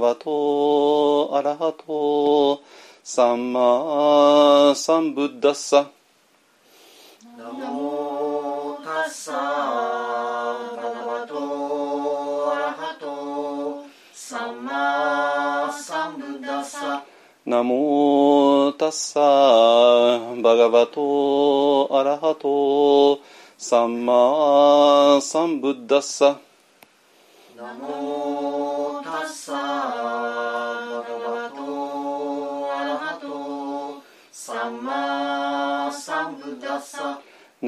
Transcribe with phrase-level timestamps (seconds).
[0.00, 2.62] ガバトアラハト
[3.04, 5.90] サンマサンブッダッサ
[7.36, 9.36] ナモタッサー
[10.74, 17.04] バガバトアラハトサンマサンブッダッサ
[17.44, 23.20] ナモタッサーバガバトアラハト
[23.58, 26.38] サンマサンブッダッサ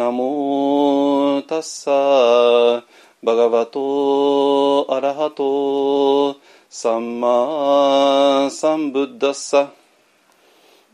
[0.02, 2.82] ナモタッサー
[3.22, 9.70] バガバトアラハトサンマサンブッダッサ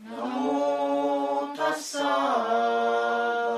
[0.05, 2.05] ナモタッサー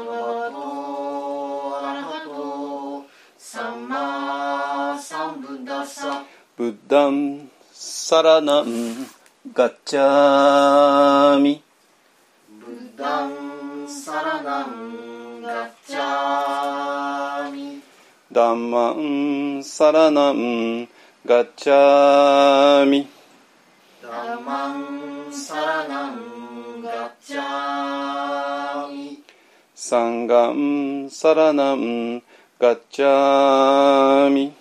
[0.06, 3.04] バガバトアラハト
[3.36, 6.24] サンマサンブッダッサ
[6.56, 9.04] ブッダンサラナン
[9.52, 11.60] ガッチャーミ
[12.48, 13.39] ブッダン
[18.32, 20.88] ダンマンサラナン
[21.26, 23.08] ガッチャーミ。
[24.02, 29.22] ダンマンサラナンガッチャーミ。
[29.74, 32.22] サンガンサラナン
[32.58, 34.52] ガッチャーミ。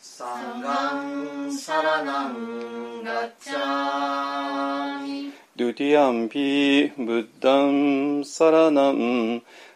[0.00, 5.32] サンガンサラナンガッチャーミ。
[5.56, 9.42] ドゥティアンピブッダンサラナンガッチャーミ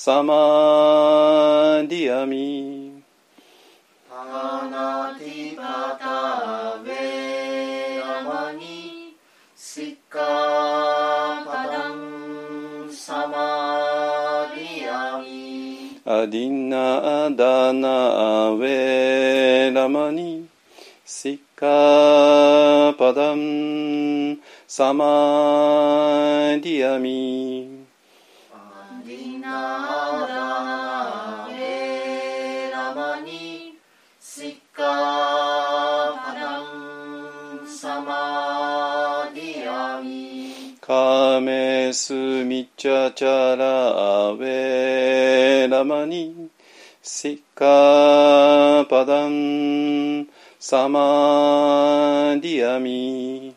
[0.00, 3.02] サマディアミ
[4.08, 9.16] パナティパタウェラマニ
[9.56, 20.46] シッカパダンサマディアミアディナダナウェラマニ
[21.04, 24.38] シッカパダン
[24.68, 27.57] サマディアミ
[41.88, 46.50] メスミチャチャラウェラマニ
[47.02, 50.28] シッカパダン
[50.60, 53.54] サマディアミ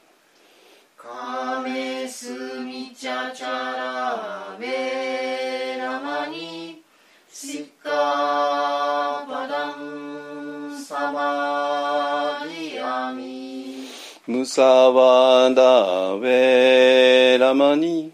[0.95, 2.31] カメス
[2.63, 6.81] ミチャチャラウェラマニ
[7.29, 13.87] シッカパダンサマディアミ
[14.25, 18.13] ムサワダウェラマニ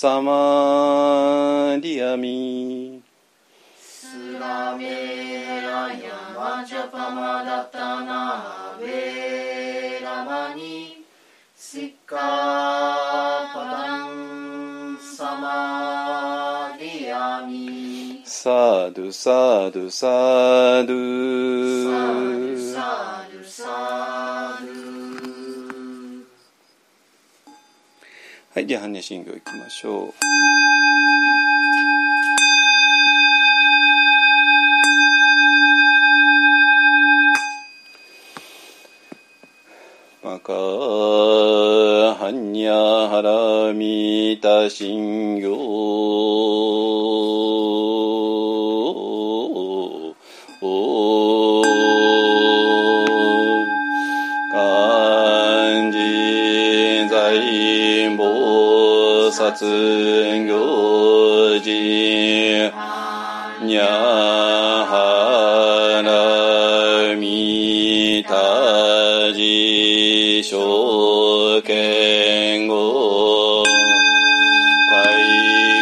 [0.00, 3.02] サマニシッカパダンサマディアミ。
[3.76, 11.04] スラメラヤマジャャパマダタナベラマニ。
[11.54, 12.16] シッカ
[13.52, 16.78] パダンサマ
[17.14, 18.22] アミ。
[18.24, 19.12] サード
[19.70, 19.90] ドド。
[19.90, 24.59] サドサドサド
[28.52, 30.12] はいでは般若心経いきましょう。
[40.26, 45.46] マカハニャハラミタ心経
[59.40, 61.70] 菩薩行事
[63.64, 63.86] にゃ
[64.84, 73.64] はらみたじしょけんご海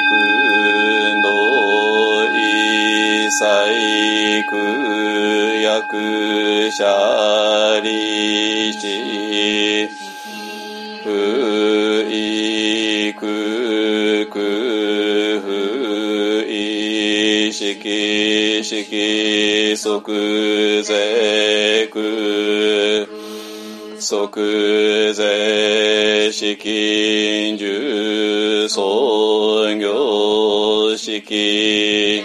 [0.06, 1.26] 空道
[2.38, 4.54] 一切空
[5.62, 9.87] 役者利子
[14.28, 23.06] 空不意識識即税空
[23.98, 32.24] 即税式重創業式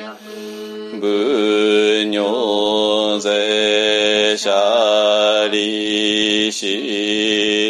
[1.00, 6.66] 部尿税者利子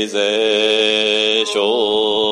[0.08, 2.23] 税商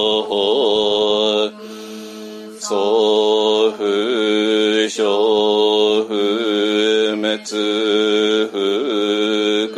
[4.92, 5.06] 父小
[6.04, 6.14] 不
[7.16, 7.38] 滅
[8.52, 8.58] 不
[9.74, 9.78] 空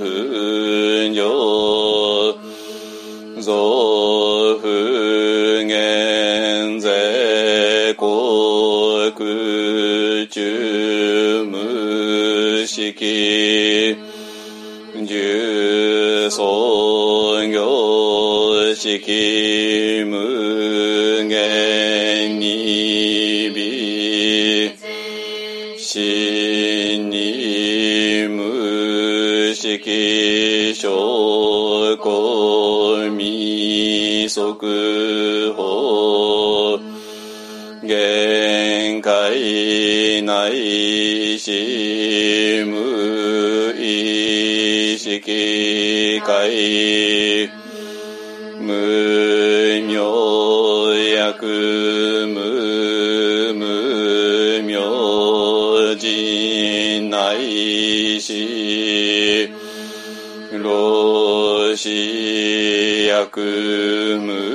[0.00, 0.04] 不
[1.12, 1.22] 尿
[3.40, 4.66] 増不
[5.68, 9.12] 減税国
[10.28, 13.96] 中無式
[15.06, 20.01] 重創業式
[41.44, 47.50] し無意識界
[48.60, 59.50] 無明薬無無明人内し
[60.52, 64.51] 老子薬無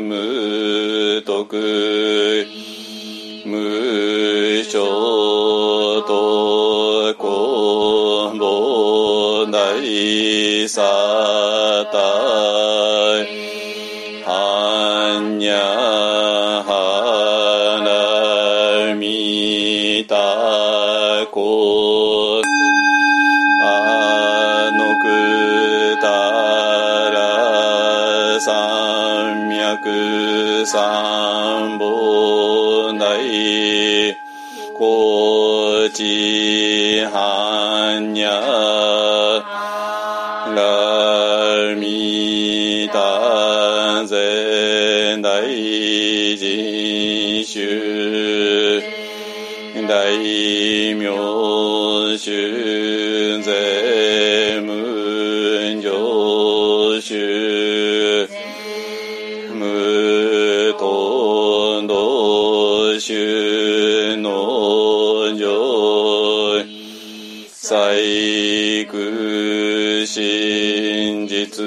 [0.00, 2.46] 無徳
[3.44, 3.58] 無
[4.62, 11.03] 償と公募大サ
[52.18, 58.28] 衆税無常衆
[59.54, 66.64] 無と道衆の上
[67.48, 71.64] 細工真実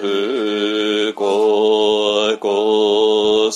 [0.00, 3.50] 不幸公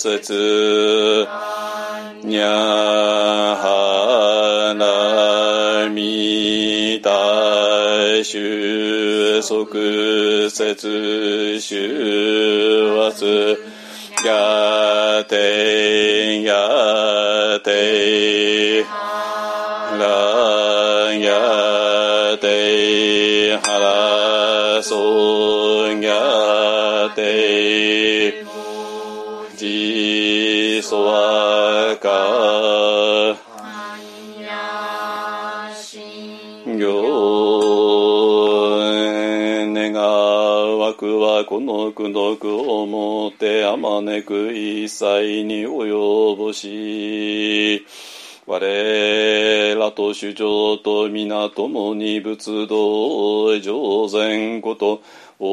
[50.10, 55.02] と主張と皆共に仏道上善こと。
[55.38, 55.46] お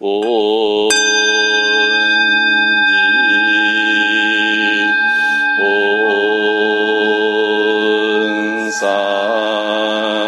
[0.00, 0.88] お
[8.68, 8.86] んさ
[10.20, 10.23] ん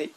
[0.00, 0.10] はい。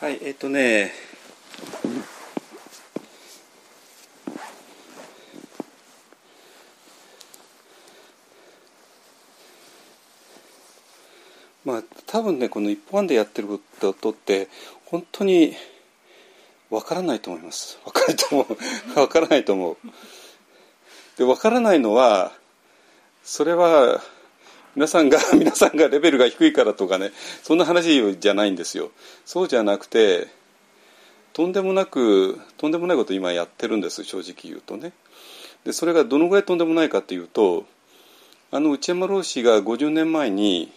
[0.00, 0.92] はいえっ、とね。
[11.64, 13.58] まあ多分ねこの一本案でやってるこ
[13.90, 14.48] とって
[14.84, 15.56] 本当に
[16.70, 17.80] わからないと思います。
[17.84, 18.56] わからないと思う。
[19.00, 19.76] わからないと思う。
[21.18, 22.32] でわからないのは
[23.24, 24.00] それは
[24.76, 27.10] 皆さんが 皆さんがレベルが低いからとかね
[27.42, 28.92] そんな話じゃないんですよ。
[29.24, 30.28] そうじゃなくて
[31.32, 34.92] とんでもなくとんでもないこと今やってるんです正直言うとね。
[35.64, 37.64] でそれがどのぐらいとんでもないかっていうと
[38.50, 40.70] あの内山老師が50年前に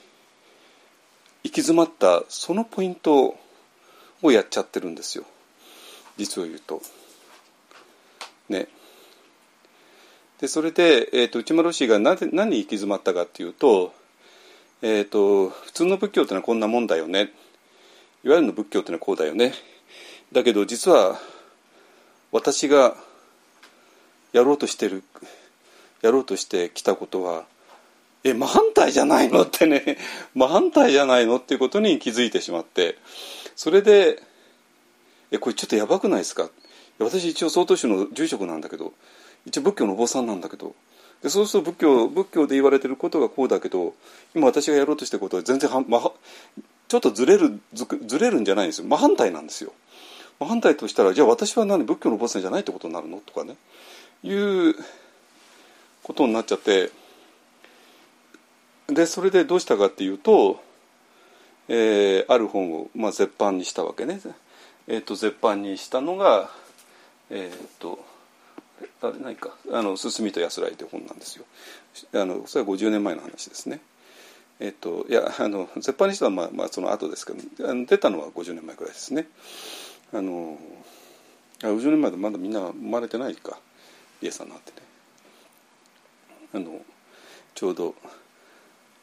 [1.43, 3.37] 行き詰まったそのポイント
[4.21, 5.25] をやっちゃってるんですよ。
[6.17, 6.81] 実を言うと。
[8.47, 8.69] ね。
[10.41, 13.93] でそれで、えーと、内丸氏がなぜ何に行き詰まったかっていうと,、
[14.81, 17.31] えーと、普通の仏教ってのはこんなもんだよね。
[18.23, 19.53] いわゆるの仏教ってのはこうだよね。
[20.31, 21.19] だけど実は
[22.31, 22.95] 私が
[24.31, 25.03] やろうとしてる
[26.01, 27.45] やろうとしてきたことは
[28.23, 29.97] え真反対じゃないのってね。
[30.35, 32.97] 真反対じゃないのっていうことに気づいてしまって。
[33.55, 34.21] それで
[35.31, 36.49] えこれちょっとやばくないですか？
[36.99, 38.93] 私一応曹洞宗の住職なんだけど。
[39.45, 40.75] 一応仏教のお坊さんなんだけど。
[41.21, 43.93] でそうすると仏教仏教で言われてることがこうだけど
[44.33, 45.99] 今私がやろうとしてることは全然は、ま、
[46.87, 48.87] ちょっとずれるずずれるんじゃないんですよ。
[48.87, 49.73] 真反対なんですよ。
[50.39, 53.19] 真反対としたらじゃあ私は何仏教のお坊さんじゃないってことになるの？
[53.19, 53.57] とかね。
[54.23, 54.75] いう
[56.03, 56.91] ことになっちゃって。
[58.87, 60.63] でそれでどうしたかっていうと、
[61.67, 64.19] えー、ある本を、まあ、絶版にしたわけね、
[64.87, 66.49] えーと、絶版にしたのが
[67.29, 68.03] えっ、ー、と
[69.01, 71.45] あれないか「あの進みと安らい」という本なんですよ。
[72.13, 73.81] あのそれは50年前の話ですね。
[74.59, 79.29] えっ、といやあの絶版にしたのはまあ、まあ、その後ですけどあの出たのは50年前くらいですね。
[80.13, 80.57] あの
[81.59, 83.59] 50年前でまだみんな生まれてないか。
[84.21, 84.77] 理恵さんなんてね。
[86.53, 86.81] あの
[87.55, 87.95] ちょうど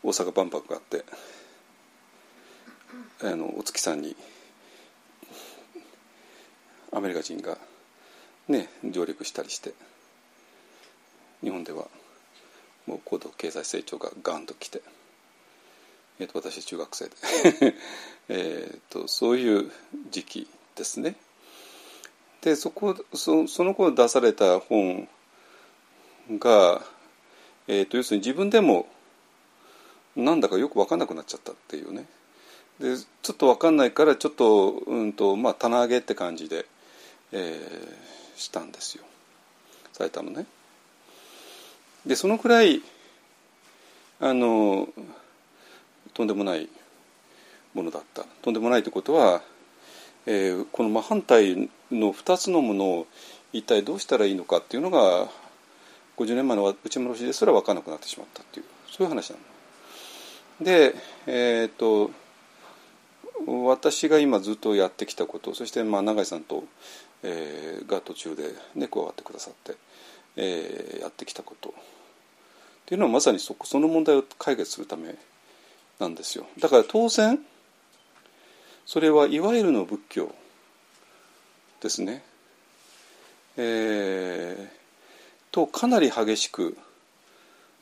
[0.03, 1.05] 大阪万博があって
[3.23, 4.17] あのお月さんに
[6.93, 7.59] アメリカ人が
[8.49, 9.73] ね上陸したりして
[11.43, 11.87] 日本では
[12.87, 14.81] もう高度経済成長がガンときて、
[16.21, 17.75] えーと、私中学生で
[18.29, 19.73] えとそういう
[20.11, 21.17] 時期ですね。
[22.43, 25.09] でそこそその頃出された本
[26.31, 26.85] が、
[27.67, 28.89] えーと要するに自分でも
[30.17, 32.07] なんだかよく分かんなくなっちゃったっていうね
[32.81, 36.67] でちょっと分かんないからちょっと,、うんとまあ、棚上げって感じで、
[37.33, 39.05] えー、したんですよ
[39.93, 40.45] されたのね。
[42.05, 42.83] でそのくらい
[44.21, 44.89] あの
[46.15, 46.69] とんでもない
[47.75, 49.43] ものだったとんでもないということは、
[50.27, 53.07] えー、この真反対の2つのものを
[53.53, 55.29] 一体どうしたらいいのかっていうのが
[56.17, 59.43] 50年前の内村氏ですら分からなくなってしまったっていうそういう話なの。
[60.65, 60.95] で
[61.27, 62.11] えっ、ー、と
[63.69, 66.65] 私が今ずっとやってきたことそしてまあ永井さんと、
[67.23, 69.77] えー、が途中で、ね、加わってくださって、
[70.37, 71.73] えー、やってきたことっ
[72.87, 75.15] ていうのはまさにそその問題を解決するため
[75.99, 77.39] なんですよだから当然
[78.85, 80.35] それはいわゆるの仏教
[81.81, 82.23] ですね、
[83.57, 84.69] えー、
[85.51, 86.77] とかなり激しく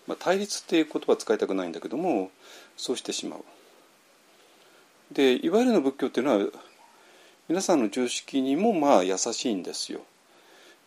[0.06, 2.30] まあ、対立っていう言葉は使いたくないんだけども
[2.76, 3.40] そうしてしまう。
[5.12, 6.46] でいわゆるの仏教っていうのは
[7.46, 10.00] 皆さんの常識にもまあ優しいんですよ。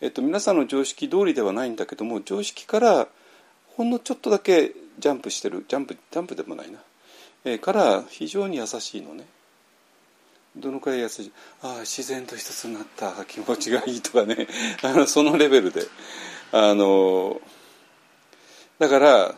[0.01, 3.07] えっと、皆さんの常識通りではないんだけども常識から
[3.75, 5.65] ほんのちょっとだけジャンプしてる。
[5.67, 6.79] ジャンプジャンプでもないな、
[7.45, 9.25] えー、から非常に優しいのね。
[10.55, 11.31] どのくらい優しい？
[11.61, 13.13] ああ自然と一つになった。
[13.25, 14.47] 気持ちがいいとかね。
[14.81, 15.83] あのそのレベルで。
[16.51, 17.39] あの
[18.79, 19.35] だから、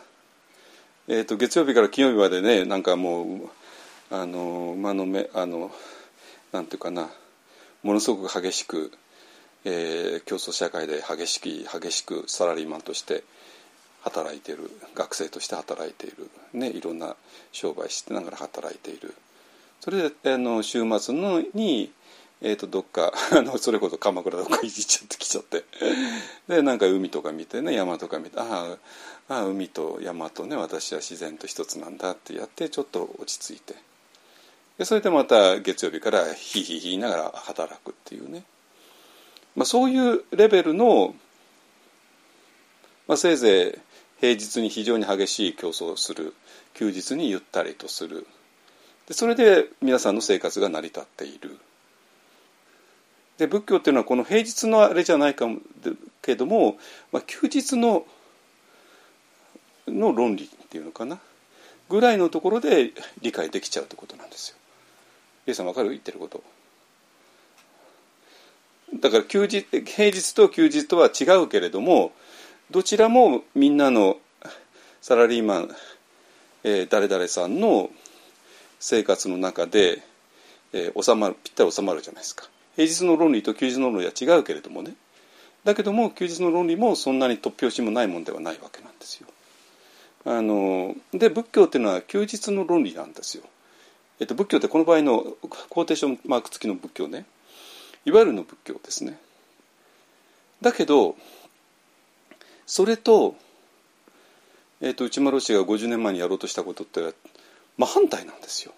[1.08, 3.50] えーと、月曜日から金曜日までねなんかもう
[4.10, 5.70] あの馬の目あの
[6.52, 7.08] なんていうかな
[7.82, 8.92] ものすごく激しく、
[9.64, 13.24] えー、競争社会で激しく激しくサラリーマンとして
[14.02, 17.16] 働いている学生として働いている、ね、いろんな
[17.52, 19.14] 商売してながら働いている。
[19.80, 21.92] それであの週末のに
[22.42, 25.64] えー、とどっか あのそれこそ鎌倉とか行っちゃってきちゃって。
[26.48, 28.78] でなんか海とか見てね山とか見てあ
[29.28, 33.74] あ海と山とね私は自然と一つなんだってやってちょっと落ち着いて。
[34.80, 38.44] でそれでまた月曜日からヒヒヒ言いながら働くっていうね、
[39.54, 41.14] まあ、そういうレベルの、
[43.06, 43.78] まあ、せいぜい
[44.22, 46.32] 平日に非常に激しい競争をする
[46.72, 48.26] 休日にゆったりとする
[49.06, 51.58] でそれで皆さんの生活が成り立っている。
[53.36, 55.58] で仏教っていうのはこの平日のあれじゃないかも
[56.22, 56.78] けども、
[57.12, 58.06] まあ、休日の
[59.86, 61.18] の論理っていうのかな
[61.90, 64.59] ぐらいのところで理解できちゃうってことなんですよ。
[65.50, 66.42] イさん分かる言ってること
[69.00, 72.12] だから休日平日と休日とは違うけれども
[72.70, 74.18] どちらもみんなの
[75.00, 75.70] サラリーマン、
[76.64, 77.90] えー、誰々さんの
[78.78, 80.02] 生活の中で、
[80.72, 82.48] えー、収まるぴったり収まるじゃないですか。
[82.76, 84.94] 平日の論理と休日の論理は違うけれどもね
[85.64, 89.26] だけども休日の論理もそんなに突拍子もないもんではないわけなんですよ。
[90.24, 93.44] あので仏教っていうのは休日の論理なんですよ。
[94.20, 95.24] えっと、仏教ってこの場合の
[95.70, 97.24] コーテーションマーク付きの仏教ね
[98.04, 99.18] いわゆるの仏教ですね。
[100.60, 101.16] だけど
[102.66, 103.34] それと,、
[104.80, 107.14] えっと内丸氏が50年前にやろうとしたことって
[107.78, 108.72] 真反対なんですよ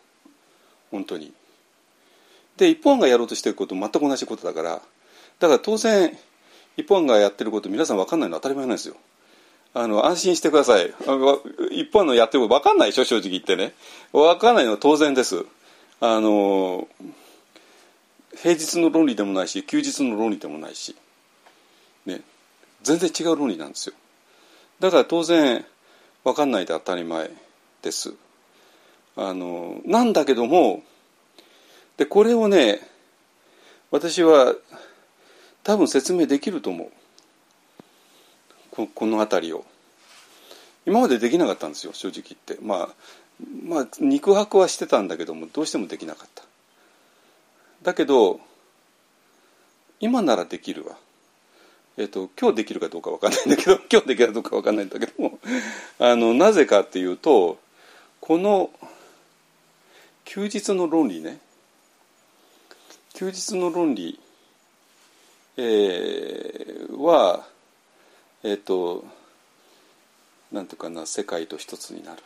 [0.90, 1.32] 本当に。
[2.56, 4.82] で一方案がやろうとしていること全く同じことだから
[5.40, 6.16] だから当然
[6.76, 8.96] 一方案がやってること皆さん分かんないのは当たり前なんですよ。
[9.74, 10.92] あの安心してください。
[11.06, 13.72] あの一般のやっても分かんないでしょ正直言ってね。
[14.12, 15.44] 分かんないのは当然です。
[16.00, 16.88] あの
[18.36, 20.96] 平日の論理でもないし休日の論理でもないし、
[22.06, 22.20] ね、
[22.82, 23.94] 全然違う論理なんですよ。
[24.80, 25.64] だから当然
[26.24, 27.30] 分かんないで当たり前
[27.82, 28.14] です。
[29.16, 30.82] あのなんだけども
[31.96, 32.80] でこれをね
[33.90, 34.54] 私は
[35.62, 36.90] 多分説明できると思う。
[38.72, 39.64] この辺りを。
[40.86, 42.58] 今までできなかったんですよ正直言って。
[42.64, 42.88] まあ
[43.64, 46.42] まあ肉薄はしてたんだけどもどうしてもできなかった。
[47.82, 48.40] だけど
[50.00, 50.96] 今ならできるわ。
[51.98, 55.38] えっ、と今日できるかどうかわかんないんだけど 今日できるかどうかわかんないんだけども
[55.98, 57.58] あのなぜかっていうと
[58.20, 58.70] この
[60.24, 61.38] 休日の論理ね。
[63.14, 64.18] 休日の論理、
[65.58, 67.46] えー、は
[68.44, 69.04] えっ、と
[70.50, 72.22] なんていうかな世界と一つになる。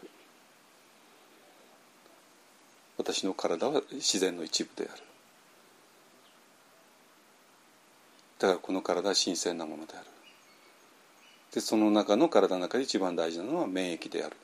[2.96, 5.02] 私の体は自然の一部である。
[8.38, 10.06] だからこの体は神聖なものである。
[11.52, 14.36] でその中の体の中で一番大事なのは免疫である、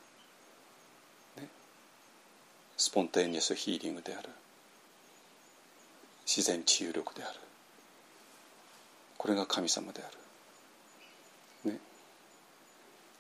[1.37, 1.49] ね、
[2.77, 4.29] スポンテーニアスヒーリングである。
[6.27, 7.41] 自然治癒力である。
[9.23, 10.11] これが神様であ
[11.65, 11.79] るね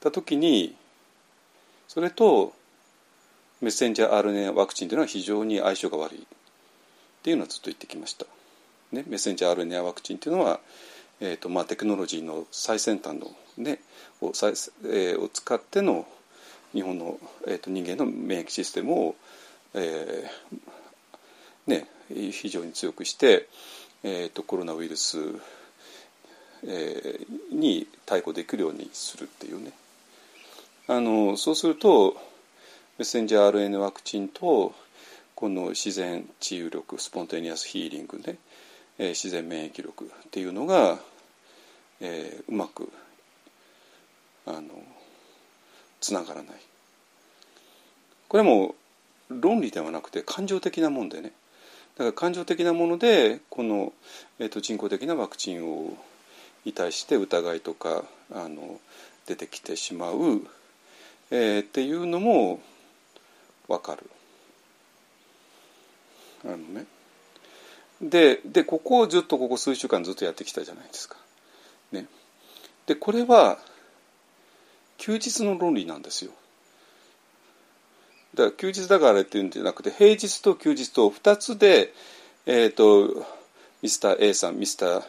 [0.02, 0.74] た時に
[1.88, 2.52] それと
[3.60, 6.18] メッセンジャー RNA ワクチンというのは非常に相性が悪い。
[6.18, 6.24] っ
[7.22, 8.26] ていうのはずっと言ってきました。
[8.90, 10.58] ね、メッセンジャー RNA ワクチンというのは、
[11.20, 13.78] えーとまあ、テクノロジーの最先端の、ね、
[14.20, 16.04] を,、えー、を使っての
[16.72, 19.14] 日本の、えーと、人間の免疫システムを、
[19.74, 23.48] えーね、非常に強くして、
[24.02, 25.18] えーと、コロナウイルス、
[26.66, 29.72] えー、に対抗できるようにするっていうね。
[30.88, 32.14] あのそうすると
[32.98, 34.74] メッセンジャー RNA ワクチンと
[35.34, 38.38] この自然治癒力スポンテニアスヒーリングね
[38.98, 40.98] えー、自然免疫力っていうのが、
[42.00, 42.90] えー、うまく
[44.46, 44.60] あの
[46.00, 46.54] つながらない。
[48.28, 48.74] これも
[49.28, 51.32] 論理ではなくて感情的なもんでね。
[51.96, 53.92] だから感情的なものでこの、
[54.38, 55.96] えーと、人工的なワクチンを
[56.64, 58.80] に対して疑いとかあの
[59.26, 60.42] 出てきてしまう、
[61.34, 62.60] えー、っていうのも
[63.66, 64.08] 分かる。
[66.44, 66.84] あのね
[68.02, 71.16] ででここをずっとここ数週間ずっとやってきたじゃないですか。
[71.90, 72.06] ね、
[72.86, 73.58] でこれは
[74.98, 76.32] 休日の論理なんですよ。
[78.34, 81.94] だから休日だからっていうんじゃなくて平日と休日と2つで、
[82.44, 83.26] えーと、
[83.80, 85.02] ミスター A さんミスター、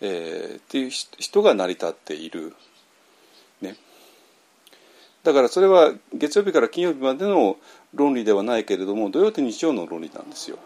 [0.00, 2.54] えー、っていう人が成り立っている。
[5.22, 7.56] だからそれは月曜日から金曜日までの
[7.94, 10.58] 論理ではないけれども土曜と日曜の論理なんですよ。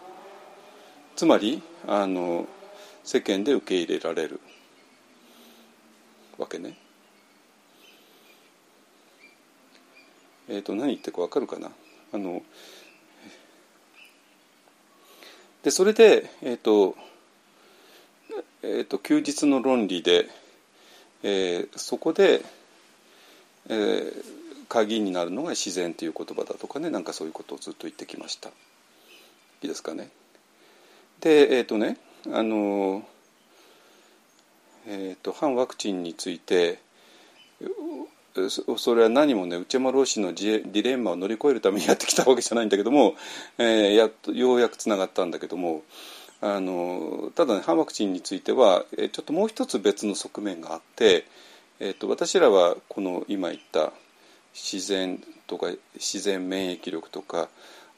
[1.15, 2.47] つまりあの
[3.03, 4.39] 世間で受け入れられる
[6.37, 6.77] わけね。
[10.47, 11.71] えっ、ー、と何言ってるか分かるかな？
[12.13, 12.41] あの
[15.63, 16.95] でそれで、えーと
[18.61, 20.27] えーと、休日の論理で、
[21.23, 22.41] えー、そこで、
[23.69, 24.23] えー、
[24.67, 28.49] 鍵になるのが自然という言葉だとかねなんかそういうことをずっと言ってきました。
[28.49, 28.51] い
[29.63, 30.09] いですかね？
[31.21, 31.97] でえっ、ー、とね
[32.31, 33.03] あの
[34.87, 36.77] えーと、反ワクチンについて
[38.77, 43.15] それは何もね内山老師のディレンマを乗り越えるためにやってきたわけじゃないんだけども、
[43.57, 45.81] えー、やっとようやくつながったんだけども
[46.39, 51.25] あのただね反ワクチンについてはちょっともう一つ別の側面があって、
[51.79, 53.91] えーと私らはこの今言った
[54.55, 57.49] 自然とか自然免疫力とか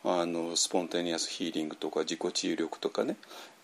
[0.03, 3.15] あのスポンテニアスヒーリングとか自己治癒力とかね、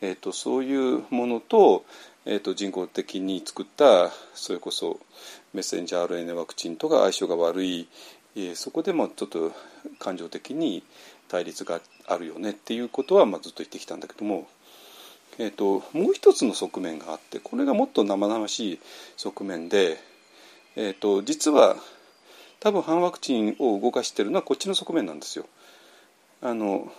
[0.01, 1.85] えーと、そういうものと,、
[2.25, 4.99] えーと、人工的に作ったそれこそ
[5.53, 7.87] メッセンジャー RNA ワクチンとか相性が悪い、
[8.35, 9.51] えー、そこでもちょっと
[9.99, 10.83] 感情的に
[11.29, 14.47] 対立があるよねっていうことは、まあ、ずっと言ってきたんだけども、
[15.39, 18.79] えーと、もう一つの側面があってこれがもっと生々しい
[19.17, 19.97] 側面で、
[20.75, 21.77] えー、と実は
[22.63, 25.45] 多分反ワクチンを動かしてるのはこっちの側面なんですよ。
[26.41, 26.89] あの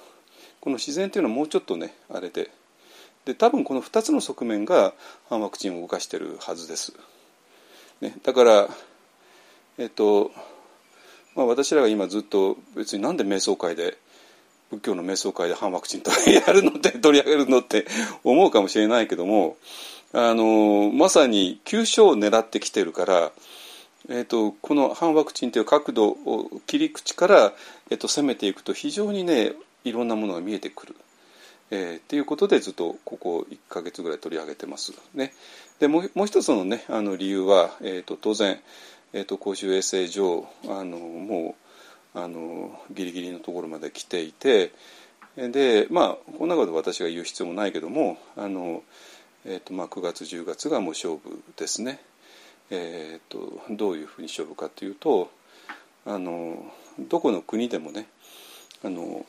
[0.61, 2.51] この自然というのはもうちょっとねあれで
[3.25, 4.93] で多分この2つの側面が
[5.31, 6.93] 反ワクチンを動かしてるはずです。
[8.03, 8.69] ね、だから
[9.79, 10.33] えっと
[11.35, 13.97] まあ、私らが今ずっと別になんで瞑想会で
[14.71, 17.87] 仏教の瞑想会で反ワクチンとやるのって 取り上げるのって
[18.23, 19.57] 思うかもしれないけども
[20.13, 23.33] あのまさに急所を狙ってきてるから
[24.09, 27.53] えーと、この反ワクチンという角度を切り口から、
[27.91, 29.53] えーと、攻めていくと非常にね
[29.85, 30.97] いろんなものが見えてくる。
[31.71, 34.93] えー、っていうことでずっとここ1か月ぐらい取り上げてます。
[35.15, 35.33] ね、
[35.81, 38.61] でもうもう一つの,、ね、あの理由は、えーと、当然、
[39.13, 41.57] えー、と公衆衛生上あのも
[42.15, 44.73] うあのギリギリのところまで来ていて
[45.37, 48.83] でまあこの中で私が言う必要もないけどもあの、
[49.45, 51.99] えーとまあ、9月10月がもう勝負ですね。
[52.75, 55.31] えーと、どういうふうに勝負かというと
[56.05, 56.65] あの
[56.99, 58.07] どこの国でもね
[58.85, 59.25] あの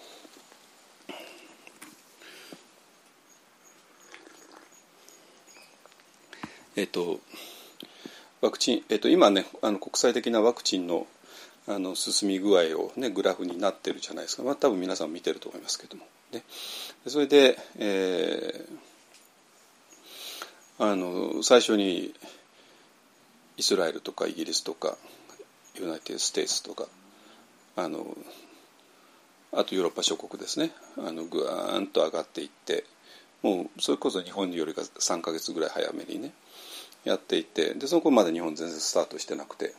[6.76, 7.20] えっ、ー、と
[8.42, 11.08] ワクチン、えーと、今ねあの国際的なワクチンの
[11.68, 16.44] あの進み具合を、ね、グラフになってるじゃないですか、まあ、多分皆さん見てると思いますけども、ね、
[17.08, 22.14] それで、えー、あの最初に
[23.58, 24.98] イスラエルとかイギリスとか
[25.76, 26.86] United States とか
[27.76, 28.06] あの
[29.52, 30.72] あとヨーロッパ諸国ですね。
[30.98, 32.86] あのぐわーんと上がっていって
[33.42, 36.34] もうそれこそ日本よりか3か月ぐらい早めにね
[37.04, 39.74] やっていってでその頃まだ日本全然スタートしてなくて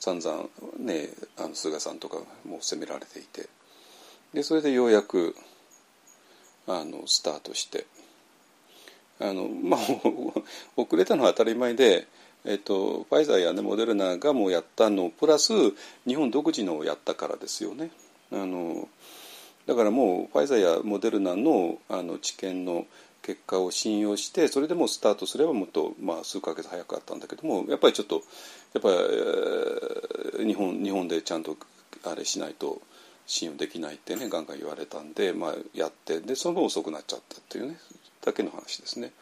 [0.00, 0.44] 散々
[0.78, 3.48] ねあの菅さんとかも責められていて
[4.32, 5.34] でそれでようやく
[6.66, 7.86] あのスタートして
[9.20, 9.80] あのまあ
[10.76, 12.06] 遅れたのは当たり前で
[12.46, 15.52] えっと、ファイザーや、ね、モデルナがもうやったのプラス
[16.06, 17.90] 日本独自のをやったからですよね。
[18.32, 18.88] あの
[19.66, 22.86] だからもうファイザーやモデルナのあの治験の
[23.22, 28.22] 結果を信用してそれでもスタートすればもっと、まあ、数ヶ月早かったんだけどもやっぱりちょっと
[28.72, 31.56] やっぱり、えー、日本日本でちゃんと
[32.04, 32.80] あれしないと
[33.26, 37.78] 信用できないってねガンガン言われたんで、まあ、やってでその分遅くなっちゃったっていうね
[38.24, 39.12] だけの話ですね。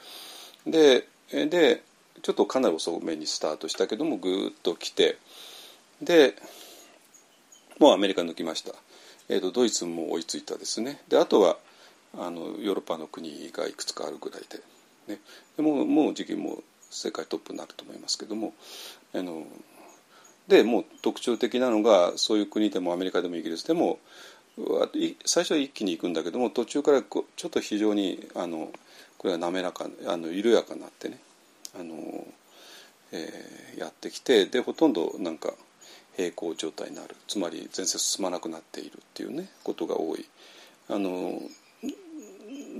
[0.67, 1.83] でで
[2.23, 5.19] ちょっとかなり遅めにスタートしたけどもぐーっと来て
[6.01, 6.35] で
[7.79, 8.73] もうアメリカ抜きました、
[9.29, 11.01] えーと、ドイツも追いついたですね。
[11.09, 11.57] であとは
[12.17, 15.21] あのヨーロッパの国がいくつかあるぐらいで,、ね、
[15.57, 18.55] でももう時期も世界トップになると思いますけども
[19.13, 19.45] あの
[20.47, 23.99] でもう特徴的なのがそういう国でもアメリカでもイギリスでも
[25.25, 28.71] 最初は一気に行くんだけども途中からちょっと非常にあの
[29.19, 31.19] これは滑らかあの緩やかになってね。
[31.79, 32.27] あの、
[33.13, 35.53] えー、やってきてでほとんどなんか
[36.17, 40.25] 平行状態になるつまり全然進まなくなっているっていうねことが多い。
[40.89, 41.41] あの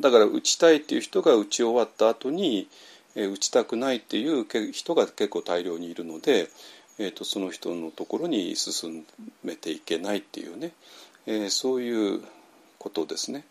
[0.01, 2.69] だから打ちたいっていう人が打ち終わった後に、
[3.15, 6.49] えー、打ちたくないっていう人が結構大量にいるので、
[6.99, 9.07] えーと、その人のところに進
[9.43, 10.73] めていけないっていうね、
[11.27, 12.21] えー、そういう
[12.79, 13.45] ことですね。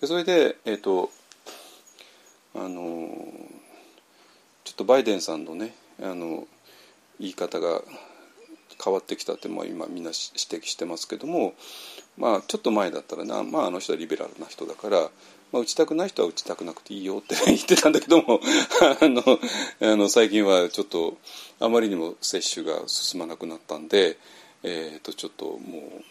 [0.00, 1.10] でそれで、えーと
[2.54, 3.08] あの
[4.68, 6.46] ちょっとバイデンさんのねあの
[7.18, 7.80] 言い方が
[8.84, 11.54] 変わってきたってまあ今みんな指摘してますけども、
[12.18, 15.08] まあ、ちょっと前だったらな、まあ、あの人はリベラルな人だから、
[15.52, 18.40] まあ、打ちたくない人は打ちたくなくていいよって言ってたんだけども
[19.00, 19.22] あの
[19.80, 21.16] あの最近はちょっと
[21.60, 24.18] あまりにも接種が進まなくなったんで、
[24.62, 26.02] えー、とちょっとも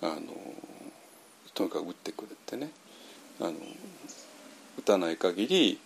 [0.00, 0.20] うあの
[1.54, 2.70] とにかく打ってくれってね
[3.40, 3.54] あの
[4.78, 5.80] 打たない限り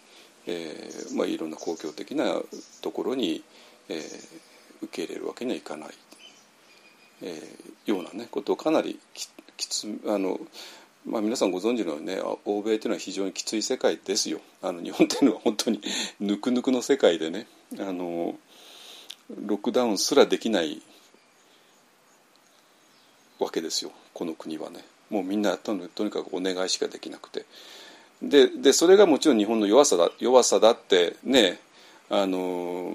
[0.46, 2.40] えーまあ、いろんな公共的な
[2.80, 3.42] ところに、
[3.88, 3.98] えー、
[4.82, 5.88] 受け入れるわけにはいかない、
[7.22, 10.40] えー、ような、ね、ことをかなりききつあの、
[11.06, 14.40] まあ、皆さんご存知のようにね欧米というのは非常にきつい世界ですよ。
[14.60, 15.80] あの日本というのは本当に
[16.18, 17.46] ぬくぬくの世界でね
[17.78, 18.36] あの
[19.30, 20.82] ロックダウンすらできない
[23.38, 23.92] わけですよ。
[24.14, 24.84] この国はね。
[25.10, 27.44] もうみんなとにかくお願いしかできなくて。
[28.22, 31.58] ででそれがもちろん日本の弱さだ弱さだってね
[32.08, 32.94] あの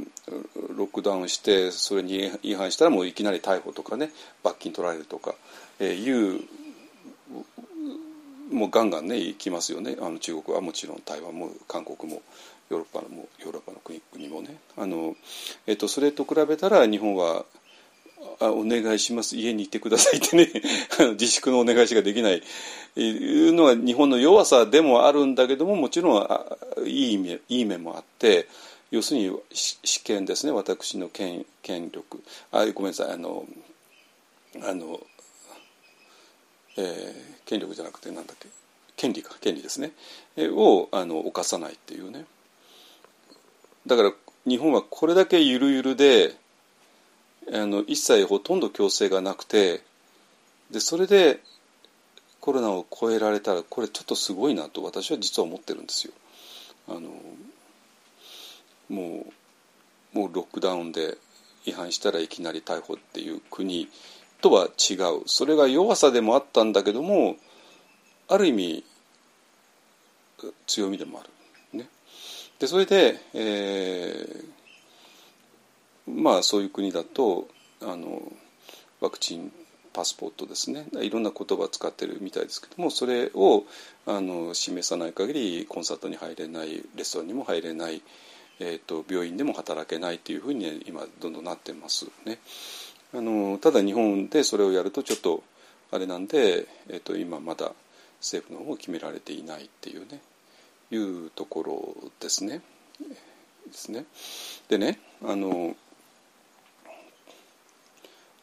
[0.75, 4.11] ロックダウンしてそれに違反したらもういきなり逮捕とかね
[4.43, 5.33] 罰金取られるとか、
[5.79, 6.41] えー、いう
[8.51, 9.97] もうガンガンね行きますよね。
[9.99, 12.21] あの中国はもちろん台湾も韓国も
[12.69, 14.55] ヨーロッパのもヨーロッパの国国もね。
[14.77, 15.15] あの、
[15.65, 17.43] えーとそれと比べたら日本は
[18.39, 19.35] あお願いします。
[19.35, 20.51] 家にいてくださいってね。
[21.19, 22.43] 自粛のお願いしかできない。
[22.95, 28.47] いうのは日本の弱さでもあるんだけどももちろんいい意味いい面もあって
[28.89, 30.51] 要するに試験ですね。
[30.51, 32.23] 私の権権力。
[32.51, 33.11] あごめんなさい。
[33.11, 33.45] あの
[34.61, 34.99] あの、
[36.77, 38.47] えー、権力じゃなくてなんだっけ。
[38.95, 39.35] 権利か。
[39.39, 39.91] 権利ですね、
[40.37, 42.25] をあの犯さないっていうね。
[43.85, 44.13] だから
[44.47, 46.35] 日本はこれだけゆるゆるで
[47.53, 49.81] あの一切ほとんど強制がなくて
[50.71, 51.39] でそれで
[52.41, 56.13] コロナを超えられたらこれちょっとすごいなと私は実は思ってるんですよ。
[56.89, 57.09] あの
[58.89, 59.25] も
[60.13, 61.17] うもうロックダウンで
[61.65, 63.89] 違反したらいきなり逮捕っていう国
[64.41, 67.35] とは違うそれが弱さでもあったんだけども
[68.29, 68.83] ある意味
[70.65, 71.79] 強みでもある。
[71.79, 71.89] ね、
[72.59, 74.45] でそれで、えー、
[76.07, 77.47] まあそういう国だと
[77.81, 78.21] あの
[79.01, 79.51] ワクチン
[79.97, 83.63] パスポートですねいろんな言葉を使ってるみたいですけどもそれを
[84.05, 88.03] あの示さない限りコンサートに入れないレストランにも入れない、
[88.59, 92.37] えーと、病院でも働けないというふうに、ね、今どんどんなってますね。
[93.13, 95.41] あのただ日本でそれをやるとちょっと
[95.91, 97.71] あれなんで、えーと、今まだ
[98.19, 100.21] 政府の方も決められていないっていうね
[100.91, 102.61] いうところですね。
[102.99, 104.05] ですね。
[104.69, 105.75] でねあの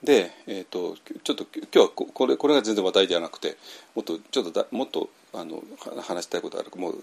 [0.05, 3.57] で、えーと、ちょっと今日はこれこれが全然話題ではなくて
[3.95, 5.63] もっとちょっとだもっとあの
[6.03, 6.99] 話したいことあるもう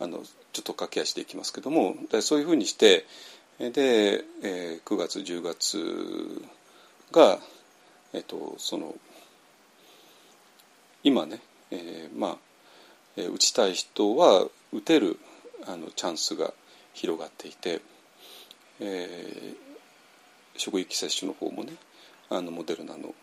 [0.00, 0.18] あの
[0.52, 3.04] ちょっと駆け足でいきますけどもそういうふうにして
[3.58, 6.42] で、えー、9月10月
[7.10, 7.38] が、
[8.12, 8.94] えーと、その
[11.02, 11.40] 今ね、
[11.72, 12.36] えー、まあ、
[13.16, 15.18] えー、打ちたい人は打てる
[15.66, 16.52] あのチャンスが
[16.94, 17.80] 広がっていて、
[18.80, 19.56] えー、
[20.56, 21.72] 職域接種の方もね
[22.30, 23.14] あのモデルナの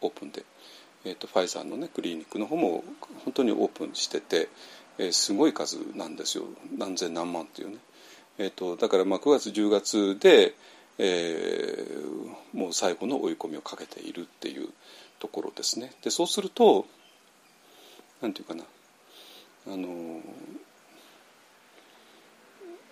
[0.00, 0.44] オープンで、
[1.04, 2.84] えーと、ファイザーのねクリニックの方も
[3.24, 4.48] 本当にオープンしてて、
[4.98, 6.44] えー、すごい数なんですよ。
[6.76, 7.76] 何千何万っていうね、
[8.38, 10.54] えーと、だからまあ9月10月で、
[10.98, 14.68] えー、もう最後の追い込みをかけているっていう
[15.18, 15.92] ところですね。
[16.02, 16.86] でそうすると
[18.20, 18.64] なんていうかな。
[19.68, 20.20] あの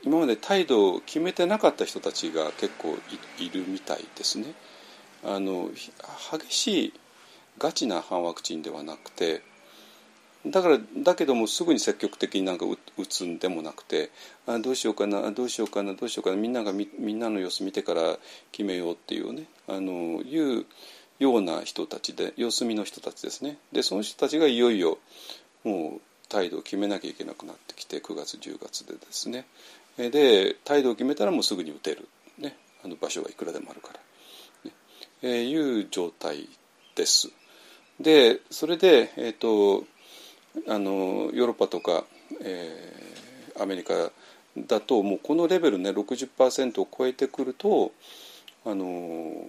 [0.03, 2.99] 今まで態度を決めてなかった人たちが結構
[3.39, 4.55] いるみたいですね。
[5.25, 5.71] あの
[6.31, 6.93] 激しい
[7.59, 9.43] ガチな反ワクチンではなくて
[10.47, 12.67] だからだけどもすぐに積極的になんか
[12.99, 14.11] 打つんでもなくて
[14.47, 18.19] あどうしようかなどうしようかなどうしようかなみんながみみんなの様子見てから
[18.53, 20.67] 決めようっていうねあのいう
[21.19, 23.57] ような人たちで様子見の人たちですね。
[23.73, 24.99] でその人たちがいよいよ
[25.63, 29.47] もう態度を決めなきゃいけなくなってきて9月10月でですね。
[29.97, 32.09] で態度を決めたらもうすぐに打てる、
[32.39, 34.01] ね、あの場所がいくらでもあるから。
[35.27, 36.49] えいう状態
[36.95, 37.31] です。
[37.99, 39.85] でそれで、えーと、
[40.69, 42.05] あのヨーロッパとか、
[42.43, 44.11] えー、アメリカ
[44.59, 47.93] だともうこのレベルね60%を超えてくると
[48.67, 49.47] あの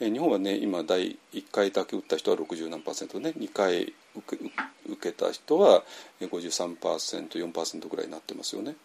[0.00, 4.44] え日本はね今第1回だけ打った人は60何パーセントね2回受け
[4.88, 5.82] 受けた人は
[6.20, 8.76] 53%4% ぐらいになってますよね。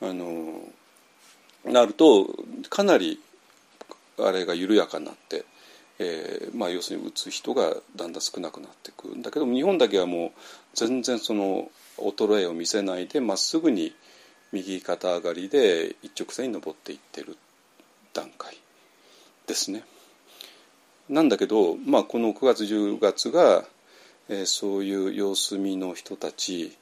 [0.00, 0.60] あの
[1.64, 2.26] なると
[2.68, 3.20] かなり
[4.18, 5.44] あれが緩やかになって、
[5.98, 10.30] えーまあ、要するに打つ人がだんだん少なくなっていくんだけど日本だけはもう
[10.74, 13.94] 全然その衰えを見せないでまっすぐに
[14.52, 17.36] 右肩上がりで一直線に登っていってる
[18.12, 18.56] 段階
[19.46, 19.84] ですね。
[21.08, 23.64] なんだけど、まあ、この9月10月が、
[24.28, 26.76] えー、そういう様子見の人たち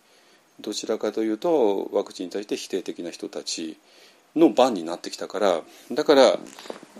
[0.60, 3.76] どちらかというとワクチンに対して否定的な人たち
[4.36, 5.60] の番になってきたから
[5.92, 6.38] だから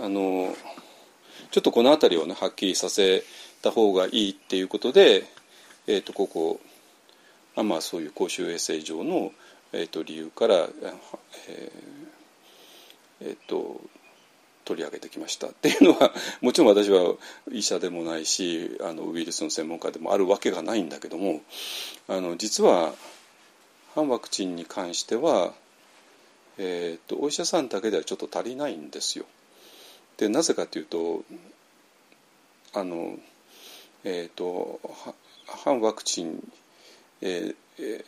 [0.01, 0.55] あの
[1.51, 3.25] ちょっとこの辺りをねはっきりさせ
[3.63, 5.25] た方がいいっていうことで、
[5.87, 6.61] えー、とここ
[7.57, 9.33] あまあそういう公衆衛生上の、
[9.73, 10.71] えー、と理由から、えー
[13.21, 13.81] えー、と
[14.65, 17.15] 取り上げてきましたっていうのは もちろん私は
[17.53, 21.43] 医者でもないしあのウイルスの専門家でもあるわけがないんだけども
[22.09, 22.95] あの実は
[23.95, 25.55] 反ワクチンに関しては
[26.59, 29.25] えーと、お医者さんだけではちょっと足りないんですよ。
[30.17, 31.25] でなぜかというと
[32.73, 33.17] あの、
[34.05, 34.81] えーと、
[35.47, 36.53] 反ワクチン、
[37.21, 38.05] えー、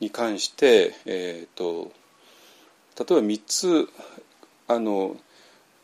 [0.00, 1.92] に関して、えーと、
[2.98, 3.88] 例えば3つ
[4.68, 5.16] あの、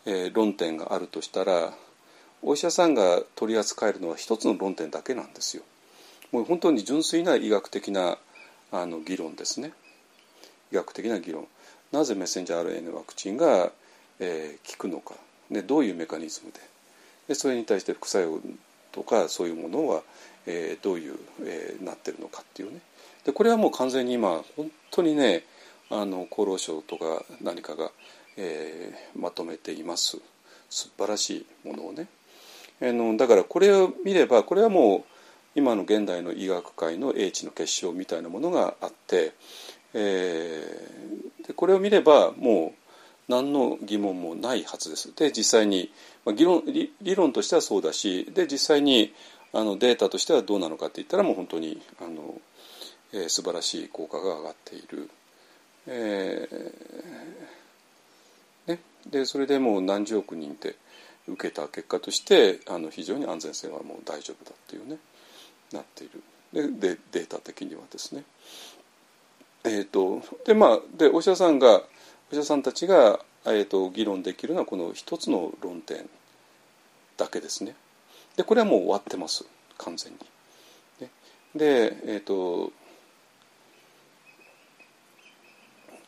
[0.06, 1.72] えー、論点があるとしたら
[2.42, 5.62] お医者さんが取り扱えるのは1つの論点だけなんですよ。
[6.32, 8.16] もう本当に純粋な医学的な
[8.72, 9.72] あの議論ですね。
[10.72, 11.46] 医学的な議論。
[11.92, 13.72] なぜメッセンジャー RNA ワクチンが、
[14.20, 15.14] えー、効くのか。
[15.50, 16.60] でどういうメカニズムで。
[17.28, 18.40] でそれに対して副作用
[18.92, 20.02] とかそういうものは、
[20.46, 22.80] えー、どういう、えー、なってるのかっていうね。
[23.24, 25.44] でこれはもう完全に今本当にね
[25.90, 27.90] あの厚労省とか何かが、
[28.36, 30.18] えー、まとめています。
[30.70, 32.06] 素晴らしいものをね。
[32.82, 35.04] あのだからこれを見ればこれはもう
[35.54, 39.32] 今の現代の医学界の英知の結晶みたいなものがあって
[39.94, 42.74] えー、でこれを見ればも
[43.28, 45.14] う何の疑問もないはずです。
[45.14, 45.92] で実際に、
[46.24, 49.12] まあ、議論理論としてはそうだしで実際に
[49.52, 52.40] あのデータとしてはどうなのかって言ったらもう本当にあの、
[53.12, 55.10] えー、素晴らしい効果が上がっている。
[55.86, 57.70] えー
[58.66, 60.76] ねでそれでもう何十億人で
[61.26, 64.98] 受けた結果としてあの非常に安全性はもう大丈夫だっていうね
[65.72, 66.22] なっている
[66.52, 68.24] ででデータ的にはですね。
[69.64, 71.82] えーと、でまあでお医者さんがお
[72.32, 76.08] 医者さんたちが、えーと、議論できるのはこの一つの論点
[77.16, 77.74] だけですね。
[78.36, 79.44] でこれはもう終わってます
[79.78, 80.18] 完全に。
[81.54, 82.72] でえっ、ー、と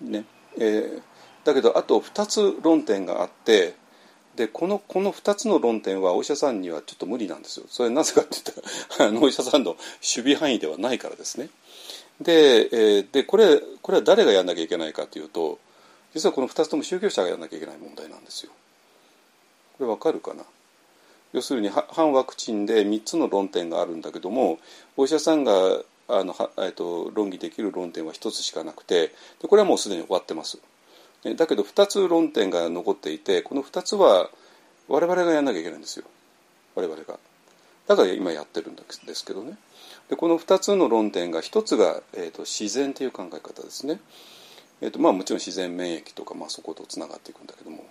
[0.01, 0.25] ね
[0.59, 1.03] えー、
[1.45, 3.75] だけどあと2つ論点があって
[4.37, 7.67] でこのこの2つの論点はお医者さんにはちょっと無理なんですよ。
[7.69, 11.49] それなぜかって言ったらあのお医者さんの守備範囲ではないからですね。
[12.21, 15.59] で,、えー、でこれこれは誰がやんなきゃいけないかというと
[16.15, 18.53] 実はこの2つとも宗教者がやんなきゃいけない問題なんですよ。
[19.79, 20.45] これわかるかな？
[21.33, 24.59] 要するに反ワクチンで3つの論点があるんだけども
[24.97, 25.53] お医者さんが
[26.09, 30.59] あのは、えーと、論議できる論点は1つしかなくてでこれはもうすでに終わってます。
[31.37, 34.29] だけど2つ論点が残っていてこの2つは
[34.89, 36.05] 我々がやんなきゃいけないんですよ
[36.75, 37.19] 我々が。
[37.87, 38.83] だから今やってるんで
[39.15, 39.57] すけどね。
[40.09, 44.01] でこの2つの論点が1つが、えーと、自然という考え方ですね。
[44.81, 47.85] えーとまあ、もちろん自然免疫とか、まあ、そことつながっていくんだけども。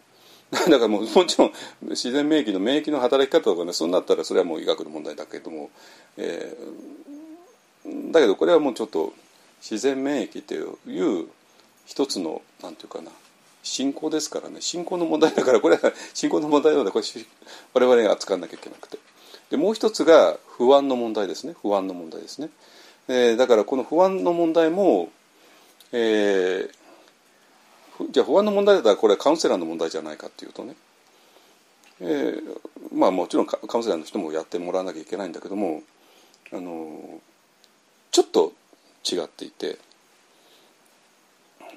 [0.51, 5.69] だからもうもちろん自然免疫の免疫の働き方とかねそうなったらそれはもう医学の問題だけども、
[6.17, 9.13] えー、だけどこれはもうちょっと
[9.61, 11.27] 自然免疫という
[11.85, 13.11] 一つのなんていうかな
[13.63, 14.59] 信仰ですからね。
[14.59, 18.97] 信仰の問題だからこれは信仰の問題なのでこれ我々が扱わなきゃいけなくて。
[19.51, 22.49] でもう一つが不安の問題ですね不安の問題ですね、
[23.07, 25.09] えー、だからこの不安の問題も、
[25.91, 26.69] えー、
[28.11, 30.75] じゃあ不安の問題だったらこれはカウンセラーの問題じゃないかっていうとね、
[31.99, 32.41] えー、
[32.93, 35.83] まあもちろんカウンセラーの人もやってもらわなきゃいけないんだけども
[36.53, 37.19] あの
[38.11, 38.53] ちょっと
[39.03, 39.77] 違っていて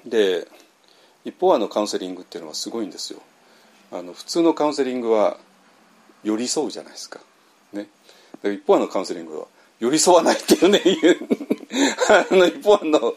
[0.05, 0.47] で
[1.25, 3.19] 一方あのカウンセリングっていうのはすごいんですよ。
[3.91, 5.37] あの普通のカウンセリングは
[6.23, 7.19] 寄り添うじゃないですか。
[7.75, 7.87] ね、
[8.43, 9.45] 一方のカウンセリングは
[9.79, 10.81] 寄り添わないっていうね
[12.09, 13.15] あの一方の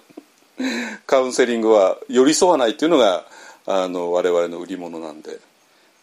[1.07, 3.27] カウンセリングは寄り添わないっていうのが
[3.67, 5.41] あの我々の売り物なんで。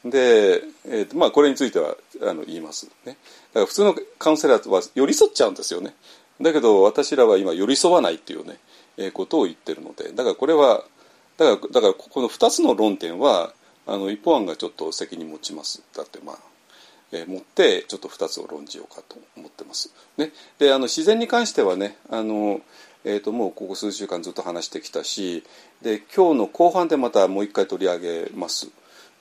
[0.06, 3.18] で、えーとまあ、これについてはあの言います、ね。
[3.54, 5.96] だから普通のカウンセラーは寄り添っちゃうんですよね。
[6.42, 8.60] だけど私らは今寄り添わないっていうね、
[8.98, 10.84] えー、ことを言ってるのでだからこれは
[11.38, 13.54] だからだからこの2つの論点は
[13.88, 16.38] あの一方案がちょっと責任持ちますだってまあ、
[17.26, 19.94] 持ってちょっと2つを論じようかと思ってます。
[20.18, 22.62] ね、であの自然に関してはねあの
[23.08, 25.44] えー、ともうここ数週間ずっと話してきたし
[25.84, 28.68] で今日の後半でまたもう一回取り上げます。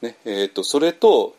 [0.00, 1.36] ねえー、とそれと,、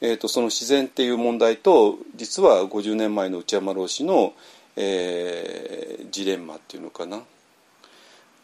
[0.00, 4.34] えー、とその自然っていう問題と実は50年前の内山老師の、
[4.76, 7.22] えー、ジレンマっていうのかな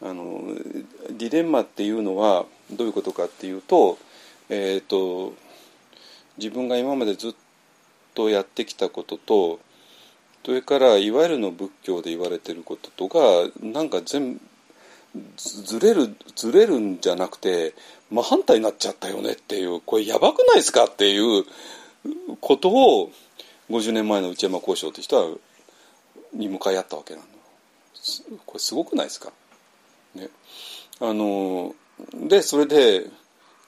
[0.02, 0.42] あの
[1.10, 3.98] ディレンマっていうのはどういうことかっていうと,、
[4.48, 5.34] えーと
[6.38, 7.34] 自分が今までずっ
[8.20, 9.60] とやってきたことと
[10.44, 14.40] それからいわゆるの仏教で言われてることとがなんか全
[15.36, 17.74] ずれるずれるんじゃなくて
[18.10, 21.44] 真反対になっちゃったよねっていうこれやばくないですかっていう
[22.40, 23.10] ことを
[23.70, 25.36] 50年前の内山交渉という人は
[26.32, 27.26] に向かい合ったわけなの。
[28.46, 29.32] これすごくないですか？
[30.14, 30.28] ね。
[31.00, 31.74] あの
[32.14, 33.06] でそれで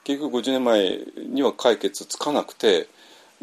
[0.03, 0.99] 結局50年前
[1.29, 2.87] には解決つかなくて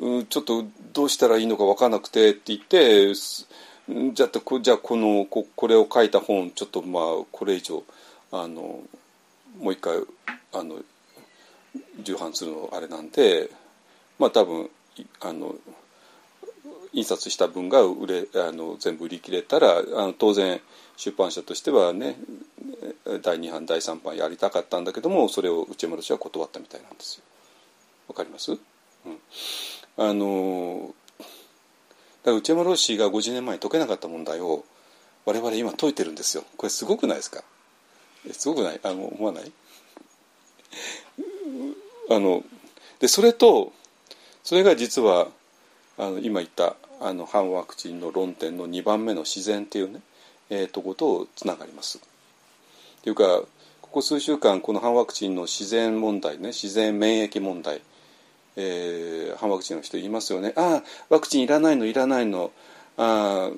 [0.00, 7.82] ちょっとどうしたらいいのか分からなくてって言ってじゃあじゃこのここれを書いた本ちょっとまあこれ以上
[8.32, 8.80] あの
[9.58, 9.98] もう一回
[10.54, 10.76] あの
[12.02, 13.50] 重版するのあれなんで
[14.18, 14.70] まあ多分
[15.20, 15.54] あの
[16.94, 20.60] 印刷した分が売れあの全部売り切れたらあの当然
[20.96, 22.16] 出版社としてはね
[23.22, 27.24] 第2版第3版やりたかったんだけどもそれを内村氏は断ったみたいなんですよ。
[28.08, 28.58] わかります、うん
[30.02, 30.94] あの
[32.24, 34.64] だ内山老師が50年前に解けなかった問題を
[35.26, 36.44] 我々今解いてるんですよ。
[36.56, 37.44] これすごくないですか？
[38.32, 38.80] すごくない？
[38.82, 39.52] あの思わない？
[42.08, 42.42] あの
[42.98, 43.74] でそれと
[44.42, 45.28] それが実は
[45.98, 50.00] あの今言ったあの反ワクチンの論点の2番目の自然っていうね、
[50.48, 51.98] えー、とことつながります。
[51.98, 52.00] っ
[53.02, 53.42] ていうか
[53.82, 57.82] ここ数週間この反ワクチンの自然問題ね自然免疫問題
[58.56, 60.52] えー、反ワクチンの人言いますよね。
[60.56, 62.50] ああワクチンいらないのいらないの。
[62.96, 63.50] あ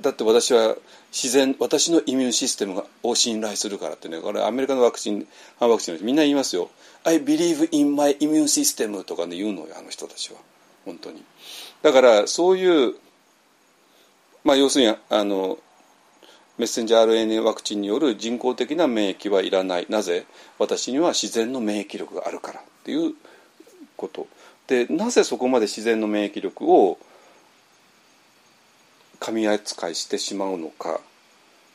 [0.00, 0.76] だって私は
[1.12, 4.18] 自然私のイミュンシステムを信頼するからってね。
[4.18, 5.26] これアメリカのワクチン
[5.58, 6.70] 反ワクチンの人みんな言いますよ
[7.04, 10.38] 「I believe in my immune system」とかね言うのよあの人たちは。
[10.84, 11.22] 本当に。
[11.82, 12.94] だからそういう
[14.42, 15.58] まあ要するにあの
[16.58, 19.86] メッセンジャー RNA ワクチンによる人工的な免疫はいらない。
[19.88, 20.26] なぜ？
[20.58, 23.14] 私には自然の免疫力があるからっていう
[23.96, 24.26] こと。
[24.66, 26.98] でなぜそこまで自然の免疫力を
[29.20, 31.00] 噛み扱いしてしまうのか。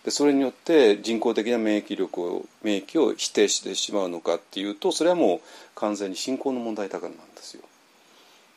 [0.04, 5.40] でそれによって人工的な免疫力を免疫を否定してしまうのかっていうとそれはもう
[5.76, 7.64] 完全に信仰の問題だからなんですよ。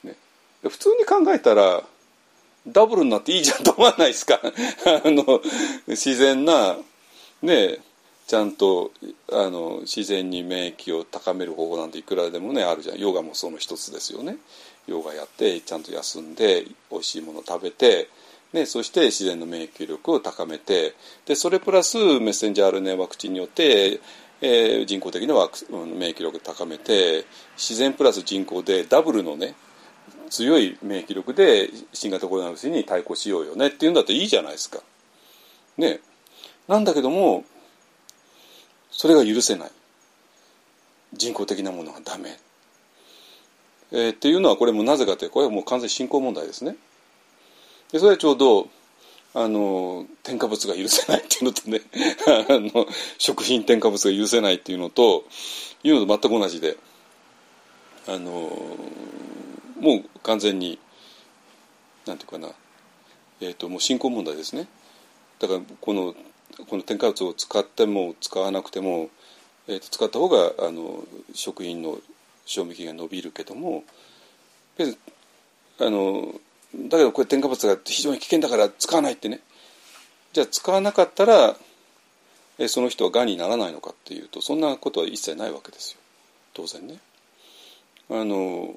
[0.04, 0.14] ね、
[0.62, 1.82] 普通に考えたら
[2.66, 4.40] ダブルになっていいじゃんと思わないですか。
[4.42, 4.50] あ
[5.10, 5.42] の
[5.88, 6.76] 自然な
[7.42, 7.78] ね。
[8.32, 8.92] ちゃんと
[9.30, 12.98] あの自然に免疫を高める方法なんていくらでもねあるじゃん。
[12.98, 14.38] ヨガもその一つですよね。
[14.86, 18.08] ヨガやってちゃんと休んで美味しいもの食べて
[18.54, 20.94] ね、そして自然の免疫力を高めて
[21.26, 24.00] でそれプラスメッセンジャー RNA ワクチンによって、
[24.40, 27.26] えー、人工的なワク免疫力を高めて
[27.58, 29.54] 自然プラス人工でダブルのね
[30.30, 33.66] 強い免疫力で新型コロナウイルスに対抗しようよね。
[33.66, 34.80] っていうんだっていいじゃないですか。
[35.76, 36.00] ね、
[36.66, 37.44] なんだけども
[38.92, 39.70] それが許せない。
[41.12, 42.38] 人工的なものがダメ、
[43.90, 46.76] えー、っていうのはこれもなぜかというとこれはもう完全に信仰問題ですね。
[47.92, 48.68] でそれはちょうど
[49.34, 51.80] あの添加物が許せないっていうのとね
[52.48, 52.86] あの
[53.18, 55.24] 食品添加物が許せないっていうのと
[55.84, 56.76] いうのと全く同じで
[58.06, 58.30] あの
[59.80, 60.78] もう完全に
[62.06, 62.48] なんていうかな、
[63.40, 64.66] えーと、もう信仰問題ですね。
[65.38, 66.14] だからこの
[66.68, 69.10] この添加物を使っても使わなくても、
[69.68, 71.98] えーと、使った方があの食品の
[72.44, 73.84] 賞味期限が伸びるけども
[75.78, 76.34] あの
[76.74, 79.40] だけどこれ添加物が非常に危険だから使わないってね
[80.32, 81.56] じゃあ使わなかったら
[82.58, 85.98] えその人はがんにならないのかっていうとそんなことは一切ないわけですよ
[86.54, 86.98] 当然ね。
[88.10, 88.74] あの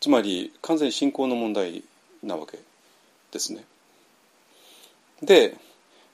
[0.00, 1.82] つまり完全に信仰の問題
[2.22, 2.58] なわけ
[3.32, 3.64] ですね。
[5.22, 5.56] で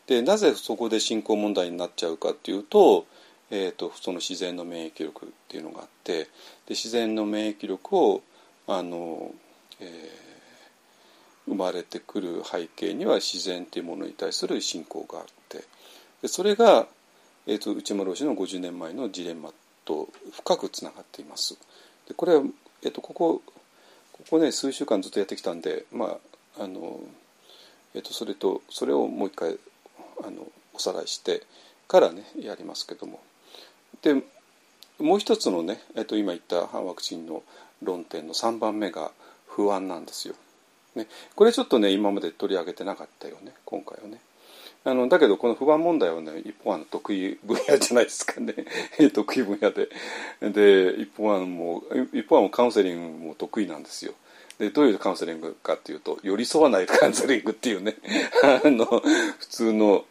[0.07, 3.07] でなぜそこで信仰問題になっちゃうかっていうと,、
[3.51, 6.29] えーと、その自然の免疫力っていうのがあってで
[6.71, 8.23] 自然の免疫力を
[8.67, 9.33] あの
[9.83, 15.65] えー、生まれてくる背景には自然というものに対する信仰があって
[16.23, 16.87] でそれが、
[17.47, 19.51] えーと、内村氏の50年前のジレンマ
[19.85, 21.59] と深くつながっています。
[22.07, 22.43] でこれは、
[22.83, 23.43] えーと、ここ
[24.13, 26.19] ここね数週間ずっとやってきたんで、ま
[26.57, 27.01] ああの
[27.95, 29.59] えーと、それとそれをもう一回
[30.25, 31.43] あのおさらいして
[31.89, 33.21] からねやりますけども。
[34.03, 34.23] で
[34.99, 37.43] もう一つのね、えー、と今言った反ワクチンの
[37.83, 39.11] 論点の3番目が
[39.47, 40.35] 不安なんですよ。
[40.95, 44.21] ね、これちょっとね今まで取り上げてなかったよね今回はね。
[44.85, 48.55] あのだけどこの不安問題はね一方案の得意分野じゃないですかね。
[49.15, 49.89] 得意分野で。
[50.41, 54.15] で一方案も一方案もカウンセリングも得意なんですよ。
[54.59, 57.97] でどういうカウンセリングかっていうと寄り添わないカウンセリングっていうね
[58.65, 60.05] あの普通の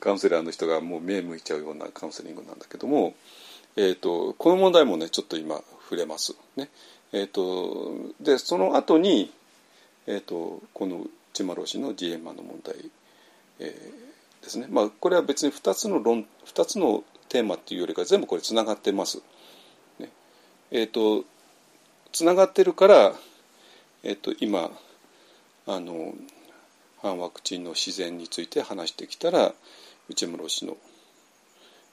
[0.00, 3.14] カウンセラーの人がもう目向いちゃうようなカウンセリングなんだけども、
[3.76, 6.68] えーと、この問題もねちょっと今触れますね。
[7.12, 9.32] えーと、でその後に、
[10.06, 12.74] えーと、このチマロ氏のジレンマの問題、
[13.60, 19.22] えー、ですね、まあ、これは別に2つの論2つのテーマっていうよりか全部これつながってます。
[19.98, 20.10] ね
[20.70, 21.24] えーと、
[22.12, 23.14] つながってるから、
[24.06, 24.70] えー、と今
[25.66, 26.12] あの
[27.00, 29.54] 反ワクチンの自然について話してきたら
[30.10, 30.76] 内村氏の、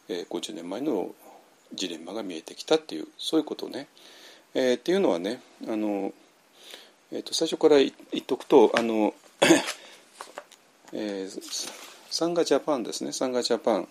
[0.09, 1.15] えー、50年前の
[1.73, 3.87] ジレンマが見えてきたっていうそういうことね。
[4.53, 5.39] えー、っていうのはね
[5.69, 6.11] あの、
[7.13, 9.13] えーと、最初から言っとくとあの、
[10.91, 11.71] えー、
[12.09, 13.13] サンガジャパンですね。
[13.13, 13.87] サンガジャパン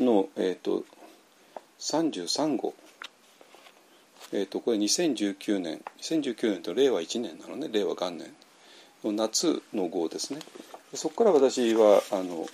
[0.00, 0.84] の、えーと、
[1.78, 2.74] 33号、
[4.32, 8.32] えーと、これ2019年2019年と令和1年なのね令和元年
[9.04, 10.40] の夏の号ですね。
[10.94, 12.46] そこから私はあの、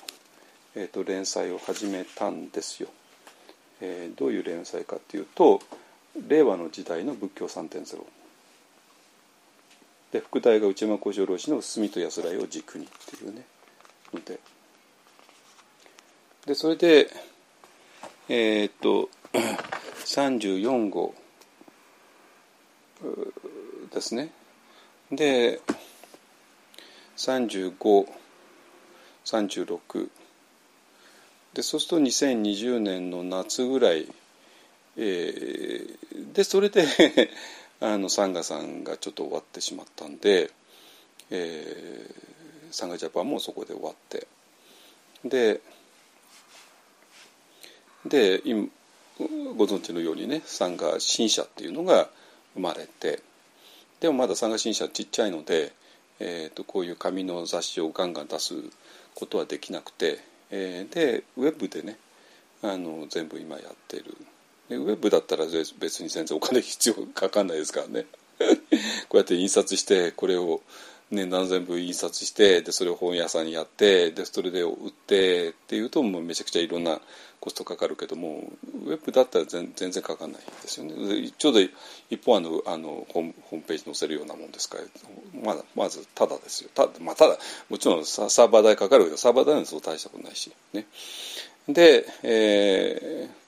[0.75, 2.89] えー、と連載を始めたんですよ、
[3.81, 5.61] えー、どういう連載かっていうと
[6.29, 7.99] 令和の時代の仏教3.0
[10.13, 13.45] で副題が内間小次郎氏の「墨と安らい」を軸にっていうね
[14.13, 14.39] ので。
[16.45, 17.11] でそれで
[18.29, 19.11] えー、っと
[20.05, 21.15] 34号
[23.93, 24.31] ですね。
[25.11, 25.61] で
[27.17, 30.09] 3536
[31.55, 34.07] でそうすると2020年の夏ぐらい
[34.97, 36.87] えー、でそれで
[37.81, 40.51] あのサンガさんがちょっと終わってしまったんで、
[41.31, 44.27] えー、サンガジャパンもそこで終わって。
[45.25, 45.61] で
[48.07, 48.69] で今
[49.57, 52.09] ご存知のようにねサンガ新社っていうのが
[52.57, 53.21] 生まれて。
[54.01, 55.73] でもまだ参加新社ちっちゃいので、
[56.19, 58.55] えー、とこういう紙の雑誌をガンガン出す
[59.15, 60.19] ことはできなくて、
[60.51, 61.99] えー、でウェブでね
[62.63, 64.17] あの全部今やってる。
[64.69, 65.45] でウェブだったら
[65.79, 68.07] 別に全然お金必要かかんないですからね。
[69.09, 70.61] こうやって印刷してこれを
[71.11, 77.01] ね、何千部印刷してでそれを本屋さんにやってでそれで売ってっていうともうめちゃくちゃいろんな
[77.39, 78.51] コストかかるけども
[78.85, 81.31] ウェブだったら全全然かかんないですよね。
[81.39, 81.61] ちょうど
[82.11, 84.85] 一方あのあのホームホームページ載せるようなもんですから
[85.45, 86.71] まだまずただですよ。
[86.75, 87.39] た,、まあ、ただ
[87.69, 90.87] もちろんサーバー代かかるけどサーバー代はそう大したことないしね。
[91.69, 93.47] で、えー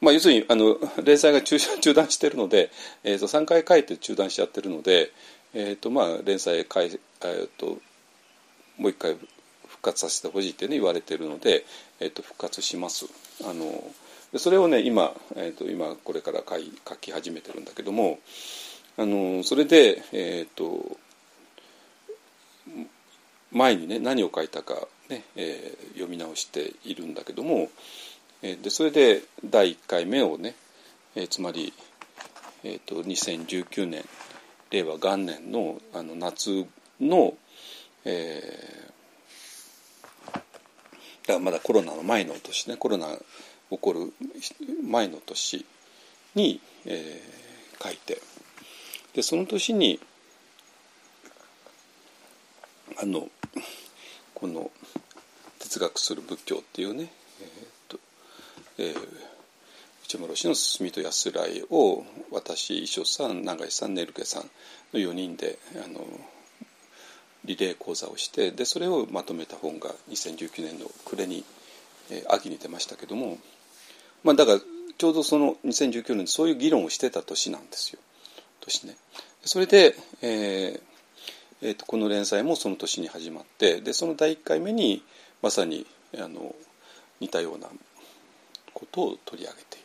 [0.00, 2.72] まあ、要するにあの連載が中中断してるので、
[3.04, 5.12] えー、と3回書いて中断しちゃってるので、
[5.54, 7.78] えーとまあ、連載かい、えーと、
[8.78, 9.16] もう一回
[9.66, 11.64] 復活させてほしいって、ね、言われてるので、
[12.00, 13.06] えーと、復活します。
[13.44, 13.84] あの
[14.38, 18.18] それをね今,、えーと、今これから書い書き始めてるんだけども
[18.96, 20.96] あのそれで、えー、と
[23.50, 24.74] 前にね何を書いたか
[25.08, 27.70] ね、えー、読み直しているんだけども、
[28.40, 30.54] えー、でそれで第1回目をね、
[31.14, 31.72] えー、つまり、
[32.64, 34.04] えー、と2019年
[34.72, 36.66] 令和元年のあの夏
[36.98, 37.34] の、
[38.06, 40.42] えー、だか
[41.34, 43.06] らまだコロナの前の年ねコロナ
[43.70, 44.12] 起こる
[44.82, 45.66] 前の年
[46.34, 48.18] に、えー、書いて
[49.14, 50.00] でその年に
[53.00, 53.28] あの
[54.34, 54.70] この
[55.58, 57.98] 哲学する仏教っていうね、えーと
[58.78, 58.96] えー、
[60.12, 64.42] 内村氏の住と安らいを私衣装さん永井さんねるけさん
[64.92, 66.04] の4人であの
[67.46, 71.44] リレー講座をしてでそれをまとめた本が2019年の暮れに、
[72.10, 73.38] えー、秋に出ましたけども、
[74.22, 74.60] まあ、だから
[74.98, 77.98] ちょうどその2019年そういう議論をしてた年なんですよ
[78.60, 78.96] 年ね。
[79.44, 80.80] それで、えー
[81.62, 85.02] えーと、この連載もその年に始まってでその第1回目に
[85.40, 85.86] まさに
[86.18, 86.54] あの
[87.18, 87.68] 似たような
[88.74, 89.81] ことを取り上げている。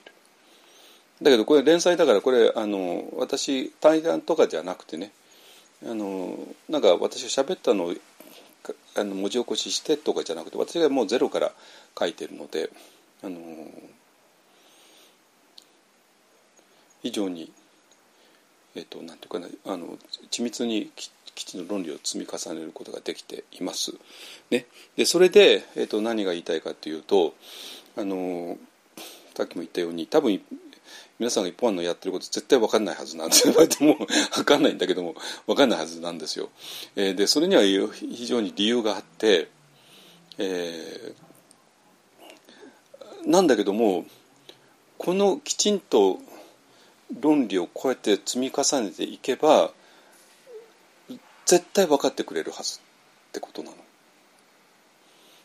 [1.22, 5.12] だけどこれ連載だからこれあの私対談とかじゃなくてね
[5.84, 6.38] あの
[6.70, 7.94] なんか私が喋ったのを
[8.96, 11.52] あの文字起こししてとかじゃなくて私がもうゼロから
[11.98, 12.70] 書いてるので
[13.24, 13.40] あの
[17.02, 17.52] 非常に
[18.76, 19.98] えっ、となんていうかなあの
[20.30, 23.94] 緻密に基地の論理を積み重ねることができています。
[24.52, 24.66] ね、
[24.96, 27.34] でそれで、えっと何が言いたいかというと
[27.96, 28.58] あの
[29.36, 30.42] さっきも言ったように多分
[31.20, 33.98] 皆さんが一般のやってること絶対分かんないはずなんですよでも
[34.36, 35.16] 分かんないんだけども
[35.48, 36.50] 分かんないはずなんですよ。
[36.96, 39.50] えー、でそれには非常に理由があって、
[40.38, 44.06] えー、なんだけども
[45.00, 46.20] このきちんと
[47.20, 49.72] 論理をこうやって積み重ねていけば
[51.46, 52.82] 絶対分かってくれるはずっ
[53.32, 53.78] てことなの。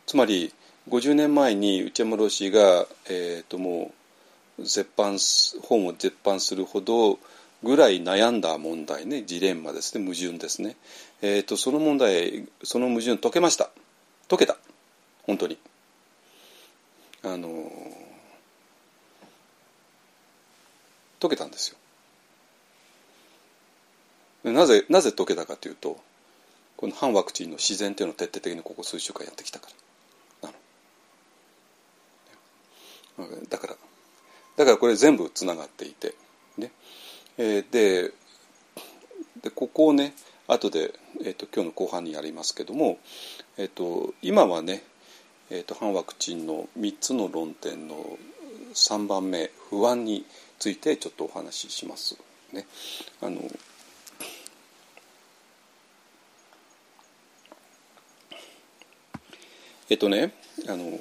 [0.05, 0.53] つまり
[0.89, 4.02] 50年前に内山老師が、えー、ともう
[4.59, 5.19] 絶版
[5.63, 7.19] 本を絶版するほど
[7.63, 9.23] ぐらい悩んだ問題ね。
[9.25, 10.05] ジレンマですね。
[10.05, 10.77] 矛盾ですね、
[11.23, 13.71] えーと、その問題その矛盾解けました。
[14.29, 14.57] 解けた。
[15.25, 15.59] 本当に。
[17.25, 17.71] あの
[21.21, 21.77] 解けたんですよ。
[24.53, 26.01] なぜなぜ解けたかというと
[26.77, 29.69] この反ワクチンの自然というのを徹底的にここ数週間やってきたか
[33.19, 33.77] らだから
[34.63, 36.15] だからこれ全部つながっていて、
[36.57, 36.71] ね。
[37.37, 38.13] えー、で
[39.43, 40.15] でここをね
[40.47, 40.95] 後で、
[41.25, 42.99] えーと、今日の後半にやりますけども、
[43.57, 44.85] えーと、今はね、
[45.51, 48.19] えーと、反ワクチンの3つの論点の
[48.73, 50.25] 3番目不安に
[50.61, 52.17] ついてちょっとお話しします。
[52.53, 52.65] ね、
[53.21, 53.41] あの
[59.91, 60.35] えっとね
[60.69, 61.01] あの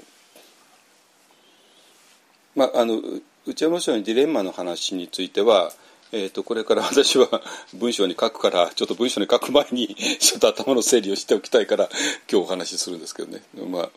[2.56, 3.02] まあ、あの
[3.48, 5.72] 内山省のジレンマの話については、
[6.12, 7.42] えーと、これから 私は
[7.74, 11.90] 文章に書くからちょっと文章に書く前にちょっと頭の整理をしておきたいから
[12.32, 13.90] 今日お話しするんですけどね、まあ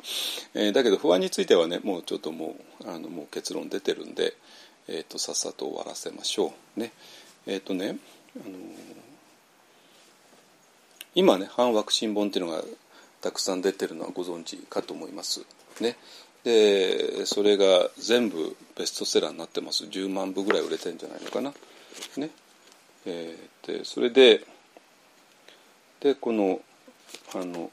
[0.55, 4.35] えー、だけど不安についてはねもうちょっともうあのもう結論出てるんで、
[4.89, 6.81] えーと、さっさと終わらせましょう。
[6.81, 6.93] ね
[7.47, 7.99] えっ、ー、とね、
[8.37, 8.59] あのー、
[11.15, 12.65] 今ね反ワクチン本っていうのが
[13.21, 15.45] たくさん出てるのはご存知かと思います。
[15.81, 15.97] ね
[16.45, 19.85] でそれが全部ベストセラーになってます。
[19.85, 21.53] 10万部ぐらい売れてんじゃないのかな。
[22.19, 22.31] ね。
[23.07, 24.45] えー、でそれで
[26.01, 26.61] でこの
[27.35, 27.71] あの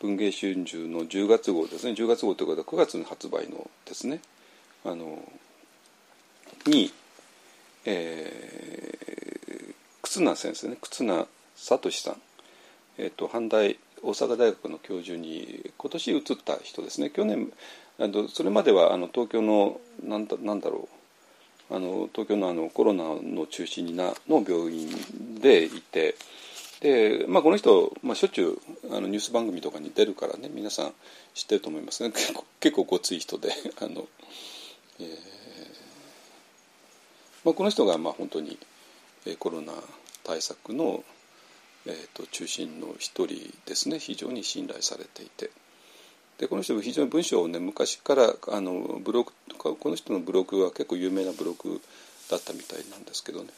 [0.00, 1.92] 文藝春秋の10月号ですね。
[1.92, 4.20] 10月号ということは9月の発売のですね。
[4.84, 5.22] あの
[6.66, 6.92] に、
[7.86, 10.76] えー、忽那先生ね。
[10.80, 11.26] 忽那
[11.56, 12.20] 聡さん。
[12.98, 17.08] えーと、阪大大阪大学の教授に今年移った人ですね。
[17.08, 17.50] 去年
[18.28, 20.88] それまではあの東京のなんだなんだろ
[21.70, 21.74] う。
[21.74, 24.90] あの東京のあのコロナの中心なの病院
[25.40, 26.14] でいて
[26.80, 30.92] で、まあ、この人、まあ、しょっちゅうあのニュース番組とかに出るからね皆さん
[31.32, 32.10] 知ってると思いますね。
[32.12, 34.06] 結構結構ごつい人で あの、
[35.00, 35.08] えー
[37.44, 38.58] まあ、この人がまあ本当に
[39.38, 39.72] コロナ
[40.22, 41.02] 対策の
[41.86, 43.98] えーと、中心の一人ですね。
[43.98, 45.50] 非常に信頼されていて。
[46.38, 51.80] でこの人も非常に文章をね昔からあのブログこの人のブログは結構有名なブログ
[52.30, 53.50] だったみたいなんですけどね、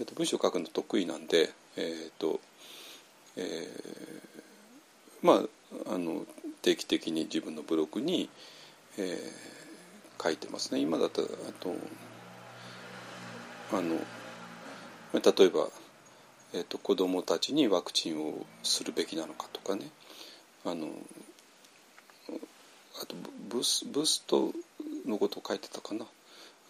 [0.00, 2.40] えーと、文章を書くの得意なんでえっ、ー、と、
[3.36, 5.44] えー、ま
[5.88, 6.24] ああの
[6.62, 8.30] 定期的に自分のブログに、
[8.98, 10.80] えー、書いてますね。
[10.80, 11.74] 今だったらあと
[13.72, 13.96] あの
[15.12, 15.68] 例えば
[16.54, 19.90] えーと、子どもたちにワクチンをするべきなのかとかね。
[20.64, 20.88] あの
[23.02, 23.14] あと
[23.48, 24.52] ブスブスト
[25.06, 26.04] のことを書いてたかな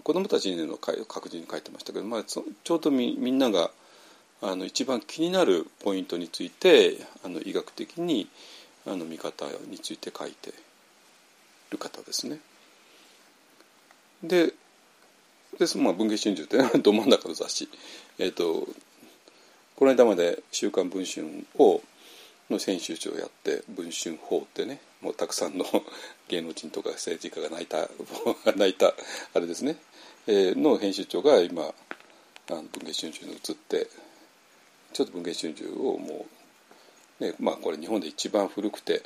[0.03, 3.71] 子どもたちにの確実に書いてましたけど、まあ、ちょうどみみんなが
[4.43, 8.29] あの一番気になるポイントについてあの医学的に
[8.87, 10.53] あの見方について書いて
[11.71, 12.39] る方ですね。
[14.23, 14.53] で
[15.59, 17.69] でまあ、文藝春秋って ど真ん中の雑誌、
[18.19, 18.69] えーと
[19.77, 21.83] この間まで「週刊文春」を
[22.51, 25.65] の編集長をやって「文春法」ってねもうたくさんの
[26.29, 27.89] 芸能人とか政治家が泣いた
[28.57, 28.95] 泣いた
[29.35, 29.77] あれですね、
[30.27, 31.75] えー、の編集長が今
[32.49, 33.89] あの文藝春秋に移って
[34.93, 36.27] ちょっと文藝春秋をも
[37.21, 39.03] う、ね、まあこれ日本で一番古くて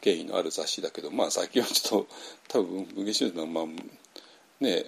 [0.00, 2.08] 権威のある雑誌だけどまあ最近はちょっと
[2.48, 3.66] 多分文藝春秋のまあ
[4.60, 4.86] ね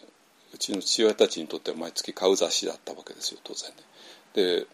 [0.52, 3.76] うちの父親たちにとっては毎月買う雑誌だったわけですよ当然ね。
[4.34, 4.66] で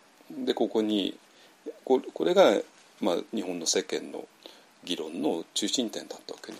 [0.44, 1.18] でここに
[1.84, 2.60] これが、
[3.02, 4.26] まあ、日本の世間の
[4.84, 6.58] 議論の中心点だったわけね。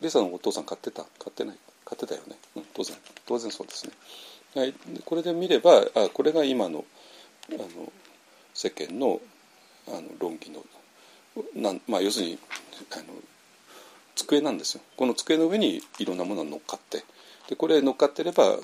[0.00, 1.02] レさんのお父さん買ってた？
[1.02, 1.56] 買ってない？
[1.84, 2.96] 買ってたよね、うん、当然。
[3.26, 3.92] 当然そうですね。
[4.54, 6.84] はい、これで見ればあこれが今の
[7.50, 7.92] あの
[8.54, 9.20] 世間の
[9.88, 10.64] あの論議の
[11.54, 12.38] なんまあ要するに
[12.92, 13.04] あの
[14.14, 14.82] 机なんですよ。
[14.96, 17.04] この机の上にいろんなものが乗っかって。
[17.48, 18.58] でこれ乗っかってれば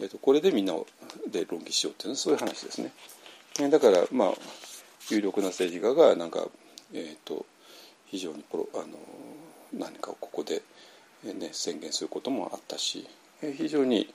[0.00, 0.74] えーと、これでみんな
[1.30, 2.92] で論議しようっていうそういう話ですね。
[3.60, 4.32] えだからまあ
[5.10, 6.46] 有力な政治家がなんか、
[6.92, 7.46] えーと、
[8.06, 8.86] 非常にポロあの
[9.72, 10.62] 何かをここで、
[11.24, 13.06] ね、宣言することもあったし
[13.42, 14.12] え非常に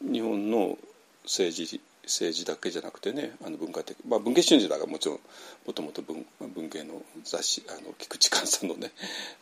[0.00, 0.76] 日本の
[1.24, 5.20] 政治政治だけじゃなくてねあの文化的、まあ、文藝春秋だからもちろん
[5.66, 6.24] もともと文
[6.54, 8.92] 文芸の雑誌あの菊池寛さんのね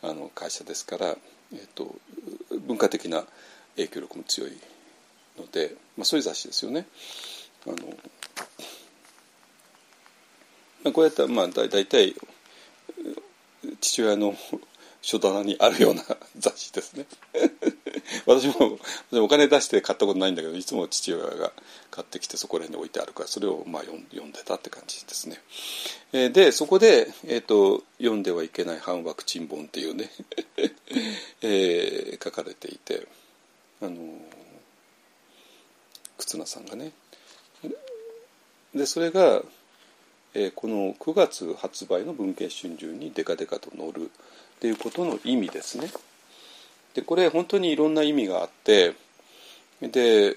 [0.02, 1.16] あの会社ですから、
[1.52, 1.94] えーと
[2.66, 3.24] 文化的な
[3.76, 4.52] 影響力も強い
[5.39, 6.87] ので、まあ、そういう雑誌ですよね。
[7.66, 7.76] あの
[10.84, 12.14] まあ、こうやったらまあだ大体
[13.80, 14.37] 父親の
[15.03, 16.03] 書棚にあるような
[16.39, 17.07] 雑誌ですね
[18.26, 18.78] 私も
[19.12, 21.53] お金出して買ったことないんだけどいつも父親が
[21.91, 25.41] 買ってきてそこら辺に置いてあるからそれをまあ読んでたって感じですね。
[26.12, 30.11] えー、でそこで、えーと「読んではいけない反ワクチン本」っていうね
[31.43, 33.07] えー、書かれていて
[33.80, 33.97] あの
[36.18, 36.92] 忽那さんがね。
[38.74, 39.42] でそれが、
[40.34, 44.10] えー、この9月発売の文藝春秋にデカデカと載る
[44.56, 45.90] っていうことの意味ですね。
[46.94, 48.94] でこれ本当にいろんな意味があって
[49.80, 50.36] で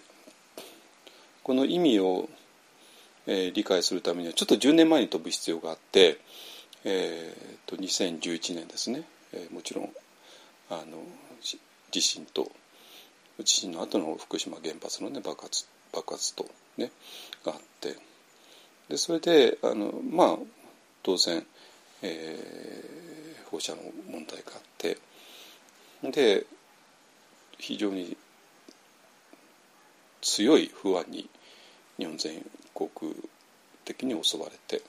[1.43, 2.30] この意味を、
[3.27, 6.19] えー、理解するためにはちょっと10年前に飛ぶ必要があって、
[6.84, 9.03] えーと、と2011年ですね、
[9.34, 9.89] えー、もちろん
[10.69, 11.01] あの
[11.91, 12.51] 地震と
[13.43, 16.45] 地震の後の福島原発の、ね、爆発爆発と、
[16.77, 16.91] ね、
[17.45, 17.95] があって。
[18.89, 20.37] でそれであのまあ
[21.03, 21.45] 当然、
[22.01, 23.81] えー、放射の
[24.11, 24.97] 問題があって。
[26.03, 26.45] で
[27.57, 28.15] 非常に
[30.21, 31.29] 強い不安に
[31.97, 32.89] 日本全国
[33.85, 34.83] 的に襲われて。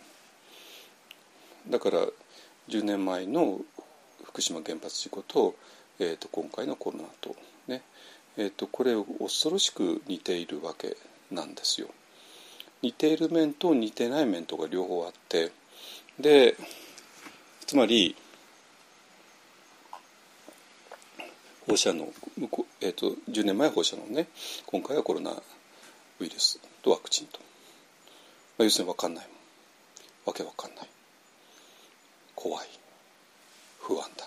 [1.69, 2.07] だから
[2.69, 3.61] 10年前の
[4.25, 5.55] 福島原発事故と,、
[5.99, 7.35] えー、と今回のコロナと
[8.37, 10.97] えーと、これ恐ろしく似ているわけ
[11.31, 11.89] なんですよ。
[12.83, 15.53] 似ている面と似てない面とが両方あって
[16.19, 16.57] で
[17.67, 18.17] つまり
[21.71, 22.09] 放射能、
[22.81, 24.27] えーと、10年前放射能ね。
[24.67, 27.39] 今回はコロナウイルスとワクチンと、
[28.59, 29.27] まあ、要するに分かんない
[30.27, 30.89] わけ分かんない。
[32.35, 32.67] 怖い。
[33.79, 34.27] 不安だ、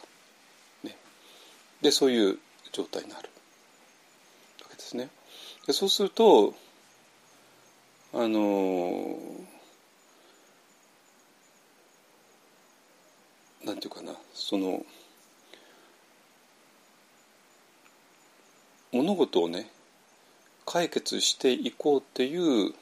[0.83, 0.95] ね、
[1.81, 2.37] でそういう
[2.71, 3.29] 状態になる。
[5.67, 5.73] で。
[5.73, 6.53] そうすると
[8.13, 9.17] あの
[13.65, 14.85] なんていうかなその
[18.91, 19.69] 物事をね
[20.65, 22.73] 解決していこうっていう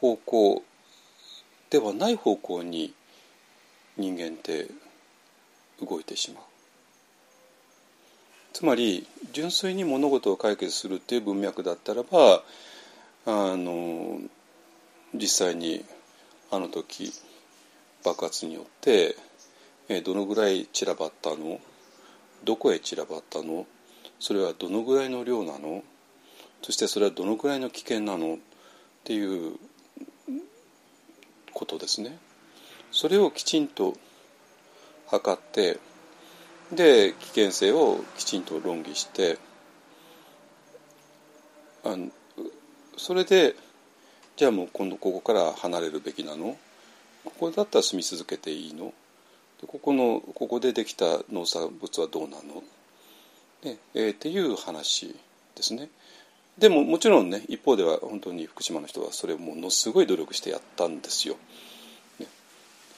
[0.00, 0.62] 方向
[1.70, 2.94] ではない方向に
[3.96, 4.68] 人間って
[5.80, 6.55] 動いてしまう。
[8.56, 12.42] つまり純粋に物事を解決するっていう文脈だったらば
[13.26, 14.18] あの
[15.12, 15.84] 実際に
[16.50, 17.12] あの時
[18.02, 19.14] 爆発によって
[20.06, 21.60] どのぐらい散らばったの？
[22.44, 23.66] どこへ散らばったの？
[24.18, 25.82] それはどのぐらいの量なの？
[26.62, 28.36] そしてそれはどのぐらいの危険なの？
[28.36, 28.38] っ
[29.04, 29.58] ていう
[31.52, 32.16] ことですね。
[32.90, 33.98] それをきちんと
[35.08, 35.78] 測って
[36.72, 39.38] で危険性をきちんと論議して
[41.84, 42.08] あの
[42.96, 43.54] それで
[44.36, 46.56] じゃあもう今度ここから離れるべきなの？
[47.24, 48.92] ここだったら住み続けていいの？
[49.60, 52.62] でここのここでできた農産物はどうなの、
[53.62, 55.14] ねえー、っていう話
[55.54, 55.88] ですね。
[56.58, 61.36] でももちろんね一方では本当に福島の人はそれをものすごい努力してやったんですよ。
[62.18, 62.26] ね、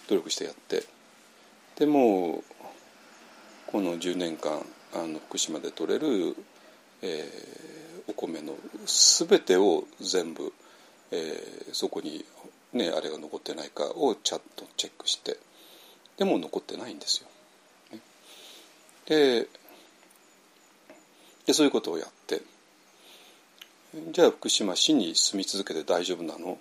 [0.08, 0.84] 努力してやって
[1.76, 2.42] でも
[3.70, 4.64] この10年間
[4.94, 6.34] あの福島で取れる、
[7.02, 8.54] えー、お米の
[8.86, 10.54] 全てを全部、
[11.10, 12.24] えー、そこに、
[12.72, 15.36] ね、あれが残ってないかをちゃんとチェックして
[16.16, 17.28] でも残ってないんですよ。
[19.06, 19.46] で
[21.46, 22.40] でそういうことをやって
[24.12, 26.58] じゃあ福島市に住み続けて大丈夫なの？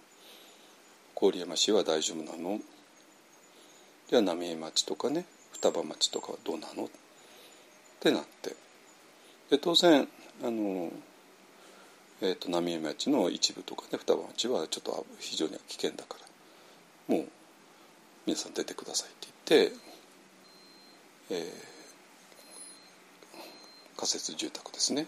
[1.16, 2.60] 郡山市は大丈夫なの？
[4.10, 5.26] じゃあ浪江町とかね
[5.62, 6.86] 双葉町とかはどうなの？
[6.86, 6.88] っ
[8.00, 8.56] てなって。
[9.50, 10.08] で当然
[10.44, 10.92] あの、
[12.22, 16.18] えーと、浪江町の一部とかね双葉町はちょっと非常に危険だか
[17.10, 17.28] らもう
[18.26, 19.76] 皆さん出てくださいって言って、
[21.32, 21.44] えー、
[23.96, 25.08] 仮設住宅ですね。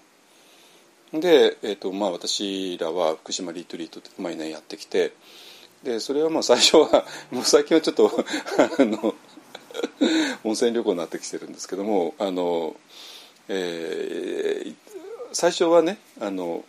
[1.11, 5.13] で、えーとまあ、私らは福島リトリートって毎年やってきて
[5.83, 8.09] でそれはまあ最初はもう最近はちょっと
[8.79, 9.15] あの
[10.43, 12.75] 温泉旅行になってきてるんですけどもあの、
[13.47, 14.75] えー、
[15.33, 16.63] 最初はねあの、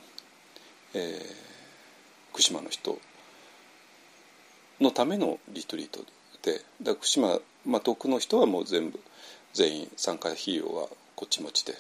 [0.95, 1.35] えー、
[2.33, 2.99] 福島の人
[4.81, 6.05] のためのリトリート
[6.43, 9.01] でだ福島、まあ、遠くの人はもう全部
[9.53, 11.75] 全員参加費用はこっち持ちで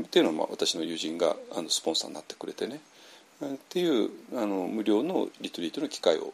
[0.00, 2.80] っていうのはまあ私の友人があのスポンサーになってくれてね
[3.44, 6.32] っていうあの無料のリトリートの機会を、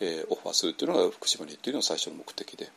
[0.00, 2.68] えー、オファーするっていうのが福島にっていうの最初の目的で。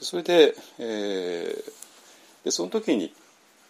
[0.00, 3.12] でそれで,、えー、でその時に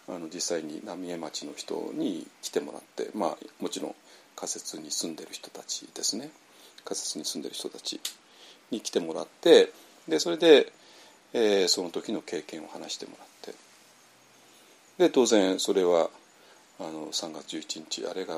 [0.07, 3.95] あの実際に浪江町の人に来てもらってまあもちろん
[4.35, 6.31] 仮設に住んでる人たちですね
[6.83, 7.99] 仮設に住んでる人たち
[8.71, 9.71] に来てもらって
[10.07, 10.71] でそれで、
[11.33, 13.53] えー、その時の経験を話してもらって
[14.97, 16.09] で当然それは
[16.79, 18.35] あの3月11日あれが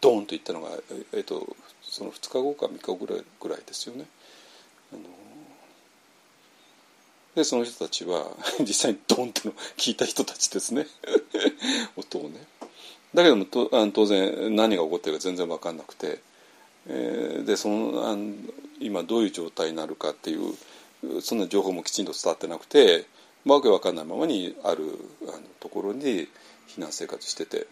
[0.00, 0.70] ドーンといったのが、
[1.12, 4.04] えーと、その2日後か3日後ぐらいぐらいですよね。
[4.92, 5.02] あの
[7.34, 9.42] でその人たちは 実際にドーンと
[9.76, 10.86] 聞いた人たちですね
[11.96, 12.46] 音をね。
[13.14, 16.20] だけどもとあの当然何が起こってるか全然分かんなくて、
[16.86, 18.34] えー、でそのあの
[18.80, 20.54] 今どういう状態になるかっていう
[21.22, 23.06] そんな情報もきちんと伝わってなくて
[23.46, 26.28] わけわかんないままにあるあのところに
[26.68, 27.66] 避難生活してて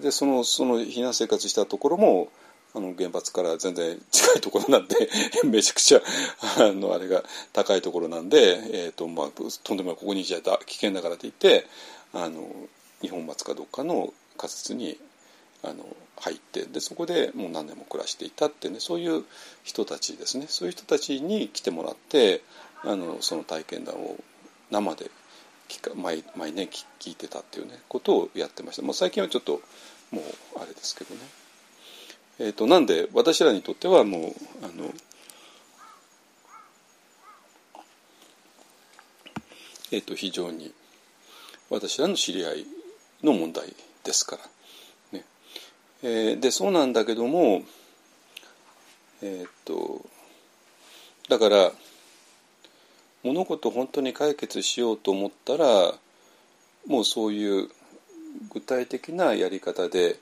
[0.00, 2.32] でそのその避難生活したところも
[2.74, 5.10] あの原発から全然近いところなんで
[5.44, 6.02] めちゃくちゃ
[6.58, 9.30] あのあれが高いところなんで、えーとまあ、
[9.64, 11.66] とんでもないここにいちゃった危険だからといって
[12.12, 12.48] あの
[13.00, 14.98] 日本松かどっかの仮設に
[15.62, 15.84] あの
[16.18, 19.24] 入ってでそこでもう何年も暮らしていたってねそういう
[19.62, 22.42] 人たちですねそういう人たちに来てもらって
[22.82, 24.16] あのその体験談を
[24.70, 25.10] 生で
[25.94, 26.68] 毎毎年
[26.98, 29.60] 聞いてたっていうねことをやってましたもう最近はちょっと
[30.10, 31.20] もうあれですけどね。
[32.42, 34.22] えーと、なんで私らにとってはもう
[34.62, 34.90] あの
[39.92, 40.72] えーと非常に
[41.68, 42.66] 私らの知り合い
[43.22, 43.74] の問題
[44.04, 44.42] ですから。
[46.02, 47.62] えー、でそうなんだけども
[49.20, 50.00] えー、っと
[51.28, 51.72] だから
[53.22, 55.92] 物事を本当に解決しようと思ったら
[56.86, 57.68] もうそういう
[58.50, 60.16] 具体的なやり方で、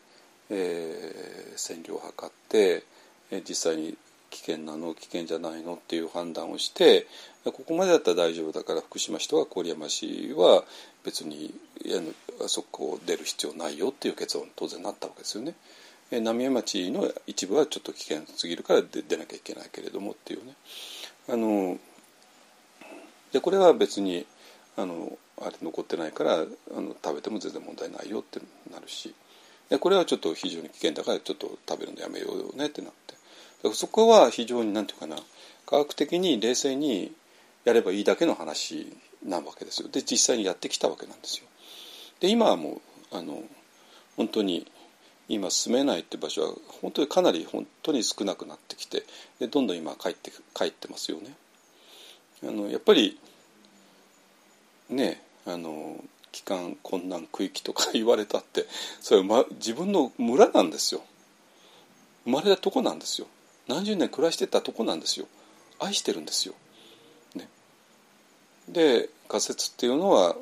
[0.50, 2.84] えー、線量を測って、
[3.30, 3.96] え、実際に
[4.30, 7.06] 危険なの危険じゃないのっていう判断をして
[7.44, 10.64] ここまでだったら大丈夫だから福島市とか郡山市は
[11.04, 11.54] 別に
[12.44, 15.54] あそこを出る必要ないよっていう結論に当然なったわけですよね。
[16.10, 20.54] 浪江町の一部はちょっと危険すぎるから出なきゃいけないけれどもっていうね
[21.28, 21.78] あの
[23.30, 24.24] でこれは別に
[24.78, 28.40] あのあれ残ってないからあの食べても全然問題ないよって
[28.72, 29.14] なるし
[29.68, 32.92] でこれはちょっと非常に危険だからちょっと食べるのやめようよねってなっ
[33.62, 35.22] てそこは非常に何て言うかな
[35.66, 37.12] 科学的に冷静に
[37.64, 38.92] やればいいだけの話
[39.24, 41.46] なわけですよで実際にやってきたわけなんですよ。
[42.20, 42.80] で今はも
[43.12, 43.42] うあの
[44.16, 44.70] 本当に
[45.28, 49.04] 今住めないって場所は本当にかなり本当に少なくなってきて
[49.38, 51.34] でどんどん今帰って帰ってますよね。
[52.42, 53.18] あのやっぱり
[54.88, 56.02] ねあの
[56.32, 58.66] 帰還困難区域とか言われたって
[59.00, 61.02] それは、ま、自分の村なんですよ。
[62.24, 63.26] 生まれたとこなんですよ。
[63.66, 65.26] 何十年暮らしてたとこなんですよ。
[65.78, 66.54] 愛してるんですよ。
[67.34, 67.48] ね、
[68.68, 70.36] で仮説っていうのは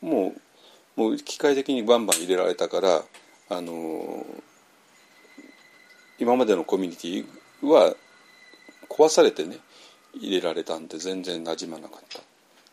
[0.00, 0.34] も
[0.96, 3.04] うもう機械的にバンバン入れられたから
[3.48, 4.24] あの
[6.18, 7.94] 今までのコミュニティは
[8.88, 9.58] 壊されてね
[10.14, 12.20] 入れられたんで全然なじまなかった。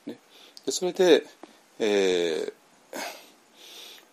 [0.10, 0.18] ね、
[0.66, 1.26] でそれで、
[1.84, 2.54] えー、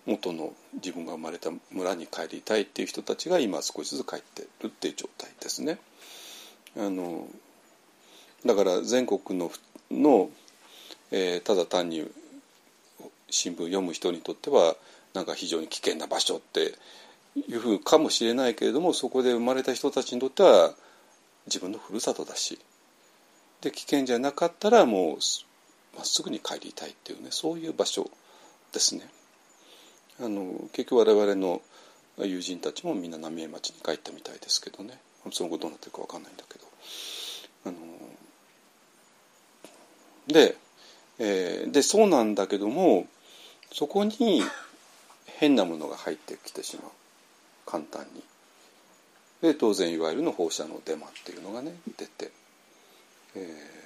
[0.06, 5.78] 元の自分が生まれた村に帰りたいっていう人たちが今少しずつ帰ってるっていう状態ですね。
[6.78, 7.28] あの
[8.46, 9.50] だから全国の
[9.90, 10.30] の、
[11.10, 12.10] えー、ただ単に
[13.28, 14.74] 新聞読む人にとっては
[15.12, 16.74] なんか非常に危険な場所って
[17.36, 20.72] いうふうかもしれないけれどもそこで生まれた人たちにとっては
[21.46, 22.58] 自分のふるさとだし
[23.60, 25.16] で危険じゃなかったらもう
[25.99, 28.09] まっすぐに帰りたいっていうねそういう場所
[28.72, 29.03] ですね。
[30.20, 31.61] あの結局我々の
[32.18, 34.99] 友人たちもみんな浪江町に帰ったみたいですけどね
[35.32, 36.66] その後どうなってるか分かんないんだけど。
[37.66, 37.76] あの
[40.28, 40.57] で,、
[41.18, 43.07] えー、でそうなんだけども
[43.72, 44.42] そこに
[45.26, 46.90] 変なものが入ってきてしまう
[47.66, 48.22] 簡単に。
[49.42, 52.30] で当然いわゆるの放射能デマっていうのがね出て、
[53.36, 53.77] え、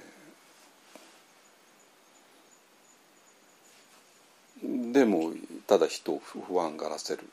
[4.93, 5.33] でも
[5.67, 7.25] ただ人を不安がらせる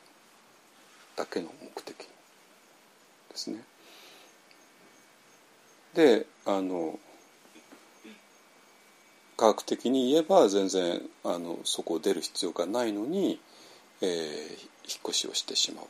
[1.16, 2.06] だけの目的で
[3.34, 3.62] すね。
[5.94, 6.98] であの
[9.36, 13.40] 科学的に言えば全然あのそこを出る必要がないのに、
[14.02, 15.86] えー、引っ越しをしてしまう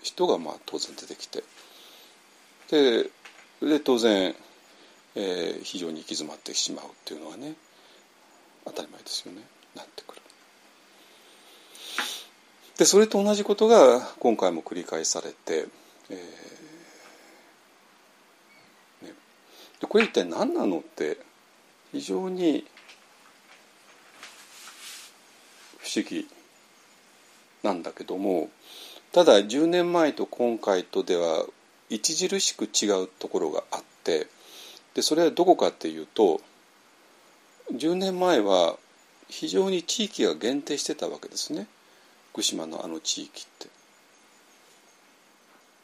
[0.00, 1.42] 人がまあ当然出てきて
[2.70, 3.10] で
[3.60, 4.34] で当然、
[5.16, 7.54] えー、非常に行き詰まってしまうっていうのはね
[8.64, 9.42] 当たり前ですよね
[9.74, 10.22] なってくる。
[12.78, 15.66] でそれと同じことが今回も繰り返されて、
[16.10, 19.12] えーね、
[19.80, 21.18] でこれ一体何なのって
[21.92, 22.66] 非常に
[25.78, 26.28] 不思議
[27.62, 28.50] なんだけども
[29.12, 31.46] ただ10年前と今回とでは
[31.90, 34.26] 著しく違うところがあって
[34.94, 36.42] でそれはどこかっていうと
[37.72, 38.76] 10年前は
[39.28, 41.66] 非常に地域が限定してたわけですね。
[42.36, 43.46] 福島のあの地域っ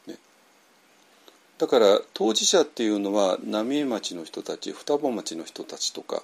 [0.07, 0.13] て。
[0.13, 0.19] ね
[1.57, 6.23] だから当事者っていうのは浪江町の人たち双葉町の人たちとか、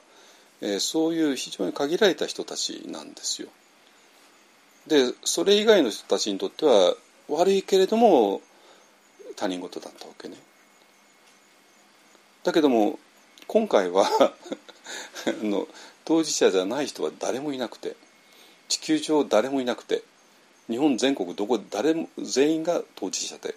[0.60, 3.48] えー、そういう非常に限られた人たちなんですよ。
[4.86, 6.94] でそれ以外の人たちにとっては
[7.30, 8.42] 悪いけれども
[9.34, 10.36] 他人事だったわけね。
[12.44, 12.98] だけども
[13.46, 14.32] 今回は あ
[15.42, 15.66] の
[16.04, 17.96] 当事者じゃない人は誰もいなくて
[18.68, 20.02] 地球上誰もいなくて
[20.68, 23.54] 日本全国どこ誰も全員が当事者で。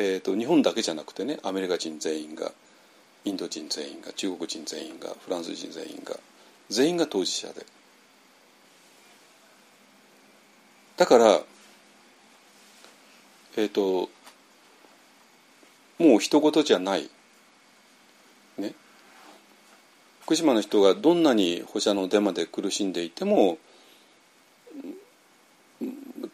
[0.00, 2.52] えーと、日本だけじゃなくてねアメリカ人全員が
[3.24, 6.16] インド人全員が中国人全員がフランス人全員が
[6.70, 7.66] 全員が当事者で
[10.96, 11.40] だから
[13.56, 14.08] えっ、ー、と
[15.98, 17.10] もう人事じゃない
[18.56, 18.72] ね
[20.22, 23.58] 福島の人がどんなに放射能デマで苦しんでいても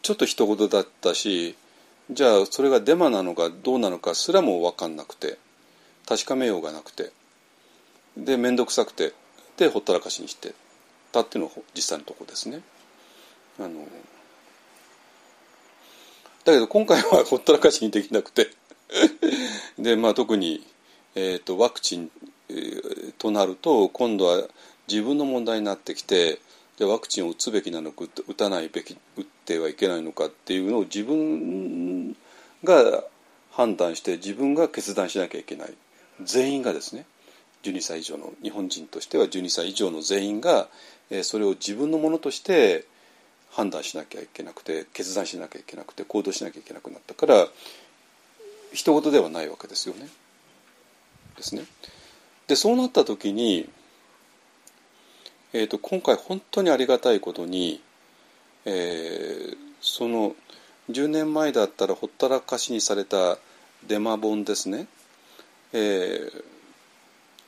[0.05, 1.55] ちょっと人事だったし
[2.11, 5.39] じゃあそれがデマなのかどうなのかすらも分かんなくて
[6.07, 7.11] 確かめようがなくて
[8.15, 9.13] で面倒くさくて
[9.57, 10.53] でほったらかしにして
[11.11, 12.61] たっていうのが実際のとこですね。
[13.59, 13.79] あの
[16.43, 18.51] だけど今回は ほったらかしにできなくて
[19.79, 20.63] で、まあ、特に、
[21.15, 22.11] えーと、ワクチン、
[22.49, 24.43] えー、となると今度は
[24.87, 26.37] 自分の問題になってきて
[26.77, 32.15] でワクチンを打つべきなのか打たないべき打ってはいけないのかっていうのを自分
[32.63, 33.03] が
[33.51, 35.73] 判断して自分が決断しなきゃいけない
[36.21, 37.05] 全員がですね
[37.63, 40.67] 12歳以上の日本人としては12歳以上の全員が
[41.23, 42.85] それを自分のものとして
[43.51, 47.47] 判断しなきゃいけなくて決断しなきゃいけなくて行動しなきゃいけなくなったから
[48.73, 50.07] 人事ではないわけですよね。
[51.37, 51.63] ですね。
[52.47, 53.67] でそうなった時に、
[55.57, 57.81] えーと、今回本当にありがたいことに、
[58.65, 60.35] えー、その
[60.89, 63.37] 10年前だったらほったらかしにされた
[63.87, 64.87] デマ本ですね、
[65.71, 66.43] えー、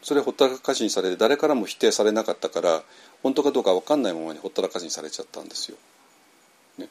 [0.02, 2.82] それほったらかしにされて誰からも否定されなかったから
[3.24, 5.78] 本当かどうか分かんないままにほったらかしにされちゃったんですよ。
[6.78, 6.88] ね、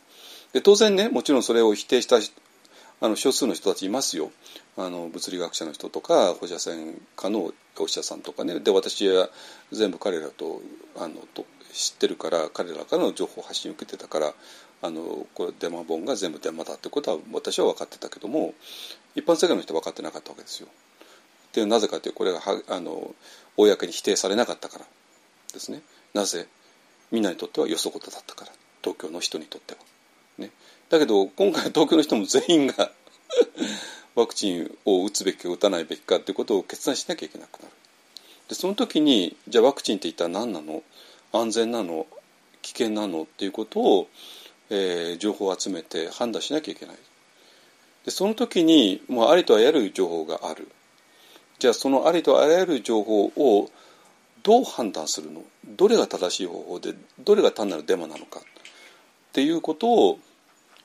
[0.52, 2.18] で当然ねもちろんそれを否定した
[3.00, 4.30] あの少数の人たちいますよ
[4.76, 9.28] あの物理学者の人とか放射線科のお医者さんとかねで私は
[9.70, 10.62] 全部彼らと
[10.96, 14.32] あのと知ってるから彼らからの情報発信を受けてたから
[14.82, 18.54] あのこれデマ本が全部デマだってことは私は分かってたけども
[19.14, 20.68] 一般世界の人は分かってなかったわけですよ。
[21.52, 23.14] でなぜかというとこれがはあの
[23.56, 24.84] 公に否定されなかったから
[25.52, 25.82] ですね。
[26.14, 26.46] なぜ？
[27.10, 29.80] みんなにとってはよそ事だったから東京の人にとっては。
[30.38, 30.50] ね、
[30.88, 32.90] だけど今回東京の人も全員が
[34.14, 37.72] ワクチンを打つべきか打たないべきかということを決断しなきゃいけなくなる。
[38.48, 40.82] でその時にじゃあワクチンって一体何なの？
[41.32, 42.06] 安全なの？
[42.62, 43.22] 危険なの？
[43.24, 44.08] っていうことを、
[44.70, 46.96] えー、情報を集めて判断しなきゃいけない。
[48.04, 50.68] でその時にもうありとあらゆる情報がある。
[51.58, 53.70] じゃあそのありとあらゆる情報を
[54.44, 55.42] どう判断するの？
[55.66, 58.38] どれが正しい方法でどれが単なるデマなのか？
[58.38, 58.42] っ
[59.32, 60.18] ていうことを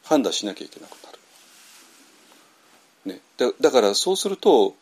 [0.04, 1.20] 判断しなきゃいけなくなる。
[3.14, 4.76] ね、だだからそうすると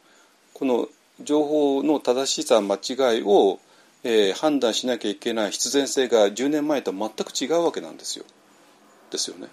[0.54, 0.88] この
[1.22, 3.60] 情報の正しさ間違いを、
[4.04, 8.26] えー、判断しなきゃいけない必然性が10年前と全く違うわけなんですよ。
[9.12, 9.48] ですよね。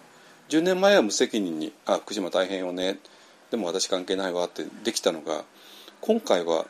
[0.48, 2.98] 10年前は無責任に「あ福島大変よね」
[3.50, 5.44] でも私関係ないわってできたのが
[6.00, 6.66] 今回は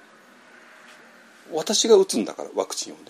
[1.52, 3.02] 私が打つんだからワクチンをね。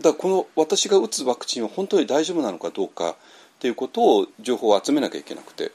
[0.00, 3.16] だからこの私が打つワクチンは本当に大丈夫なのかどうか
[3.64, 5.72] っていうことを情報を集めなきゃいけなくて。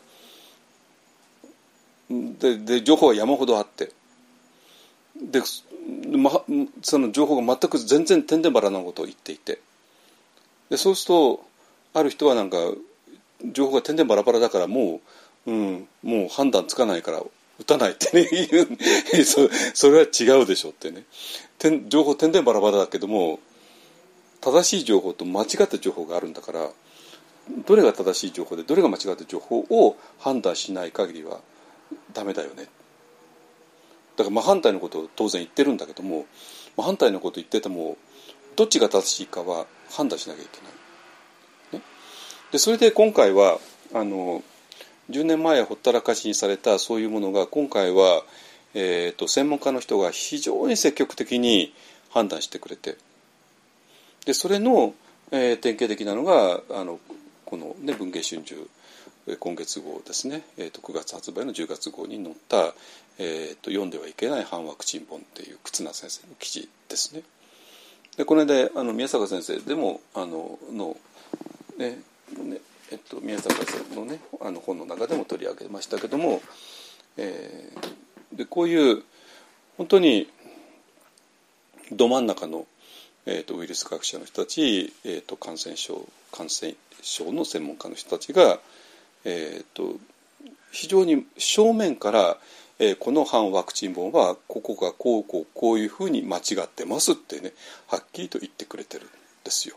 [2.08, 3.92] でで情報は山ほどあって。
[5.20, 5.42] で、
[6.16, 6.44] ま、
[6.84, 9.60] その情報が全く全然てんでんばらなことを言っていて。
[10.70, 11.46] でそうすると
[11.96, 12.58] ある人はなんか
[13.44, 15.02] 情報がてんでんばらばらだからも
[15.48, 17.24] う、うん、もう判断つかないから
[17.58, 18.68] 打たないってね言う。
[19.26, 21.06] そそれは違うでしょってね。
[21.88, 23.40] 情報てんでんばらばらだけども
[24.42, 26.70] 正しい情報と間違った情報があるんだから
[27.66, 31.40] どれが正しい情報でどれが間違った情報を判断しない限りは
[32.14, 32.68] ダメだよね
[34.18, 36.26] だから真反対のことを当然言ってるんだけども
[36.78, 37.98] 真反対のことを言ってても
[38.56, 40.60] どっちが正しいかは判断しなきゃいけ
[41.74, 41.80] ない。
[41.80, 41.86] ね、
[42.52, 43.60] でそれで今回は
[43.94, 44.44] あの
[45.10, 48.24] 10年前ほったらかしにされたそういうものが今回は、
[48.74, 51.74] えーと、専門家の人が非常に積極的に
[52.10, 52.98] 判断してくれて
[54.26, 54.94] でそれの、
[55.32, 57.00] えー、典型的なのがあの
[57.50, 58.56] この、ね、文藝春秋
[59.40, 62.74] 今月号ですね、えーと、9月発売の10月号に載った、
[63.18, 67.24] えーと「読んではいけない反ワクチン本」っていう忽那先生の記事ですね。
[68.18, 70.96] でこの間あの宮坂先生でもあのの
[71.78, 72.00] ね
[72.38, 76.42] ねえっと、宮坂さんのねあの本の中でも取り上げましたけども、
[77.18, 79.04] えー、でこういう
[79.78, 80.28] 本当に
[81.92, 82.66] ど真ん中の、
[83.26, 88.60] えーと、ウイルス学者の人たち、えーと、感染症感染症の専門家の人たちが、
[89.26, 89.98] えーと、
[90.72, 92.38] 非常に正面から、
[92.80, 97.54] えー、この反ワクチン本はここがこうこうこういうふうに間違ってますってね
[97.88, 99.10] はっきりと言ってくれてるん
[99.44, 99.76] ですよ。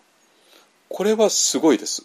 [0.89, 2.05] これはすごいです。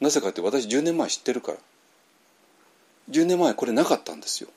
[0.00, 1.58] なぜかって私10年前知ってるから
[3.10, 4.50] 10年前これなかったんですよ。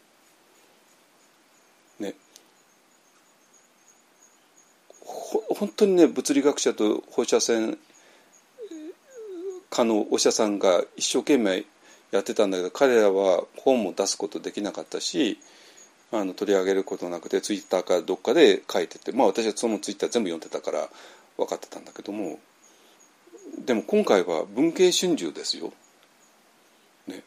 [2.00, 2.16] ね
[5.58, 7.78] 本当にね物理学者と放射線
[9.70, 11.66] 科のお医者さんが一生懸命
[12.12, 15.40] やってたんだけど彼らは本も出すことできなかったし
[16.12, 20.90] あの取り上げることなくてツイッターかどっかで書いててまあ私はそのツイッター全部読んでたから
[21.38, 22.40] 分かってたんだけども
[23.66, 25.72] でも今回は文藝春秋ですよ。
[27.08, 27.24] ね、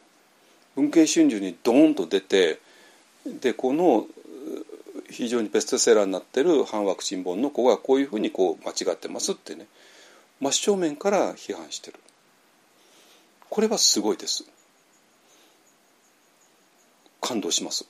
[0.75, 2.59] 文藝春秋にドーンと出て
[3.25, 4.05] でこの
[5.09, 9.67] 非常にベストセラーになってる反ワクチン本の子がこういうふうにこう間違ってますってね。
[10.39, 11.99] 真正面から批判してる。
[13.49, 14.45] これはすごいです。
[17.21, 17.85] 感動します。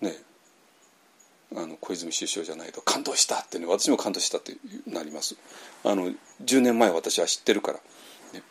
[0.00, 0.14] ね。
[1.54, 5.36] あの小泉首相じゃないと感動したってね私も感動したってなります。
[5.84, 6.10] あの
[6.44, 7.78] 10年前私は知ってるから、
[8.34, 8.42] ね、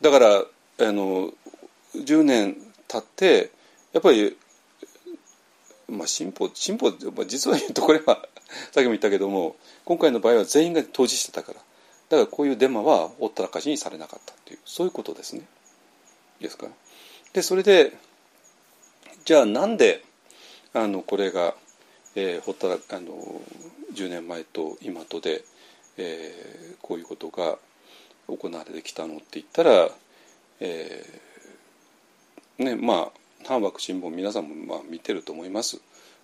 [0.00, 1.32] だからあの
[1.94, 2.56] 10年
[2.88, 3.50] 経って
[3.92, 4.36] やっぱり
[5.90, 6.92] まあ進歩進歩
[7.26, 8.26] 実は言うとこれは
[8.72, 11.60] さっきも言ったけども今回の場合は全員が当事してたから。
[12.08, 14.58] だからこういうデマはほったらかしにされなかったっていう。
[14.64, 15.42] そういうことですね。
[15.42, 15.44] い
[16.40, 16.66] いですか？
[17.32, 17.96] でそれで
[19.24, 20.02] じゃあなんで
[20.72, 21.54] あのこれが、
[22.16, 23.40] えー、ほったらあの
[23.94, 25.44] 10年前と今とで、
[25.98, 27.58] えー、こういうことが
[28.26, 29.88] 行われてきたのって言ったら、
[30.58, 35.80] えー、ねまあ反ワクチン本皆さんもまあ見てると思います。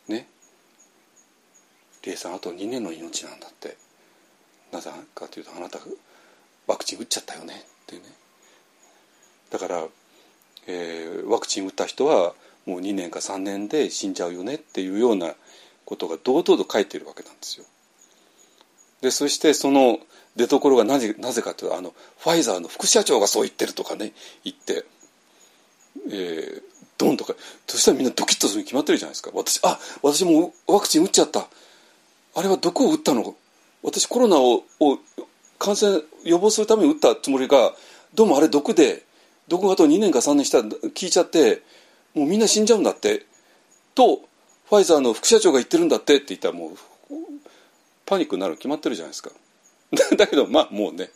[0.09, 0.29] ね。
[2.05, 3.77] リエさんあと2年の命なんだって。
[4.73, 5.79] なぜかというとあなた
[6.67, 7.55] ワクチン打っちゃったよね。
[7.55, 8.03] ってね。
[9.51, 9.85] だから、
[10.67, 12.35] えー、ワクチン打った人は
[12.67, 14.55] もう2年か3年で死んじゃうよね。
[14.57, 15.35] っていうような
[15.85, 17.65] ことが堂々と書いてるわけなんですよ。
[19.01, 19.99] でそしてその
[20.37, 24.13] 出所がなぜなぜかというとあのファイザーの副社長がそう言ってるとかね
[24.45, 24.85] 言って、
[26.11, 26.63] えー、
[26.99, 27.35] ドンとか
[27.67, 29.31] そしたらみんなドキッとするに決まってるじゃないですか。
[29.35, 31.47] 私あ私もワクチン打っちゃった。
[32.35, 33.35] あれはどこを打ったの？
[33.83, 34.99] 私コロナをを
[35.59, 37.73] 感染予防するために打ったつもりが
[38.15, 39.05] どうもあれ毒で
[39.49, 41.63] 毒があと2年か3年したら効いちゃって
[42.15, 43.27] もうみんな死んじゃうんだって。
[43.95, 44.21] と
[44.69, 46.17] ファイザーの副社長が言ってるんだって。
[46.17, 46.71] って言ったらもう
[48.05, 49.31] パニックになる決まってるじゃないですか。
[50.17, 51.11] だけどまあもうね。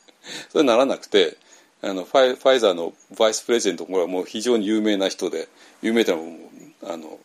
[0.51, 1.37] それならなくて。
[1.83, 5.49] あのファイファイザーのバイスプレゼントこれはもう非常に有名な人で
[5.83, 7.19] 有名ってのはもうあの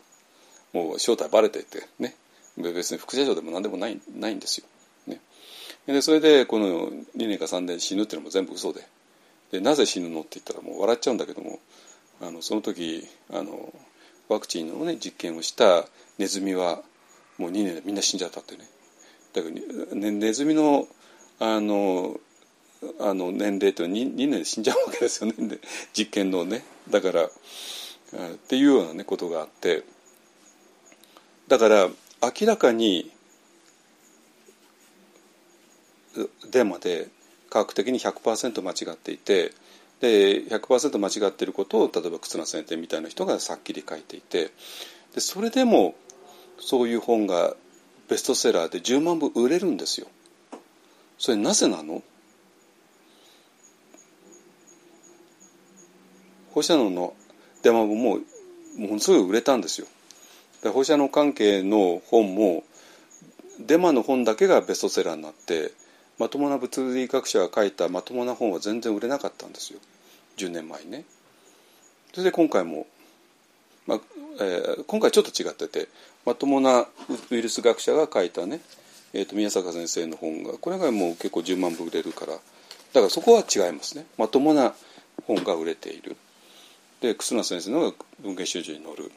[0.73, 2.15] もう正体バレててね。
[2.57, 4.65] 別に副社長でも何でもないないんですよ。
[5.07, 5.19] ね、
[5.87, 8.87] でそれでこの2年か3年死ぬっていうのも全部嘘で。
[9.51, 11.59] でなぜ死ぬのって言ったらもう笑っちゃうんだけども
[12.21, 13.73] あのその時あの
[14.27, 15.85] ワクチンの、ね、実験をした
[16.17, 16.81] ネズミは
[17.37, 18.67] もう2年でみんな死んじゃったってね。
[19.33, 20.87] だから、ネズミの
[21.39, 22.17] あの
[22.99, 25.59] あの年齢というのは 2, 2年で死んじゃうわけですよね。
[25.93, 26.63] 実験のね。
[26.89, 27.29] だからっ
[28.47, 29.83] ていうような、ね、ことがあって。
[31.47, 31.89] だから
[32.21, 33.11] 明らかに
[36.49, 37.09] デマで
[37.49, 39.53] 科学的に100%間違っていて
[39.99, 44.51] で100%間違っていることを例えば忽那先生みたいな人がさっきり書いていて。
[45.15, 45.95] でそれでも
[46.59, 47.55] そういう本が
[48.09, 50.07] ベストセラーで10万部売れるんですよ。
[51.17, 52.03] それなぜなの？
[56.55, 57.13] 放射能の
[57.63, 58.21] デマ本もう
[58.79, 59.87] ものすごい売れたんですよ。
[60.63, 62.63] で放射能関係の本も
[63.59, 65.71] デマの本だけがベストセラーになって
[66.17, 69.79] まともな物理学者が書いたまともな本は全然売れなかったんですよ
[70.37, 71.03] 10年前にね。
[72.13, 72.87] それで今回も、
[73.85, 73.99] まあ
[74.39, 75.89] えー、今回ちょっと違ってて
[76.25, 76.87] まともな
[77.31, 78.61] ウイルス学者が書いたね、
[79.11, 84.73] えーと、宮坂先生の本がこれがもう結構10万部売れるからだからそこは違いますねまともな
[85.27, 86.15] 本が売れている
[87.05, 89.11] で忽那先生のが文芸集中に載る。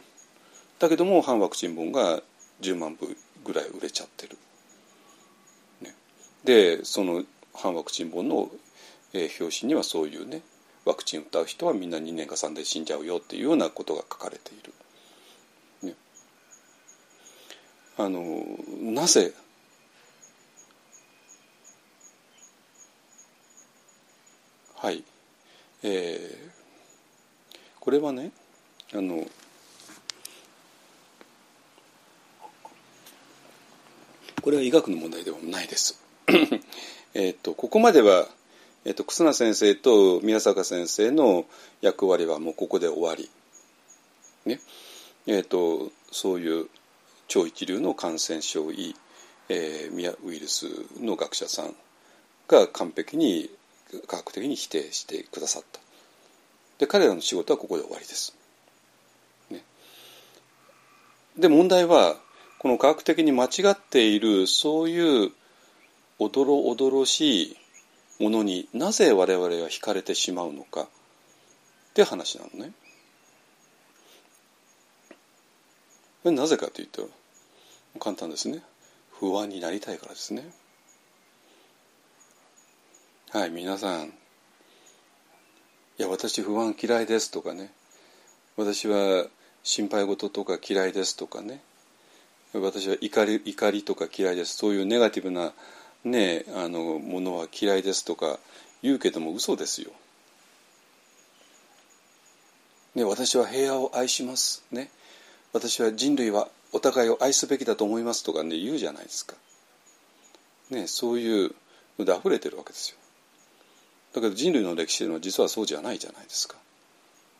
[0.79, 2.21] だけども反ワクチン本が
[2.61, 4.37] 10万部ぐらい売れちゃってる。
[6.45, 7.25] でその
[7.55, 8.51] 反ワクチン本の、
[9.13, 10.43] えー、表紙にはそういうね
[10.85, 14.75] ワクチン打った人はみんな2年か3年死んじゃうよっていうようなことが書かれている。
[15.89, 15.95] ね、
[17.97, 18.45] あの
[18.83, 19.33] なぜ
[24.77, 25.03] はい。
[25.83, 26.58] えー、
[27.89, 28.33] これはね
[28.93, 29.25] あの
[34.43, 35.99] これは医学の問題ではないです。
[37.15, 38.29] えっとここまでは、
[38.85, 41.47] えっと、忽那先生と宮坂先生の
[41.81, 43.31] 役割はもうここで終わり。
[44.45, 44.61] ね
[45.27, 46.69] えっと、そういう
[47.27, 48.97] 超一流の感染症医、
[49.49, 50.67] えー、ウイルス
[51.01, 51.75] の学者さん
[52.49, 53.49] が完璧に
[54.07, 55.88] 科学的に否定してくださった。
[56.79, 58.37] で彼らの仕事はここで終わりです。
[59.51, 59.63] ね、
[61.37, 62.17] で問題は
[62.59, 65.33] この科学的に間違っているそういう
[66.19, 67.57] おどろおどろしい
[68.19, 70.87] ものになぜ我々は惹かれてしまうのかっ
[71.95, 72.73] て話なのね。
[76.25, 77.09] なぜかというと
[78.01, 78.63] 簡単ですね
[79.13, 80.51] 不安になりたいからですね。
[83.31, 84.13] はい皆さん
[85.99, 87.73] いや私不安嫌いですとかね。
[88.57, 89.27] 私は
[89.65, 91.61] 心配事とか嫌いですとかね。
[92.55, 94.57] 私は怒り怒りとか嫌いです。
[94.57, 95.53] そういうネガティブな
[96.05, 98.39] ねあのものは嫌いですとか
[98.81, 99.91] 言うけども嘘ですよ。
[102.95, 104.91] ね、私は平和を愛します、ね、
[105.53, 109.37] 私は人類はお互いを愛すべきだと思いますとかね言うじゃないですか、
[110.71, 111.55] ね、そういう
[111.99, 112.99] ので溢れてるわけですよ。
[114.21, 116.57] だけど人類の歴史というのは実はそうじゃないじゃないですか。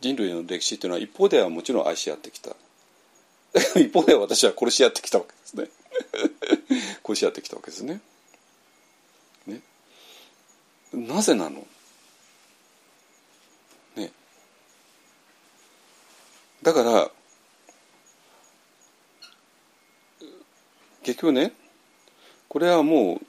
[0.01, 2.57] 人類の歴史というのは一方ではもちろん愛し合ってきた。
[3.81, 5.71] 一方では私は殺し合ってきたわけですね。
[7.05, 8.01] 殺し合ってきたわけですね。
[9.47, 9.61] ね。
[10.93, 11.67] なぜなの？
[13.97, 14.13] ね。
[16.63, 17.11] だから
[21.03, 21.53] 結局ね
[22.49, 23.27] これはもう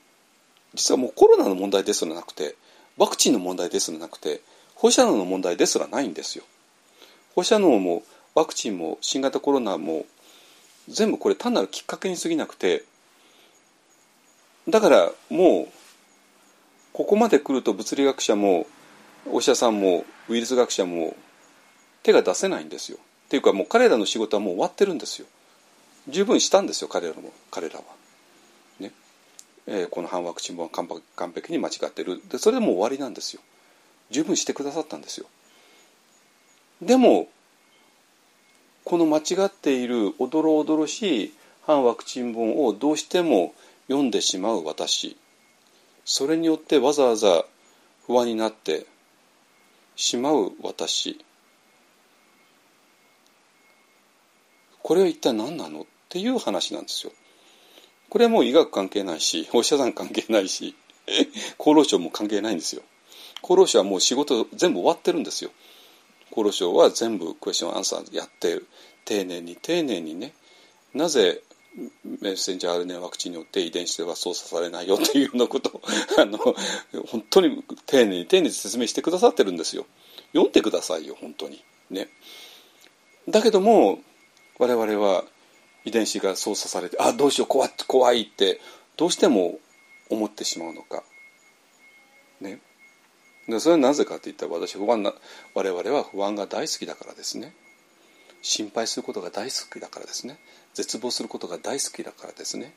[0.75, 2.55] 実はもうコロナの問題ですらなくて
[2.99, 4.41] ワクチンの問題ですらなくて
[4.75, 6.43] 放射能の問題ですらないんですよ。
[7.33, 8.03] 放射能も
[8.35, 10.05] ワクチンも新型コロナも
[10.87, 12.83] 全部これ単なるきっかけに過ぎなくて
[14.67, 15.67] だからもう
[16.93, 18.67] ここまで来ると物理学者も
[19.31, 21.15] お医者さんもウイルス学者も
[22.03, 22.97] 手が出せないんですよ。
[22.97, 25.27] っていうかもう彼らの仕事はもう終わってるんですよ。
[26.07, 27.98] 十分したんですよ彼らも彼らは。
[29.71, 30.87] えー、この反ワクチンも完
[31.31, 33.41] 璧に間違ってるでそれでもう終わりなんですよ。
[34.09, 35.27] 十分してくださったんですよ。
[36.81, 37.29] でも
[38.83, 41.33] この間違っているおどろおどろしい
[41.67, 43.53] 反ワクチン本をどうしても
[43.87, 45.15] 読んでしまう私
[46.03, 47.45] それによってわざわざ
[48.07, 48.87] 不安になって
[49.95, 51.23] しまう私
[54.81, 55.81] これは一体何なの？
[55.81, 57.11] っていう話なんですよ。
[58.09, 60.75] これはもう医学関係ないしお医者さん関係ないし
[61.59, 62.81] 厚労省も関係ないんですよ。
[63.43, 65.51] 厚労省はもう仕事全部終わってるんですよ。
[66.31, 68.67] 厚労省は全部クエスチョンアンサーやってる。
[69.05, 70.33] 丁寧に丁寧にね
[70.93, 71.41] なぜ
[72.03, 74.95] メッセンジャー RNA ワクチンによって遺伝子では操作されないよ？
[75.01, 75.81] っていうようなことを
[76.17, 76.37] あの
[77.07, 79.85] 本当に丁寧に丁寧に説明してくださってるんですよ。
[80.33, 81.63] 読んでくださいよ本当に。
[81.89, 82.09] ね。
[83.27, 83.99] だけども
[84.57, 85.25] 我々は
[85.85, 88.59] 遺伝子が操作されてあどうしよう怖怖いって
[88.97, 89.59] どうしても
[90.09, 91.03] 思ってしまうのか。
[92.41, 92.59] ね。
[93.47, 95.13] でそれはなぜかといったら私不安な
[95.53, 97.53] 我々は不安が大好きだからですね。
[98.41, 100.39] 心配することが大好きだからですね。
[100.73, 102.73] 絶望することが大好きだからですね。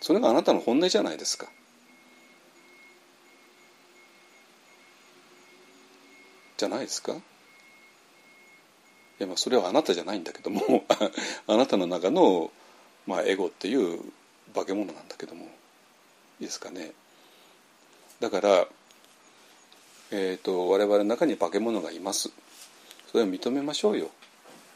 [0.00, 1.46] それがあなたの本音じゃないですか。
[6.56, 7.14] じゃないですか。
[9.20, 10.84] いやまあそれはあなたじゃないんだけども
[11.46, 12.50] あなたの中の、
[13.06, 14.00] まあ、エゴっていう
[14.54, 15.44] 化け物なんだけども
[16.40, 16.92] いいですかね。
[18.20, 18.66] だから、
[20.10, 22.30] えーと、我々の中に化け物がいます。
[23.10, 24.10] それを認めましょうよ、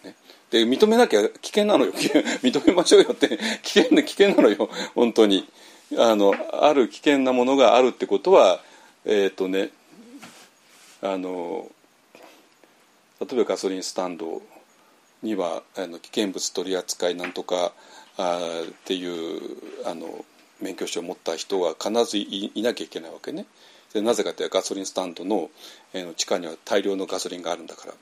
[0.05, 0.15] ね、
[0.51, 1.93] で認めなきゃ危険なのよ。
[2.43, 4.69] 認めましょうよって危険な危険なのよ。
[4.95, 5.49] 本当に。
[5.99, 8.61] あのある危険なものがあるってことは
[9.05, 9.71] えっ、ー、とね
[11.01, 11.71] あの
[13.21, 14.43] 例えばガソリンスタンド
[15.23, 17.73] にはあの危険物取り扱いなんとか
[18.19, 19.41] あっていう
[19.85, 20.25] あの
[20.61, 23.47] 免許証を持った人は必ずいなきゃいけないわけね。
[23.93, 25.51] でなぜかというとガソリンスタンドの,、
[25.95, 27.95] えー、地下には大量のガソリンがあるんだから。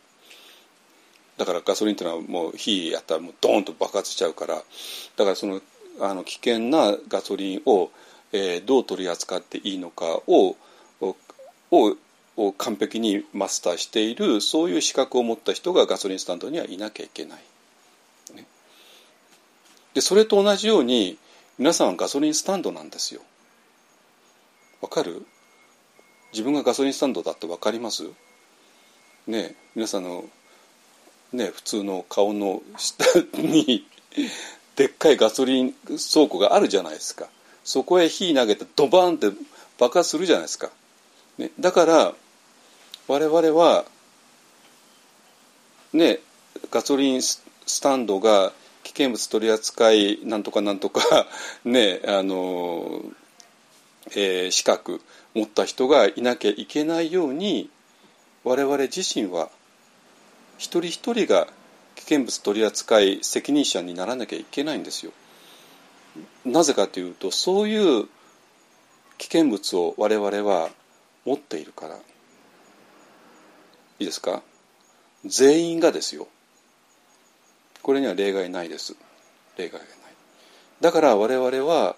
[1.36, 4.55] だからガソリンっていうのはもう火やったらもうドーンと爆発しちゃうから。
[4.55, 5.61] だからその
[6.01, 7.91] あの危険なガソリンを、
[8.32, 10.57] えー、どう取り扱っていいのかを
[11.01, 11.16] を
[12.36, 17.39] を完璧にマスターしているそういう資格を持った人がガソリンスタンドにはいなきゃいけない。
[18.35, 18.47] ね、
[19.94, 21.19] でそれと同じように
[21.59, 23.20] 皆さんはガソリンスタンドなんですよ。
[24.81, 25.24] わかる？
[26.32, 28.05] 自分がガソリンスタンドだってわかります？
[29.27, 30.24] ね皆さんの
[31.32, 33.05] ね普通の顔の下
[33.40, 33.86] に
[34.77, 35.73] でっかいガソリン
[36.12, 37.28] 倉庫があるじゃないですか。
[37.62, 39.28] そこへ火投げてドバーンって
[39.78, 40.70] 爆発するじゃないですか、
[41.39, 42.15] ね、だから
[43.06, 43.85] 我々は
[45.93, 46.20] ね
[46.70, 47.43] ガソリンス
[47.82, 48.52] タンドが
[48.82, 51.26] 危険物取扱いなんとかなんとか
[51.64, 53.02] ねあの、
[54.12, 55.01] えー、資格
[55.35, 57.70] 持った人がいなきゃいけないように
[58.44, 59.51] 我々自身は
[60.59, 61.48] 一人一人が
[61.97, 65.12] 危険物取扱い責任者にならなきゃいけないんですよ。
[66.44, 68.09] なぜかというとそういう
[69.18, 70.70] 危険物を我々は
[71.24, 71.98] 持っているから
[73.99, 74.43] いいですか？
[75.25, 76.29] 全員がですよ。
[77.83, 78.95] これには例外ないです。
[79.57, 79.89] 例外がない。
[80.81, 81.97] だから我々は、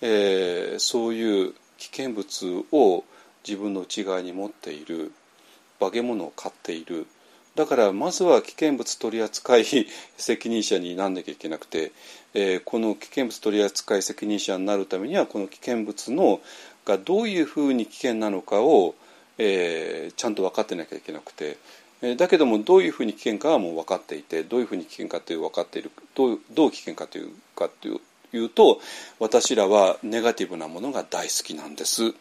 [0.00, 3.04] えー、そういう危険物を
[3.46, 5.12] 自分の内側に持っている
[5.80, 7.06] 化け物を飼っている。
[7.54, 9.64] だからまずは危険物取扱い
[10.16, 11.90] 責任者になんなきゃいけなくて、
[12.34, 16.40] えー、この危険物取扱い責任者になるためにはこの危険物の
[16.84, 18.94] がどういうふうに危険なのかを、
[19.38, 21.56] えー、ちゃんと分かってなきゃいけなくて
[22.16, 28.80] だけどもどういうふうに危険かはもう分かっていてどういうふうに危険かという分かっているどうどう危険かというかというと
[29.18, 32.14] 私らはネガティブなものが大好きなんです。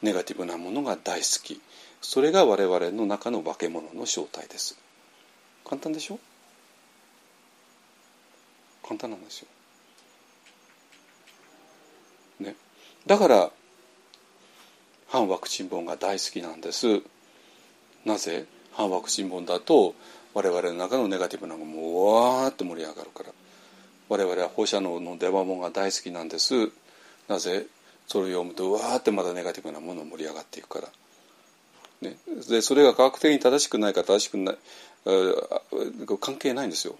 [0.00, 1.60] ネガティブなものが大好き。
[2.00, 4.78] それが我々の中の化け物の正体です。
[5.64, 6.18] 簡単でしょ？
[8.86, 9.48] 簡単なんですよ。
[12.40, 12.54] ね、
[13.06, 13.50] だから
[15.14, 17.00] 反ワクチン本が大好きなんです。
[18.04, 18.46] なぜ？
[18.72, 19.94] 反ワクチン本だと
[20.34, 23.30] 我々の中のネガティブなのがもうわーっと盛り上がるから
[24.08, 26.68] 我々は放射能の出番本が大好きなんです
[27.28, 27.66] なぜ？
[28.08, 30.88] それを読むとわーってまだネガティブなものが盛り上がっていくから。
[32.00, 32.16] ね、
[32.50, 34.56] でそれが科学的に正しくないか正しくない
[36.20, 36.96] 関係ないんですよ。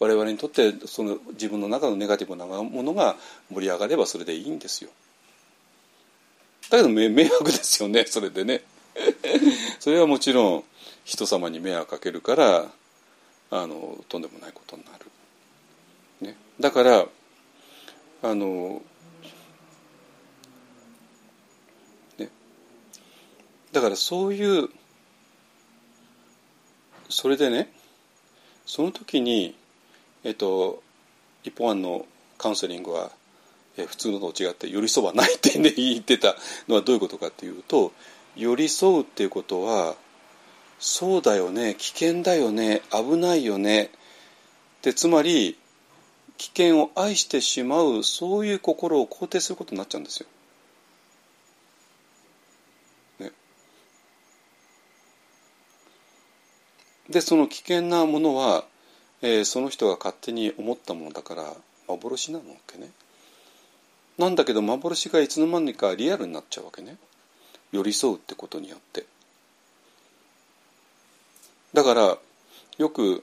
[0.00, 3.16] 我々にとってその自分の中のネガティブなものが
[3.52, 4.88] 盛り上がればそれでいいんですよ。
[6.70, 8.62] だけど迷惑ですよねそれでね。
[9.78, 10.64] それはもちろん
[11.04, 12.70] 人様に迷惑かけるから
[13.50, 15.06] あのとんでもないことになる。
[16.20, 17.06] ね、だから
[18.22, 18.82] あの
[22.18, 22.28] ね
[23.72, 24.68] だからそういう
[27.08, 27.72] それでね
[28.66, 29.56] その時に
[30.24, 30.82] えっと
[31.44, 32.04] 一本案の
[32.36, 33.10] カウンセリングは、
[33.86, 36.36] 普通のと違って寄り添わないって、ね、言ってた
[36.68, 37.92] のはどういうことかっていうと
[38.36, 39.94] 寄り添うっていうことは
[40.78, 43.90] そうだよね危険だよね危ないよね
[44.82, 45.58] でつまり
[46.36, 50.26] 危険を愛してしまうそういう心を肯定することになっちゃうんですよ。
[57.10, 58.64] でその危険なものは、
[59.22, 61.54] えー、その人が勝手に思ったものだから
[61.88, 62.90] 幻なのわけね。
[64.18, 66.96] なんだけど幻がいつの間にかリアルになっちゃうわけね。
[67.70, 69.06] 寄り添うってことによって。
[71.72, 72.18] だから
[72.78, 73.22] よく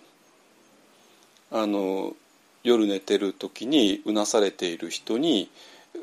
[1.51, 2.13] あの
[2.63, 5.49] 夜寝てる時にうなされている人に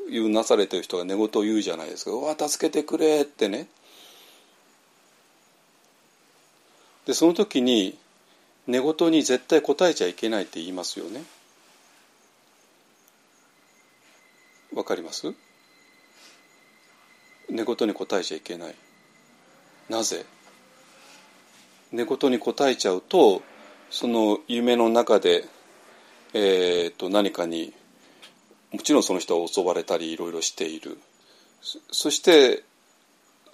[0.09, 3.67] うなされてる人が寝言を言うじゃないですか「うわ助けてくれ」ってね
[7.05, 7.97] でその時に
[8.67, 11.23] 寝言に絶対答えちゃいけないって言いますよね
[14.73, 15.33] わかります？
[17.49, 18.75] 寝言に答えちゃいけない。
[19.89, 20.25] なぜ？
[21.91, 23.43] 寝言に答えちゃうと
[23.91, 25.45] その夢の中で、
[26.33, 27.71] えー、と何かに
[28.71, 30.97] もちろんその人は襲われたりいろいろしている。
[31.91, 32.63] そして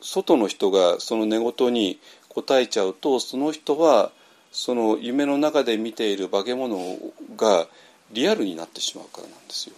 [0.02, 4.12] 外の人がその寝言に答えちゃうとその人は
[4.52, 6.98] その夢の中で見ている化け物
[7.36, 7.68] が
[8.14, 9.76] リアルになってしまうからなんですよ。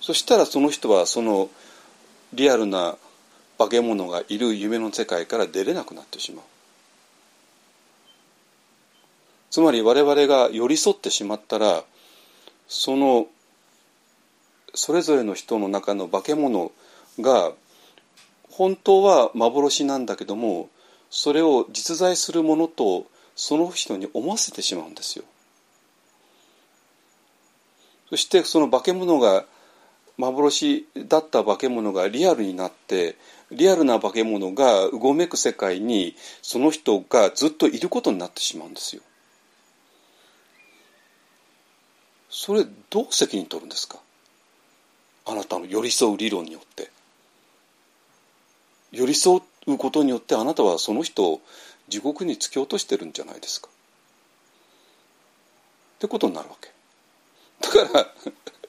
[0.00, 1.50] そしたらその人はその
[2.32, 2.96] リアルな
[3.58, 6.44] 化け物がいる夢の世界から出れなくなってしまう。
[9.50, 11.82] つまり我々が寄り添ってしまったら
[12.68, 13.26] その
[14.74, 16.70] それぞれの人の中の化け物
[17.20, 17.52] が
[18.50, 20.68] 本当は幻なんだけども
[21.10, 25.24] それを実在するものとその人に思わせてしまうんですよ。
[28.08, 29.44] そしてその化け物が
[30.20, 33.16] 幻だった化け物がリアルになって
[33.50, 39.02] リアルな化け物がうごめく世界にその人がずっといることになってしまうんですよ。
[42.28, 43.98] それどう責任取るんですか？
[45.26, 46.90] あなたの寄り添う理論によって。
[48.92, 51.40] 寄り添うことによってあなたはその人を
[51.88, 53.68] 地獄に突き落としてるんじゃないですか。
[53.68, 53.70] っ
[55.98, 56.70] てことになるわけ。
[57.60, 58.06] だから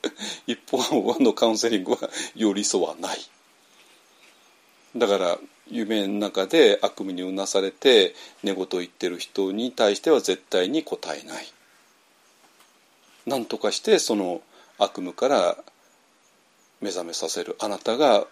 [0.47, 0.77] 一方
[1.19, 3.19] のカウンセリングは寄り添わない。
[4.95, 8.13] だから夢の中で悪夢にうなされて
[8.43, 11.53] 寝言を言ってる人に対しては絶対に答えない。
[13.25, 14.41] 何とかしてその
[14.77, 15.57] 悪夢から
[16.81, 18.25] 目覚めさせるあなたが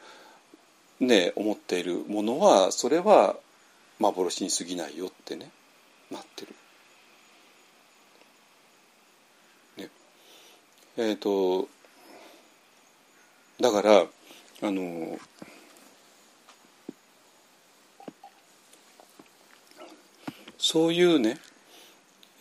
[0.99, 3.35] ね思っているものはそれは
[3.99, 5.51] 幻に過ぎないよってね
[6.11, 6.55] なってる。
[10.99, 11.69] えっ、ー、と
[13.61, 15.17] だからあの
[20.57, 21.37] そういうね、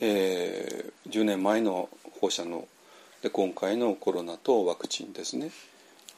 [0.01, 1.89] えー、10年前の
[2.21, 2.67] 放射能
[3.23, 5.53] で今回のコロナとワクチンですね、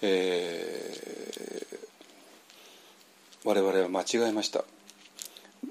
[0.01, 4.65] えー、我々は間違えました。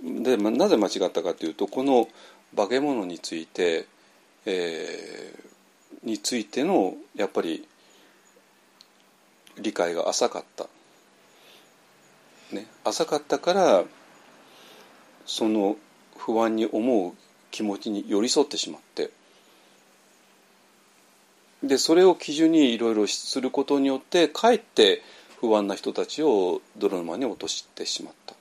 [0.04, 2.08] でなぜ間違ったかというとこの
[2.56, 3.88] 化け物について、
[4.46, 5.59] えー、
[6.04, 7.68] についてのやっぱり
[9.58, 10.68] 理解が浅かった、
[12.54, 13.84] ね、浅かったから
[15.26, 15.76] その
[16.18, 17.14] 不安に思う
[17.52, 19.12] 気持ちに寄り添ってしまって。
[21.62, 25.02] でそれを基準にいろいろすることによってかえって
[25.42, 28.34] 不安な人たちを泥沼に落としてしまった。
[28.34, 28.38] っ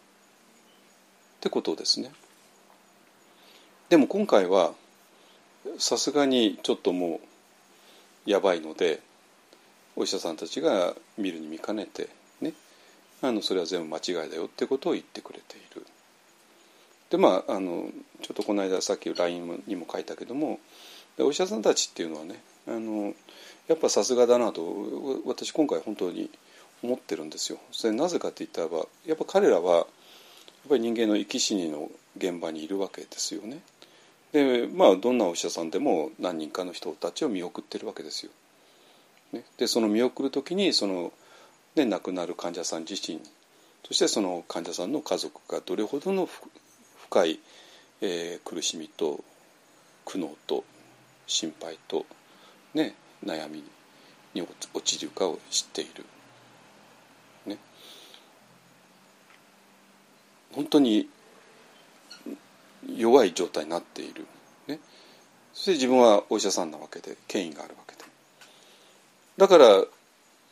[1.40, 2.12] てことですね。
[3.88, 4.72] でも今回は
[5.78, 7.20] さすがにちょっともう
[8.28, 9.00] やばいので
[9.96, 12.10] お医者さんたちが見るに見かねて
[12.42, 12.52] ね
[13.22, 15.86] あのそれは全部間違いだよってことを言ってくれている。
[17.10, 17.88] でまああの
[18.20, 20.60] ちょっとこの間さっき LINE にも書いたけども
[21.18, 23.14] お医者さんたちっていうのはねあの
[23.66, 24.62] やっぱさすがだなと
[25.24, 26.30] 私今回本当に
[26.82, 27.58] 思ってるんですよ。
[27.72, 29.86] それなぜかって言ったらばやっぱ彼らはやっ
[30.68, 33.62] ぱり人間の生き死にの現場にいるわけですよね。
[34.32, 38.32] でまあどんなお医者さんでも何人かの人たちを見送ってるわけですよ。
[39.32, 41.12] ね、でその見送る時にその、
[41.76, 43.20] ね、亡くなる患者さん自身
[43.86, 47.38] そしてその患者さんの家族がどれほどの深い、
[48.00, 49.22] えー、苦しみと
[50.04, 50.64] 苦悩と
[51.26, 52.06] 心配と、
[52.74, 52.94] ね、
[53.24, 53.62] 悩み
[54.34, 56.04] に陥るかを知っている。
[57.46, 57.58] ね、
[60.52, 61.08] 本当に
[62.96, 64.26] 弱い状態になっている、
[64.66, 64.78] ね、
[65.52, 68.04] そして自分はお医者さんなわけで権威があるわけで。
[69.36, 69.84] だから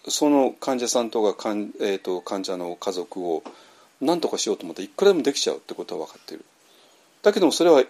[0.09, 3.43] その患者さんとか患,、えーと、患者の家族を
[4.01, 6.45] 何とかしようと思っていくらでもできちゃうってことは分かっている。
[7.23, 7.83] だけどもそれは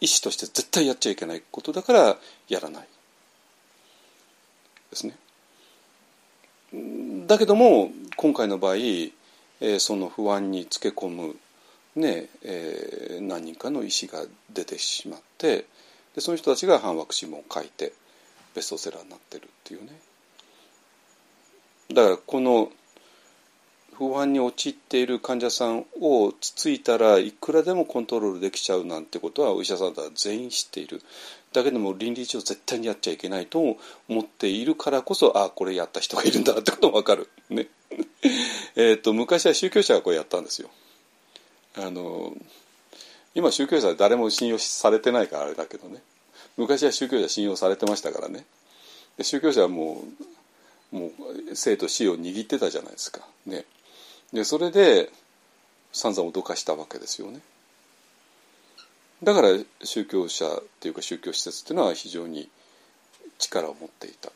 [0.00, 2.16] 医師として絶対やっちゃいけないことだから
[2.48, 2.88] やらない。
[4.90, 5.14] ですね。
[7.26, 11.36] だけども今回の場合、えー、その不安につけ込む
[12.00, 15.66] ねえー、何人かの医師が出てしまって
[16.14, 17.92] でその人たちが反ワクチンを書いて
[18.54, 19.90] ベストセラーになってるっていうね。
[21.92, 22.70] だからこの
[24.00, 31.02] 不安に陥っている患者さんをつついたらいくらでもコントロールできちゃうなんてことはお医者さんは全員知っている。
[31.52, 33.76] だけども倫理上絶対にやっちゃいけないと
[34.08, 37.28] 思っているからこそああこれやった人がいるんだってことも分かる。
[37.50, 37.68] ね。
[38.76, 40.70] えと昔は宗教者がこれやったんですよ。
[41.76, 42.34] あの
[43.34, 46.02] 今宗教者は誰も信用されてないからあれだけどね。
[46.56, 48.44] 昔は宗教者信用されてましたからね。
[49.16, 50.04] で宗教者はも
[50.92, 53.20] うもう生と死を握ってたじゃないですか。
[53.46, 53.64] ね。
[54.32, 55.10] でそれで
[55.92, 57.40] 散々脅かしたわけですよね。
[59.22, 59.48] だから
[59.84, 62.48] 宗教者っていうか宗教施設っていうのは非常に
[63.38, 64.30] 力を持っていた。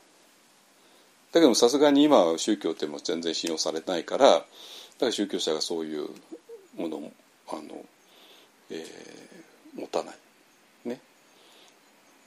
[1.33, 4.47] だけどさすがに今は宗教っても全然信用されないからだか
[5.01, 6.09] ら宗教者がそういう
[6.77, 7.13] ものを
[7.49, 7.85] あの、
[8.71, 10.15] えー、持たない。
[10.85, 11.01] ね。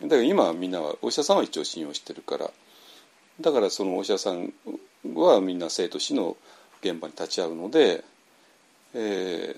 [0.01, 2.51] だから今みんなはお医者さんは一応信用してるから
[3.41, 4.53] だからそのお医者さん
[5.13, 6.37] はみんな生と死の
[6.81, 8.03] 現場に立ち会うので、
[8.93, 9.55] え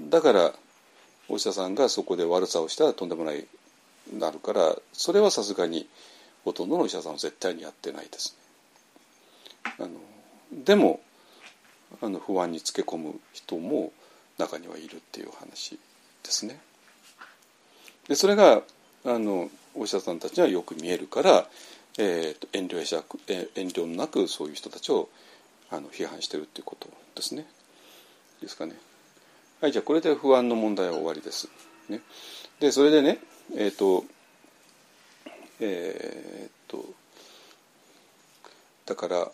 [0.00, 0.52] ー、だから
[1.28, 3.46] お医者さんがそこで悪さをしたらとんでもない
[4.12, 5.86] なるからそれはさすがに
[6.44, 8.36] ほとんどのお医者さんは絶対にやってないです
[9.68, 9.74] ね。
[9.78, 11.00] あのでも
[12.02, 13.92] あの不安につけ込む人も
[14.38, 15.78] 中にはいるっていう話
[16.22, 16.60] ですね。
[18.08, 18.62] でそれが
[19.04, 21.46] あのお医者さんたちにはよく見えるから、
[21.98, 23.02] えーと、遠慮や
[23.54, 25.08] 遠慮なくそういう人たちを
[25.70, 27.42] あの批判してるっていうことですね。
[27.42, 27.46] いい
[28.42, 28.74] ですかね。
[29.60, 31.48] はいじゃあこれで不安の問題は終わりです。
[31.88, 32.00] ね、
[32.60, 33.18] でそれでね
[33.56, 34.04] えっ、ー、と
[35.60, 36.84] えっ、と
[38.86, 39.30] だから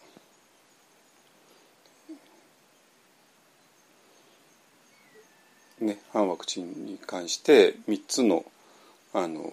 [5.80, 8.44] ね、反ワクチンに関して3つの
[9.12, 9.52] あの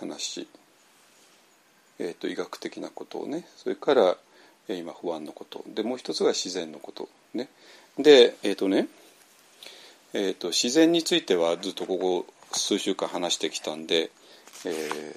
[0.00, 0.48] 話、
[1.98, 3.46] えーと、医学的なことをね。
[3.56, 4.16] それから、
[4.68, 5.64] 今不安のこと。
[5.66, 7.08] でもう一つが自然のこと。
[7.34, 7.48] ね。
[7.98, 8.88] でえっ、ー、とね。
[10.14, 14.10] えーと、自然についてはずっとここ数週間話してきたんで、
[14.64, 15.14] え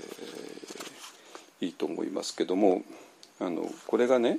[1.61, 2.83] ー、いいと思いますけども。
[3.41, 4.37] あのこれがね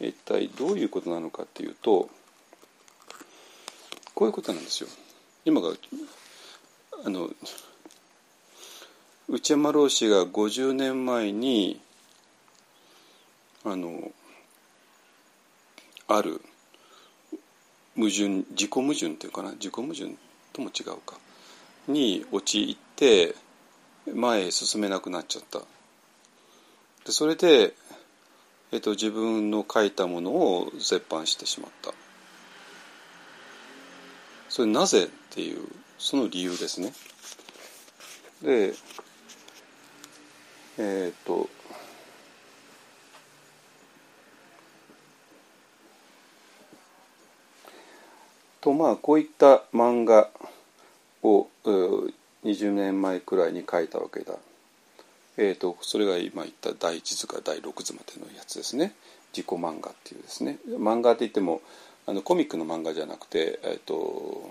[0.00, 2.10] 一体どういうことなのかっていうと
[4.18, 4.88] こういうことなんですよ。
[5.44, 5.68] 今が
[7.04, 7.30] あの
[9.28, 11.80] 内山老師が50年前に
[13.64, 14.10] あの
[16.08, 16.40] ある
[17.94, 19.52] 矛盾自己矛盾っていうかな？
[19.52, 20.12] 自己矛盾
[20.52, 21.16] とも違うか。
[21.86, 23.36] に陥って
[24.12, 25.60] 前へ進めなくなっちゃった。
[25.60, 27.72] でそれで、
[28.72, 31.92] えっと、自分の書いたものを絶版してしまった。
[34.48, 35.66] それなぜっていう
[35.98, 36.92] その理由ですね。
[38.42, 38.74] で
[40.78, 41.48] えっ、と
[48.60, 50.28] とまあこういった漫画
[51.22, 51.48] を
[52.44, 54.34] 20年前くらいに書いたわけだ。
[55.40, 58.92] えーと、それが今言った第1図から第6図までのやつですね
[59.32, 61.62] 自己漫画っていうですね漫画って言っても
[62.08, 64.50] あのコミックの漫画じゃなくて、えーと、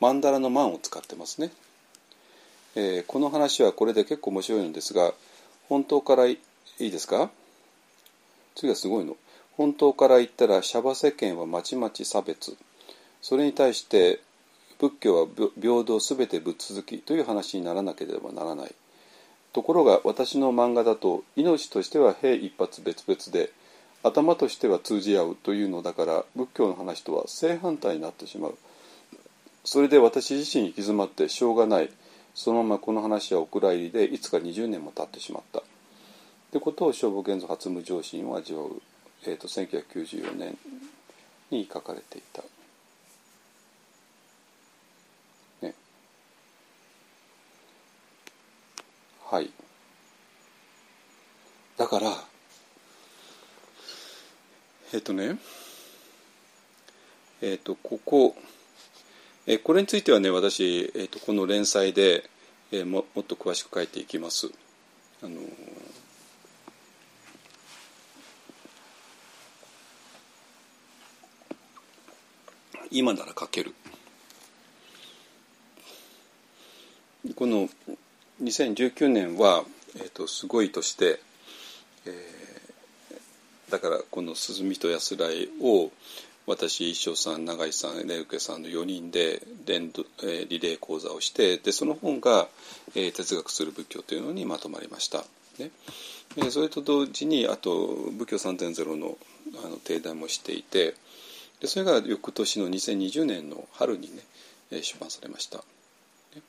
[0.00, 1.50] マンダラのマンを使ってますね。
[2.76, 5.14] えーこの話はこれで結構面白いのですが
[5.70, 6.38] 本当からい
[6.78, 7.30] いですか？
[8.54, 9.16] 次はすごいの。
[9.56, 12.54] 本当から言ったらシャバ世間はまちまち差別。
[13.22, 14.20] それに対して
[14.78, 15.26] 仏教は
[15.58, 18.74] 平等すべて仏続きという話にならなければならない。
[19.54, 23.52] ところが私の漫画だと命としては兵一発別々で
[24.04, 28.58] 頭としては通じ合うというのだから仏教の話とは正反対になってしまう。
[29.64, 31.90] それで私自身行き詰まってしょうがない。
[32.34, 35.60] そのままこの話はお蔵入りでいつか20年も経ってしまった。
[35.60, 35.62] っ
[36.52, 38.82] てことを消防現像初無常心を味わう、
[39.24, 40.56] えー、と1994年
[41.50, 42.44] に書かれていた。
[49.34, 49.50] はい。
[51.76, 52.33] だから
[54.94, 55.38] えっ、とね
[57.42, 58.36] えっ、とここ
[59.44, 62.30] えーこれについてはね私、えー、とこの連載で、
[62.70, 64.52] えーももっと詳しく書いていきます。
[65.20, 65.44] あのー
[72.92, 73.74] 今なら書ける。
[77.34, 77.68] この
[78.40, 79.64] 2019年は、
[79.96, 81.18] えー、とすごいとして、
[82.06, 82.43] えー
[83.74, 85.90] だからこの「鈴見と安らい」を
[86.46, 92.48] 私一生さん永井さんエルケさんの4人で連動、えーリレー講座をしてでその本が、
[92.94, 95.26] えー哲学する仏教」というのにまとまりました。
[95.58, 95.72] ね
[96.36, 99.18] えーそれと同時にあと仏教3.0の
[99.56, 100.94] あの定談もしていて
[101.58, 104.22] でそれが翌年の2020年の春にね、
[104.70, 105.58] えー出版されました。
[105.58, 106.42] ね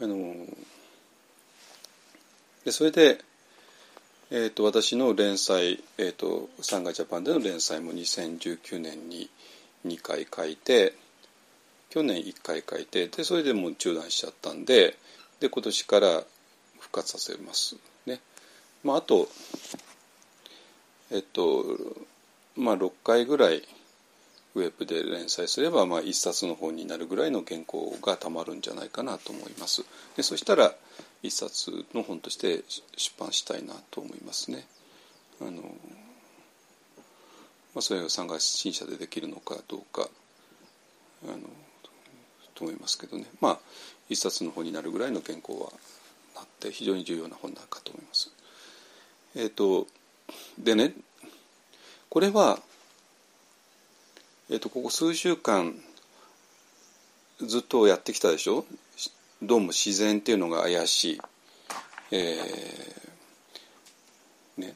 [0.00, 0.56] あのー
[2.64, 3.18] でそれで、
[4.34, 9.28] えー、と私の連載、えー、とサンガジャパンでの連載も2019年に
[9.86, 10.94] 2回書いて
[11.90, 14.96] 去年1回書いてでそれでもう中断しちゃったんで
[15.40, 16.22] で今年から
[16.80, 17.76] 復活させます
[18.06, 18.20] ね。
[18.82, 19.28] まあ、あと
[21.10, 21.66] えっと
[22.56, 23.62] まあ6回ぐらい
[24.54, 29.84] ウェブで連載すれば、まあ、1冊の本になるぐらいの原稿がたまるんじゃないかなと思います。
[30.16, 30.74] でそしたら
[31.22, 32.62] 1冊の本として
[32.96, 34.66] 出版したいなと思いますね。
[35.40, 35.62] あの
[37.74, 40.08] まあ、それが参加新社でできるのかどうか
[41.24, 41.38] あの
[42.54, 43.58] と思いますけどねまあ
[44.10, 45.72] 一冊の本になるぐらいの原稿は
[46.34, 48.30] なって非常に重要な本なるかと思います。
[49.34, 49.86] えっ、と
[50.58, 50.92] でね
[52.10, 52.58] これは、
[54.50, 55.74] えー、とここ数週間
[57.40, 58.66] ずっとやってきたでしょ？
[59.44, 61.20] どうも自然っていうのが怪しい。
[62.12, 64.74] えーね、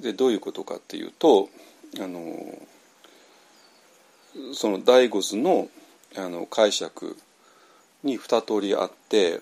[0.00, 1.48] でどういうことかっていうと
[1.98, 2.22] あの
[4.54, 5.68] その醍醐図の
[6.16, 7.16] あの解釈
[8.04, 9.40] に二通りあって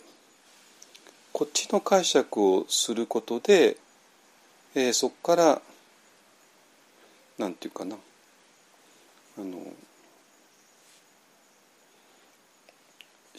[1.33, 3.77] こっちの解釈をすることで、
[4.75, 5.63] えーそこから
[7.37, 7.97] なんていうかな
[9.37, 9.59] あの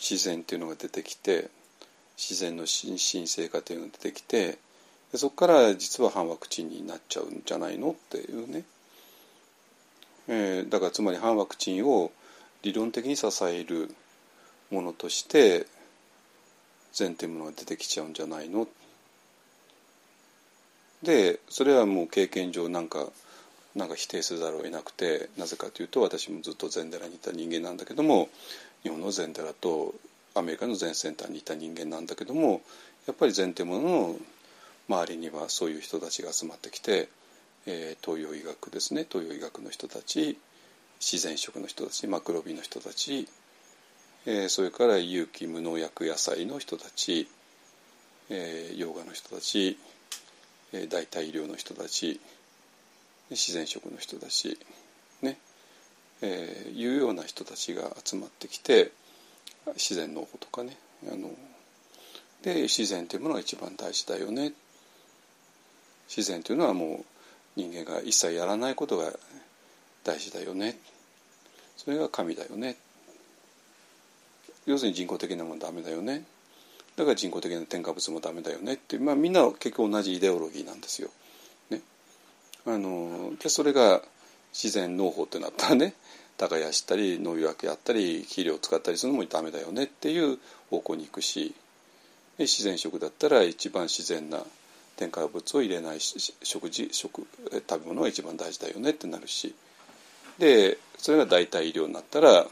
[0.07, 1.49] 自然っていうのが出てきて
[2.15, 4.59] 自然の神神聖化というのが出てきて
[5.11, 8.63] でそこから実は反ワクチンになっちゃうんじゃないのっていうね、
[10.27, 12.11] えーだからつまり反ワクチンを
[12.61, 13.93] 理論的に支える
[14.71, 15.65] ものとして
[16.93, 18.67] 善っていうものが出てきちゃうんじゃないの。
[21.03, 23.07] でそれはもう経験上なんか
[23.75, 28.29] なんか否定せざるを得なくてなぜかというと私もずっと禅寺にいた人間なんだけども
[28.85, 29.95] 日本の禅寺と
[30.35, 32.61] アメリカの禅センターにいた人間なんだけども
[33.07, 34.15] やっぱり禅っていうものの
[34.87, 37.09] 周りにはそういう人たちが集まってきて、
[37.65, 40.37] えー東洋医学ですね東洋医学の人たち
[40.99, 43.27] 自然食の人たちマクロビの人たち、
[44.27, 47.27] えーそれから有機無農薬野菜の人たち、
[48.29, 49.79] えー、ヨガの人たち、
[50.73, 52.21] えー代替医療の人たち
[53.31, 54.59] 自然食の人たち、
[56.21, 58.91] えーいうような人たちが集まってきて
[59.73, 60.77] 自然農法とかね
[61.11, 61.29] あの
[62.41, 64.53] で自然というものが一番大事だよね。
[66.07, 67.05] 自然というのはもう
[67.55, 69.11] 人間が一切やらないことが
[70.03, 70.77] 大事だよね。
[71.77, 72.75] それが神だよね。
[74.65, 76.23] 要するに人工的なものダメだよね。
[76.95, 78.73] だから人工的な添加物もダメだよね。
[78.73, 81.09] って、まあ、みんな結局同じイデオロギーなんですよ。
[81.69, 81.81] ね、
[82.65, 84.01] あのでそれが
[84.55, 85.93] 自然農法ってなったらね
[86.37, 91.53] 耕したり農薬やったり肥料を使ったりするのもダメだよねっていう方向に行くし
[92.39, 94.39] 自然食だったら一番自然な
[94.97, 99.53] 添加物を入れない食事食食べ物が一番大事だよねってなるし。
[100.39, 102.45] でそれが代替医療になったら、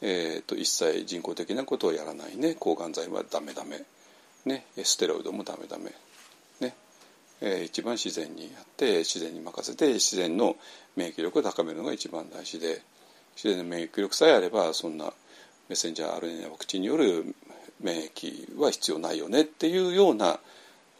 [0.00, 2.54] えー、と一切人工的なことをやらないね。
[2.54, 3.84] 抗がん剤はダメダメ、
[4.44, 5.92] ね、ステロイドもダメダメ、
[7.46, 10.56] えー、一番自然にやって自然に任せて自然の
[10.96, 12.80] 免疫力を高めるのが一番大事で
[13.36, 15.12] 自然の免疫力さえあればそんな
[15.68, 17.34] メッセンジャー RNA ワクチンによる
[17.82, 20.40] 免疫は必要ないよねっていうような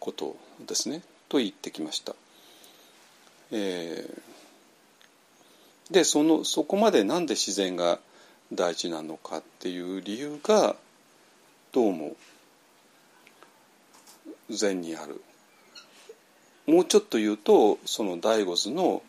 [0.00, 1.00] ことですね
[1.30, 2.14] と言ってきました。
[3.50, 8.00] えー、でそのそこまでなんで自然が
[8.52, 10.76] 大事なのかっていう理由が
[11.72, 12.16] どうも
[14.50, 15.22] 禅にある
[16.66, 19.03] もうちょっと言うとその醍醐図の、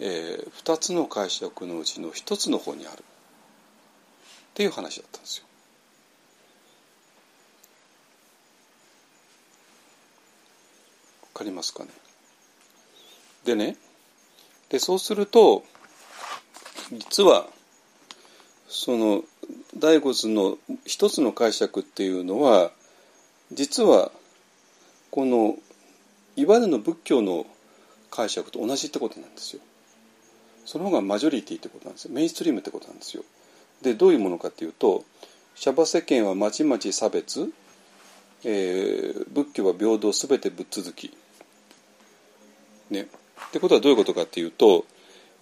[0.00, 3.02] えー、2つの解釈のうちの1つの方にあるっ
[4.54, 5.44] ていう話だったんですよ。
[11.22, 11.90] わかりますかね？
[13.44, 13.76] でね
[14.68, 15.64] でそうすると
[16.92, 17.46] 実は
[18.68, 19.22] その
[19.78, 22.70] 醍醐図の一つの解釈っていうのは
[23.52, 24.10] 実は
[25.10, 25.56] この
[26.36, 27.46] いわゆるの仏教の
[28.10, 29.62] 解釈と同じってことなんですよ。
[30.64, 32.12] その方がマジョリティってことなんですよ。
[32.12, 33.24] メインストリームってことなんですよ。
[33.82, 35.04] でどういうものかっていうと
[35.54, 37.52] シャバ世間はまちまち差別、
[38.44, 41.16] えー、仏教は平等すべて仏続き。
[42.90, 43.08] ね。
[43.48, 44.86] ってことはどういうことかっていうと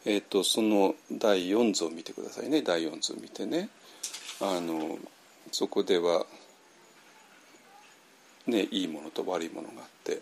[0.04, 3.68] えーと、その第4図を見てくださいね第4図を見てね
[4.40, 4.98] あの
[5.52, 6.26] そこでは、
[8.46, 10.20] ね、いいものと悪いものがあって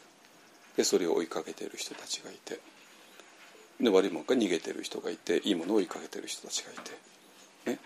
[0.76, 2.60] でそれを追いかけてる人たちがいて。
[3.80, 6.74] で悪いものから逃げてる人がいていいものを追いかけてる人たちがい
[7.64, 7.78] て、ね、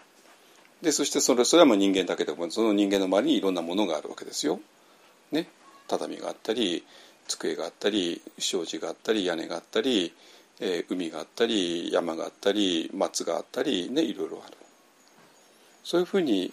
[0.82, 4.58] でそしてそれそれはまあ人間だけでもその人間の周りにいろんなものがあるわけですよ。
[5.30, 5.46] ね、
[5.86, 6.84] 畳があったり
[7.28, 10.12] 机があったり障子があったり屋根があったり
[10.60, 14.56] えー、海があったり山があったり松があったりねいろいろある。
[15.82, 16.52] そういうふうに、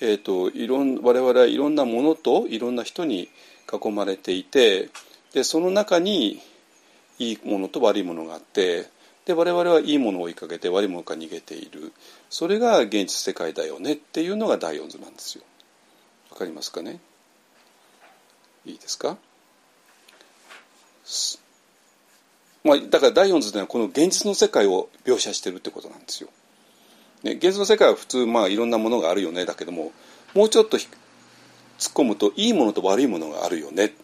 [0.00, 3.28] えーと、いろん我々はいろんなものといろんな人に
[3.70, 4.88] 囲まれていて
[5.34, 6.40] でその中に
[7.18, 8.86] いいものと悪いものがあって
[9.26, 11.92] で我々はいいものを追いかけて悪いものから逃げている
[12.30, 15.44] それが現実世界だよねっていうのが第四図なんですよ。
[16.30, 17.00] わかりますかね？
[18.64, 19.16] いいですか？
[22.64, 26.30] まあ、だから第四図というのはこの現実の世界を描写してるってことなんですよ。
[27.22, 29.92] ね、現実の世界は普通まあいろんなものがあるよねだけども
[30.34, 30.90] もうちょっと突っ
[31.92, 33.94] 込むといいものと悪いものがあるよね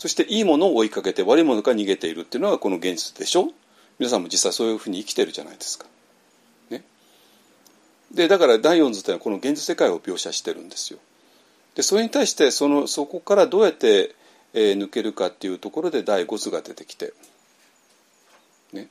[0.00, 3.50] そしていいものを追いかけて悪いものから逃げているっていうのがこの現実でしょ？
[3.98, 5.86] 皆さんも実際そういうふうに生きてるじゃないですか。
[6.70, 6.82] ね、
[8.10, 10.98] でだから第四図というのはこの現実世界を描写してるんですよ。
[11.74, 14.14] でそれに対してそのそこからどうやって、
[14.54, 17.12] えー、抜けるかっていうところで第五図が出てきて。
[18.72, 18.88] ね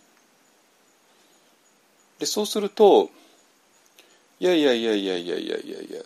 [2.20, 3.10] でそうすると
[4.40, 6.02] いやいやいやいやいやいやいやいや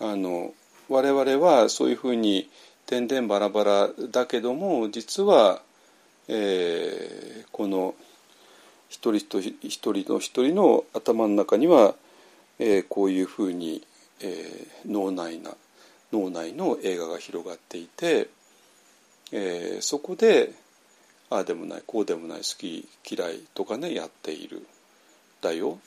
[0.00, 0.54] あの
[0.88, 2.48] 我々はそういうふうに
[2.86, 5.62] 点々バラバラだけども実は、
[6.28, 7.94] えー、この
[8.88, 11.94] 一人と一人の一人の頭の中には、
[12.58, 13.82] えー、こういうふうに、
[14.20, 15.52] えー、脳内な
[16.12, 18.28] 脳内の映画が広がっていて、
[19.32, 20.52] えー、そこで
[21.30, 24.66] ああでもないこうでもない好き嫌いとかねやっている。
[25.40, 25.78] だよ。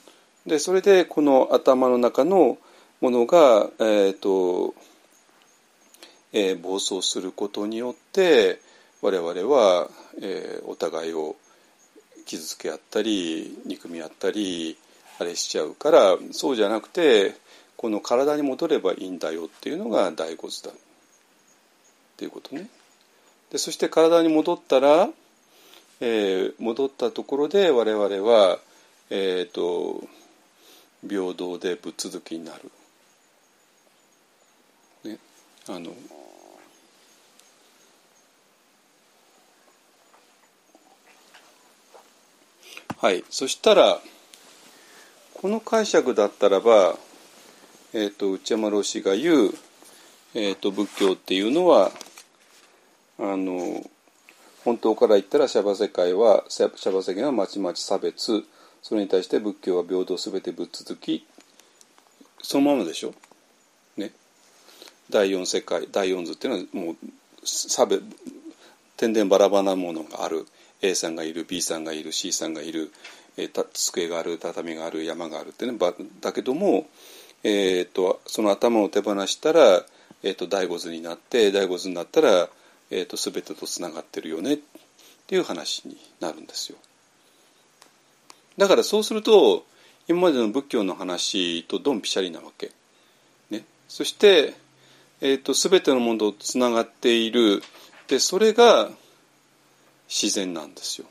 [0.47, 2.57] でそれでこの頭の中の
[3.01, 4.73] ものが、えーと
[6.35, 8.59] えー、暴走することによって
[9.01, 9.89] 我々は、
[10.21, 11.35] えー、お互いを
[12.25, 14.77] 傷つけ合ったり憎み合ったり
[15.19, 17.33] あれしちゃうからそうじゃなくて
[17.77, 20.73] この体に戻ればいいんだよっていうのが大骨だっ
[22.17, 22.69] ていうことね。
[23.51, 25.09] でそして体に戻ったら、
[26.01, 28.59] えー、戻ったところで我々は
[29.11, 30.03] えーと、
[31.07, 32.71] 平等でぶっ続きになる。
[35.03, 35.19] ね、
[35.67, 35.91] あの
[43.05, 43.99] はいそしたら
[45.35, 46.95] この解釈だったらば、
[47.93, 49.53] えーと、内山老師が言う、
[50.33, 51.91] えーと、仏教っていうのは
[53.19, 53.83] あの
[54.63, 58.43] 本当から言ったらシャバ世界はシャバ世界はまちまち差別
[58.81, 61.27] それに対して仏教は平等すべてぶっ続き
[62.41, 63.13] そのままでしょ？
[63.97, 64.13] ね。
[65.11, 66.95] 第四世界第四図っていうのはもう
[67.43, 68.01] 差別
[68.97, 70.47] 天然バラバラなものがある
[70.89, 72.91] A さんがいる B さんがいる C さんがいる、
[73.37, 75.77] えー、机がある畳がある山があるってね
[76.21, 76.87] だけども、
[77.43, 79.85] えーと、その頭を手放したら、
[80.23, 82.49] えーと、第五図になって第五図になったら、
[82.91, 84.57] えーと全てとつながってるよねっ
[85.27, 86.77] ていう話になるんですよ。
[88.57, 89.65] だからそうすると
[90.07, 92.71] 今までの仏教の話とドンピシャリなわけ。
[93.49, 94.53] ね、そして、
[95.19, 97.63] えーと、全てのものとつながっている
[98.07, 98.89] でそれが
[100.07, 101.07] 自然なんですよ。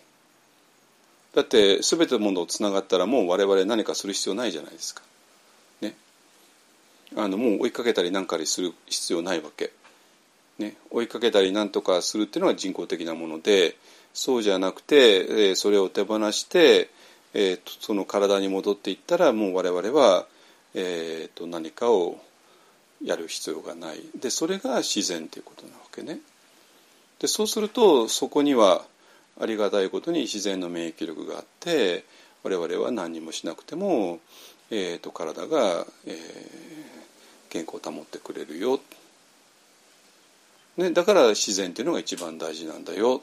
[1.34, 5.02] だって全てのものとつながったらもう我々何かする必要ないじゃないですか。
[5.80, 5.94] ね。
[7.16, 9.72] あのもう追いかけたり何かにする必要ないわけ。
[10.58, 13.76] ね、追いかけたり何とかするっていうのは人工的なもので
[14.12, 16.88] そうじゃなくて、え、それを手放して、
[17.34, 20.26] えーと、その体に戻っていったらもう我々は、
[20.74, 22.20] えーと、何かを
[23.02, 26.20] やる必要がないでそれが自然ということなわけね。
[27.20, 28.82] でそうするとそこには
[29.40, 32.04] ありがたいことに自然の免疫力があって
[32.42, 34.20] 我々は何もしなくても、
[34.70, 36.16] えーと、体が、えー、
[37.48, 38.80] 健康を保ってくれるよ、
[40.76, 43.22] ね、だから自然っていうのが一番大事なんだよ。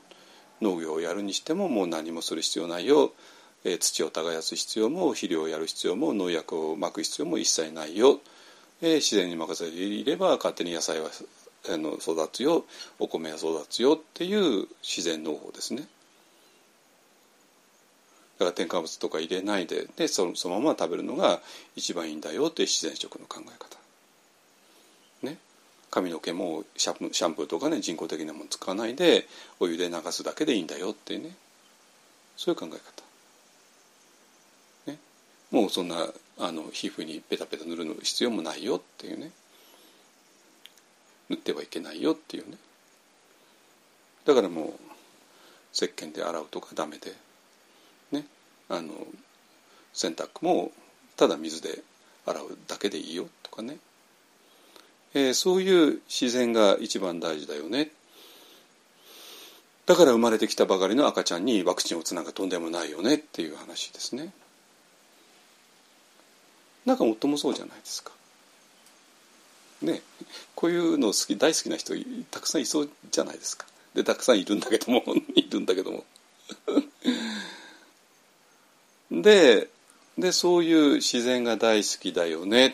[0.61, 3.11] 農業をやるにしてももう何もする必要ないよ、
[3.63, 8.19] えー、土を耕す必要も肥料をやる必要も農薬をまく必要も一切ないよ、
[8.81, 11.09] えー、自然に任せていれば勝手に野菜は
[11.70, 12.66] あの育つよ
[13.00, 15.88] お米は育つよっていう自然農法ですね。
[18.40, 21.40] だから添加物とか入れないででそのそのまま食べるのが
[21.76, 23.78] 一番いいんだよっていう自然食の考え方。
[25.28, 25.38] ね。
[25.92, 29.28] 髪の毛もシャンプーシャンプーとかね人工的なもの使わないで
[29.60, 31.36] お湯で流すだけでいいんだよっていうね
[32.38, 32.70] そういう考え
[34.88, 34.98] 方、ね、
[35.52, 36.08] もうそんな
[36.40, 39.32] あの皮膚にペタペタ塗る必要もないよっていうね
[41.32, 42.58] 塗ってはいけないよっていうね。
[44.26, 44.70] だからもう
[45.74, 47.14] 石鹸で洗うとかダメで。
[48.12, 48.26] ね。
[48.70, 48.94] あの
[49.94, 50.72] 洗濯も
[51.16, 51.80] ただ水で
[52.26, 53.78] 洗うだけでいいよとかね。
[55.14, 57.91] えー、そういう自然が一番大事だよね。
[59.86, 64.32] だから生まれてきたばかりの赤ちゃんにワクチンを打つなんかとんでもないよねっていう話ですね。
[66.86, 68.12] なんか夫もそうじゃないですか。
[69.82, 70.02] ね
[70.56, 71.94] こういうの好き大好きな人
[72.30, 73.66] たくさんいそうじゃないですか。
[73.94, 75.03] でたくさんいるんだけども
[75.36, 76.06] いるんだけども。
[79.22, 79.70] で
[80.18, 82.74] でそういう自然が大好きだよねっ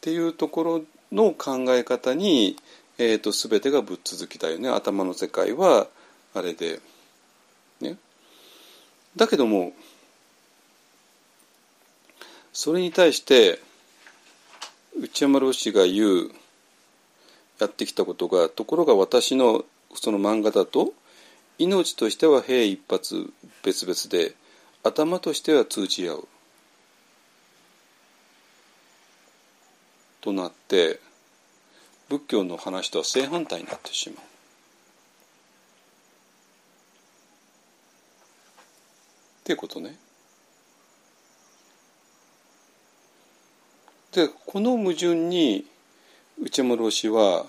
[0.00, 2.56] ていうところの考え方に、
[2.98, 4.68] えーと、全てがぶっ続きだよね。
[4.68, 5.88] 頭の世界は
[6.34, 6.80] あれで。
[7.80, 7.96] ね、
[9.16, 9.72] だけども
[12.52, 13.58] それに対して
[14.98, 16.30] 内山老師が言う
[17.58, 19.64] やってきたことがところが私の
[19.94, 20.92] その漫画だと
[21.58, 23.32] 命としては兵一発
[23.62, 24.34] 別々で
[24.82, 26.28] 頭としては通じ合う
[30.20, 31.00] となって
[32.08, 34.24] 仏教の話とは正反対になってしまう。
[39.42, 39.96] っていうことね。
[44.12, 45.64] でこの矛盾に
[46.40, 47.46] 内村氏は、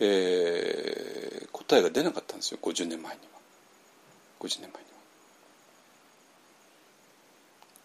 [0.00, 3.40] えー、答えが出なかったんですよ50年前には
[4.40, 4.82] 50年前には。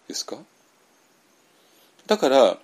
[0.08, 0.38] ですか？
[2.06, 2.58] だから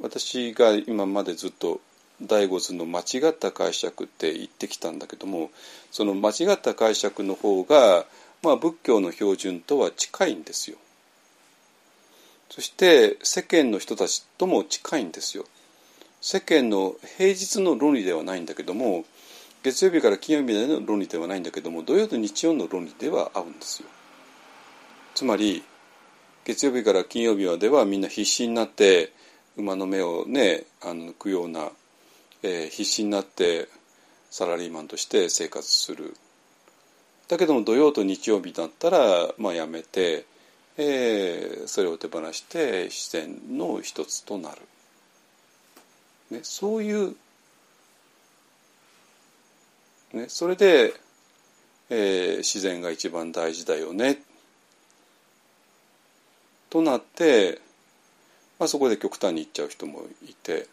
[0.00, 1.80] 私が今までずっと
[2.22, 5.50] 第五図の間違った解釈って言ってきたんだけども
[5.90, 8.06] その間違った解釈の方が、
[8.42, 10.78] まあ、仏教の標準とは近いんですよ。
[12.52, 15.46] そして世間の人たちとも近いんですよ。
[16.20, 19.06] 世間の平日の論理ではないんだけども
[19.62, 23.88] 月曜日から金曜日までの論理ではないんだけども土曜と日曜の論理では合うんですよ。
[25.14, 25.62] つまり
[26.44, 29.12] 月曜日から金曜日まではみんな必死になって
[29.56, 31.70] 馬の目をねあの抜くような、
[32.42, 33.68] えー、必死になって
[34.30, 36.14] サラリーマンとして生活する
[37.28, 40.26] だけども土曜と日曜日だったら、まあ、やめて、
[40.76, 44.62] えー、それを手放して自然の一つとなる、
[46.30, 47.14] ね、そういう、
[50.14, 50.94] ね、それで、
[51.90, 54.22] えー、自然が一番大事だよね
[56.70, 57.60] となって
[58.62, 60.68] まあ、そこで極端にいっちゃう人もいて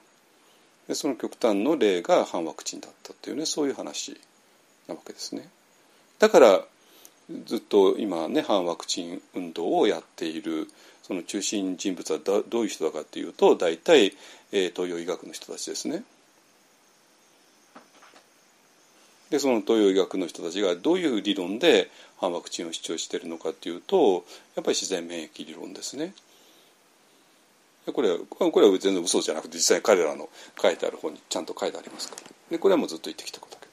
[0.88, 4.16] でその極端の例が反ワクチンだったっていうねそういう話
[4.88, 5.50] なわけですね。
[6.20, 6.62] だから
[7.46, 10.68] ずっと今ね反ワクチン運動をやっている
[11.04, 14.14] その中心人物はどういう人だかっていうと大体、
[14.52, 16.04] えー、東洋医学の人たちですね。
[19.30, 24.26] でその東洋医学の人たちがどういう理論で反ワクチンを主張しているのかっていうと
[24.56, 26.14] やっぱり自然免疫理論ですね。
[27.94, 30.30] これはこれは全然嘘じゃなくて実際に彼らの
[30.62, 33.68] 書いてある本にちゃんと書いてありますからでこれはもうずっと言ってきたことだけ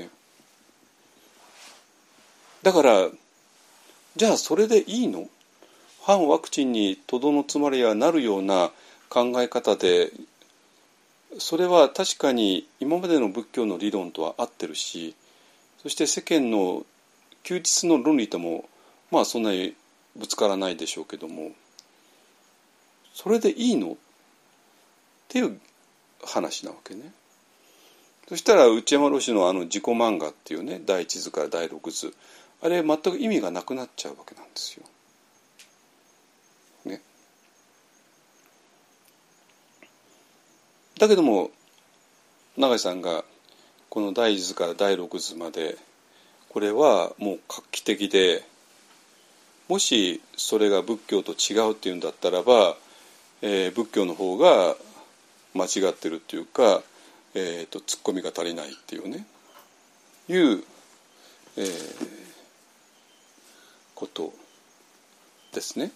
[0.00, 0.10] ど、ね、
[2.64, 3.08] だから
[4.16, 5.28] じゃあそれでいいの？
[6.02, 8.70] 反ワクチンにとどのつまりはなるような
[9.10, 10.10] 考え方で
[11.38, 15.14] それは確かに今までの仏教の理論とは合ってるし
[15.82, 16.86] そして世間の
[17.42, 18.64] 休日の論理とも
[19.10, 19.74] まあそんなに
[20.16, 21.50] ぶつからないでしょうけども
[23.12, 23.92] それでいいの？
[23.92, 23.96] っ
[25.28, 25.60] ていう
[26.24, 27.12] 話なわけね。
[28.26, 32.14] そしたら内山老師のあの自己漫画っていうね第一図から第六図
[32.64, 34.86] あれ全く意味がなくなっちゃうわけなんですよ。
[36.86, 37.02] ね。
[40.98, 41.50] だけども
[42.56, 43.22] 永井さんが
[43.90, 45.76] この第一図から第六図まで
[46.48, 48.42] これはもう画期的で
[49.68, 52.76] もしそれが仏教と違うっていうんだったらば、
[53.42, 54.74] えー、仏教の方が
[55.52, 56.82] 間違ってるっていうか、
[57.34, 59.26] えーと、ツッコミが足りないっていうね
[60.28, 60.64] いう、
[61.58, 62.23] えー、
[63.94, 64.32] こと
[65.52, 65.90] ですね。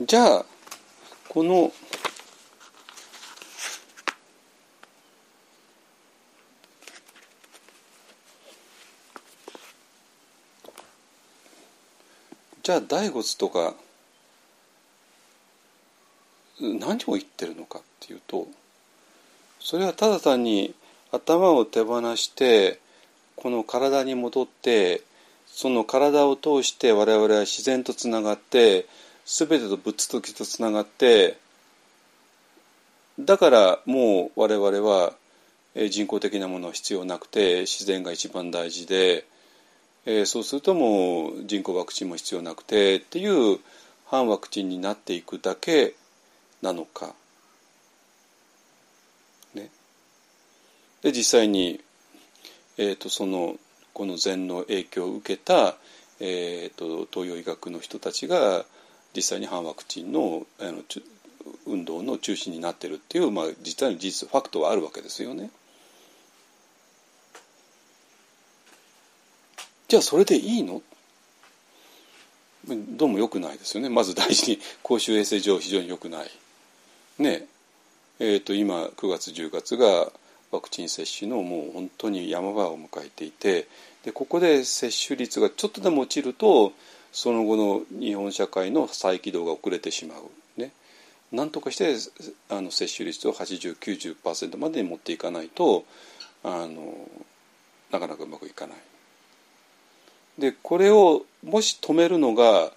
[0.00, 0.44] じゃあ
[1.28, 1.72] この
[12.62, 13.74] じゃあ大仏とか
[16.60, 18.48] 何を言ってるのかっていうと
[19.60, 20.74] それはただ単に
[21.12, 22.80] 頭を手放して
[23.36, 25.02] この体に戻って
[25.46, 28.86] その体を通して我々は自然とつながって
[29.24, 31.38] 全てと仏ととつながって
[33.18, 35.12] だからもう我々は
[35.90, 39.26] 人工的なものは必要なくて自然が一番大事で
[40.08, 43.58] えー、そうするともう人工ワクチンも必要なくてっていう
[44.06, 45.94] 反ワクチンになっていくだけ
[46.62, 47.12] なのか。
[49.52, 49.68] ね、
[51.02, 51.80] で実際に、
[52.78, 53.56] えーと、その
[53.92, 55.76] この禅の影響を受けた、
[56.20, 58.64] えーと、東洋医学の人たちが
[59.14, 60.82] 実際に反ワクチンのあの
[61.66, 65.50] 運動の中心になってるっていう、まあ、実際の事実ファクトはあるわけですよね。
[69.88, 70.82] じゃあそれでいいの？
[72.68, 76.30] どうも良くないですよねまず大事に公衆衛生上非常に良くない。
[77.18, 77.46] ね
[78.18, 80.10] えーと、今9月10月が
[80.50, 83.66] ワクチン接種のもう本当に山場を迎えていて
[84.04, 86.72] でここで接種率がちょっとでも落ちると
[87.12, 90.60] その後の日本社会の再起動が遅れてしまう。
[90.60, 90.70] ね、
[91.32, 91.96] なんとかして
[92.50, 95.84] あの接種率を8090%までに持っていかないと
[96.44, 96.94] あの
[97.90, 98.76] なかなかうまくいかない。
[100.38, 102.70] でこれをもし止めるのが、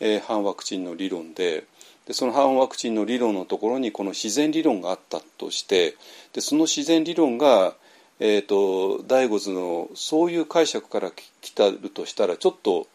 [0.00, 1.64] えー、反ワクチンの理論で
[2.08, 5.94] でその反ワクチンの理論のところにこの自然理論があったとして
[6.32, 7.74] でその自然理論が、
[8.18, 11.12] えーと、第五図のそういう解釈から
[11.42, 12.86] 来たるとしたらちょっと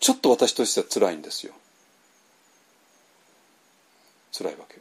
[0.00, 1.52] ちょっと私としては辛いんですよ。
[4.32, 4.76] 辛いわけ。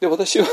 [0.00, 0.46] で私は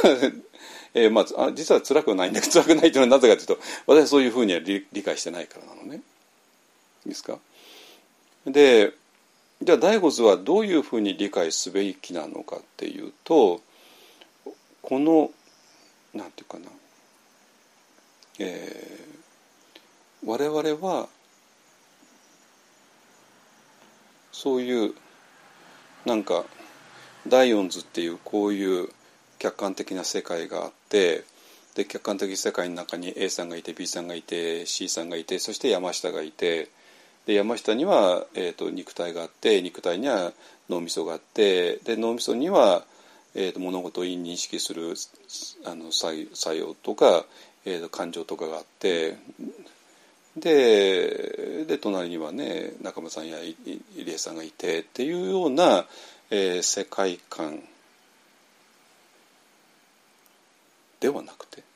[0.94, 6.02] えー、まあ、実は辛くはないんだけど 辛くないというのはなぜかというと私はそういうふうには理解してないからなのね。
[7.06, 7.40] いいですか？
[8.46, 8.94] で
[9.64, 13.62] じゃあ第五図はどういうふうに理解すべきなのかっていうと
[14.82, 15.30] この
[16.14, 16.66] なんていうかな、
[18.40, 21.08] えー、我々は
[24.32, 24.96] そういう
[26.06, 26.44] なんか
[27.28, 28.90] 第四図っていうこういう
[29.38, 31.24] 客観的な世界があって
[31.76, 36.70] で客観的世界の中に A さんがいて B さんがいて C さんがいてそして山下がいて
[37.26, 40.34] で山下には、えーと、肉体があって肉体には
[40.70, 42.84] 脳みそがあってで脳みそには、
[43.36, 44.94] えーと、物事を認識する
[45.66, 47.26] あの作用とか、
[47.66, 49.18] えーと、感情とかがあって
[50.38, 55.86] でで隣にはね仲間さんや入江さんがいてっていうような、
[56.30, 57.62] えー、世界観
[61.00, 61.71] ではなくて。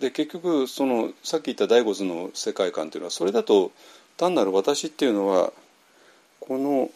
[0.00, 3.70] で結局そのさっき言った第五図の世界観というのはそれだと
[4.16, 5.52] 単なる私っていうのは
[6.40, 6.90] この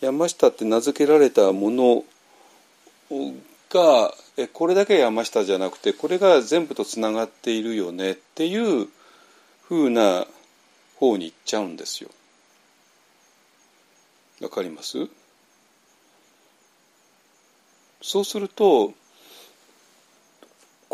[0.00, 2.04] 山下って名付けられたもの
[3.70, 4.12] が
[4.52, 8.88] これだけ山下じゃなくてこれが全部とつながっているよねっていう
[9.62, 10.26] ふうな
[10.96, 12.10] 方に行っちゃうんですよ。
[14.40, 15.06] わかります？
[18.00, 18.92] そうすると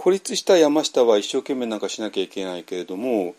[0.01, 3.35] 孤立した山下は一生懸命なんかしなきゃいけないけれども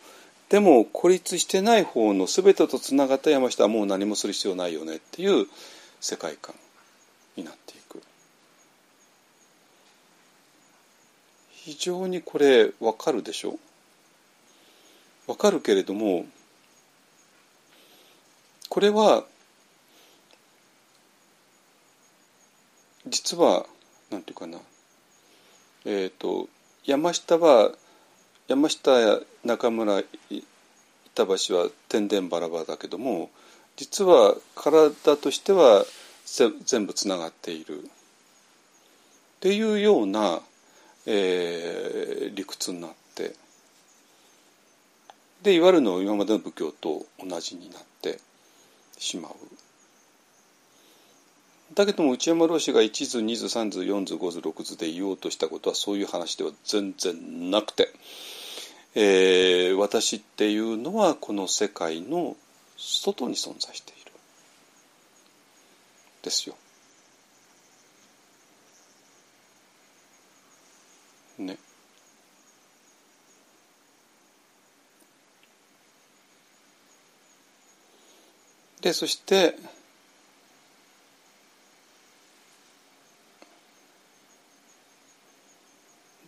[0.50, 5.48] でも孤立してない方の全てとつながった山下はもう何もする必要ないよねっていう
[6.02, 6.54] 世界観
[7.38, 8.04] になっていく。
[11.52, 13.58] 非常にこれわかるでしょ？
[15.28, 16.26] わかるけれども
[18.68, 19.24] これは
[23.08, 23.66] 実は
[24.12, 24.60] なんていうかな
[25.86, 26.48] えっ、と
[26.86, 27.72] 山下は
[28.48, 33.30] 山下や中村板橋は天然バラバラだけども
[33.78, 35.86] 実は体としては
[36.66, 37.82] 全部つながっているっ
[39.40, 40.42] ていうような、
[41.06, 43.34] えー、理屈になって
[45.44, 48.20] でいわゆるの今までの仏教と同じになって
[48.98, 49.34] しまう。
[51.80, 57.88] だけども内山老師が一図二図三図四図五図六図で言おうとしたことはそういう話では全然なくて、
[58.96, 62.36] えー、私っていうのはこの世界の
[62.76, 64.12] 外に存在している
[66.22, 66.56] ですよ。
[71.38, 71.58] ね。
[78.82, 79.56] でそして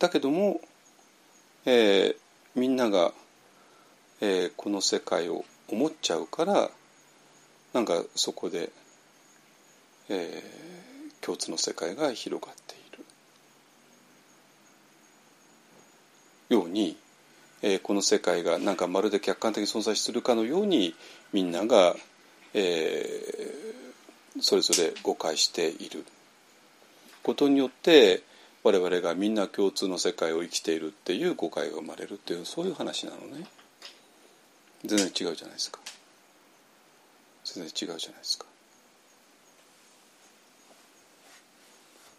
[0.02, 0.60] だけども、
[1.64, 2.16] えー、
[2.56, 3.12] みんなが、
[4.20, 6.70] えー、この世界を思っちゃうから
[7.72, 8.70] なんかそこで、
[10.08, 13.04] えー、共通の世界が広がっている。
[16.48, 16.96] ように、
[17.62, 20.96] えー、この世界がなんかまるで客観的に存在するかのように
[21.32, 21.94] みんなが、
[22.54, 26.04] えー、それぞれ誤解している。
[27.22, 28.24] ことによって
[28.64, 33.46] 我々がみんな共通の世界を生きているっていう誤解が生まれるっていうそういう話なのね。
[34.84, 35.80] 全然違うじゃないですか。
[37.44, 38.46] 全然違うじゃないですか。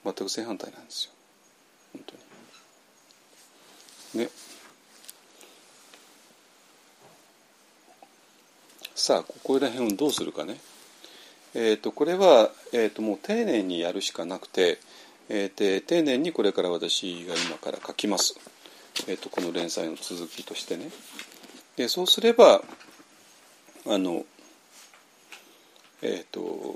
[0.04, 1.12] 全く正反対なんですよ。
[1.94, 2.14] 本当
[4.18, 4.26] に。
[4.26, 4.30] ね
[8.96, 10.60] さあここら辺をどうするかね。
[11.56, 14.80] えっ、ー、とこれは、えーと、もう丁寧にやるしかなくて、
[15.36, 18.36] えー、丁寧にこれから私が今から書きます、
[19.08, 20.92] えーと、この連載の続きとしてね。
[21.76, 22.62] でそうすれば
[23.88, 24.26] あの
[26.04, 26.76] えっ、ー、と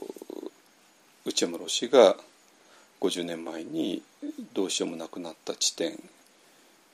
[1.23, 2.15] 内山老師が
[2.99, 4.01] 50年前に
[4.55, 6.01] どうしようもなくなった地点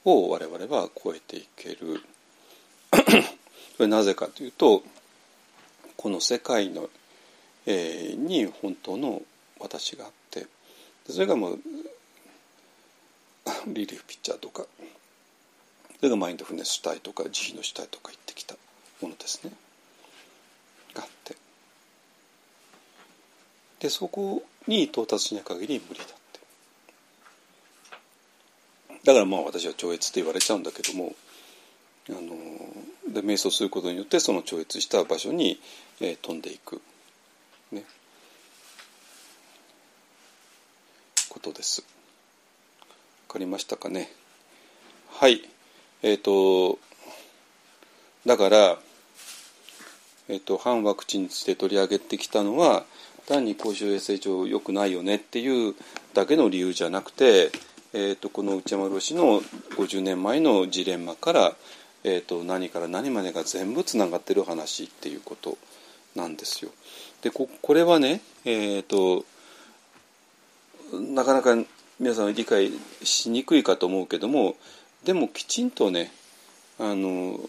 [0.04, 2.02] を我々は超えていける。
[2.92, 3.00] こ
[3.80, 4.84] れなぜかというと
[5.96, 6.90] この世界の、
[7.66, 9.22] えー、に本当の
[9.62, 10.23] 私があって
[11.08, 11.60] それがもう
[13.68, 14.66] リリーフピッチャーとか
[15.98, 18.56] それがマインドフネス主体とか慈悲の主体とか言ってきた
[19.02, 19.52] ものですね。
[20.94, 21.36] があって。
[23.80, 26.14] でそこに到達しない限り無理だって。
[29.06, 31.14] だからまあ私は超越って言われちゃうんだけども
[32.10, 35.60] あので瞑想することによってその超越した場所に、
[36.02, 36.82] えー、飛んでいく、
[41.44, 41.84] ことです。
[43.28, 44.10] わかりましたかね？
[45.10, 45.42] はい
[46.02, 46.80] えっ、ー、と
[48.26, 48.78] だから、
[50.30, 52.86] えーと、反ワクチンについて取り上げてきたのは
[53.28, 55.76] 単に公衆衛生上良くないよねっていう
[56.14, 57.52] だけの理由じゃなくて、
[57.92, 59.42] えーとこの内山老師の
[59.76, 61.56] 50年前のジレンマから
[62.06, 65.58] えーと、何から何までが全部つながってる話っていうこと
[66.16, 66.72] なんですよ。
[67.22, 69.24] でここれはね、えーと、
[71.00, 71.56] なかなか
[72.00, 72.72] 皆さん理解
[73.04, 74.56] しにくいかと思うけども
[75.04, 76.12] でもきちんとね
[76.80, 77.40] あの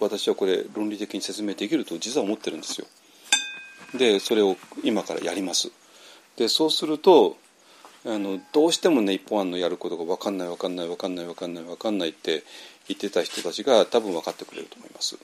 [0.00, 2.86] 私はこれ論理的に説明できると実は思ってるんですよ。
[3.94, 5.70] でそれを今からやります。
[6.36, 7.36] でそうすると
[8.06, 12.44] あのどうしてもね一本案のやることが分かんない分かんない分かんない分かんない分かんないって
[12.88, 15.18] 言ってた人たちが多分分かってくれると思います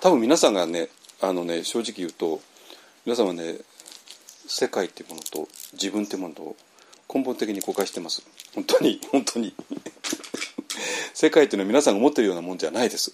[0.00, 0.88] 多分皆さんがね
[1.20, 2.40] あのね正直言うと
[3.06, 3.58] 皆さんはね
[4.48, 6.56] 世界っていうものと自分ってものと
[7.12, 8.22] 根本的に誤解してます。
[8.54, 9.54] 本当に本当に。
[11.14, 13.12] 世界っていうのは皆さんが思ってるようなもんじゃないです。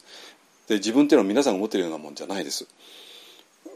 [0.69, 2.67] で自分っていうのは皆さんが思ってるようなもんじゃないです。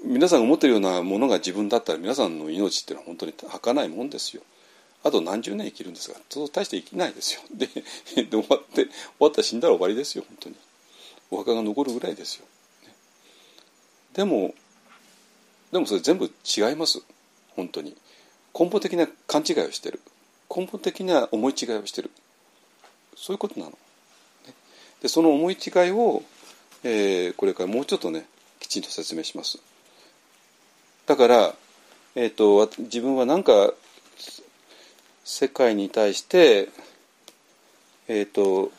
[0.05, 4.42] 皆さんが思ってるようなものが自分だったら皆さんの命っていうのは本当に儚いもんですよ。
[5.02, 7.40] あと何十年生きるんですがそう大して生きないですよ。
[7.55, 10.56] でで終わって終わったら死んだら終わりですよ本当に。
[11.30, 12.44] お墓が残るぐらいですよ、
[14.14, 14.52] でも
[15.70, 17.01] でもそれ全部違います。
[17.55, 17.97] 本当に。
[18.59, 20.01] 根本的な勘違いをしてる。
[20.55, 22.10] 根本的な思い違いをしてる。
[23.16, 23.78] そういうことなの、
[25.02, 26.22] でその思い違いを、
[26.82, 28.27] えー、これからもうちょっとね
[28.59, 29.59] きちんと説明します。
[31.06, 31.55] だから、
[32.14, 33.72] えーと自分は何か
[35.24, 36.68] 世界に対して、
[38.09, 38.72] えっ、と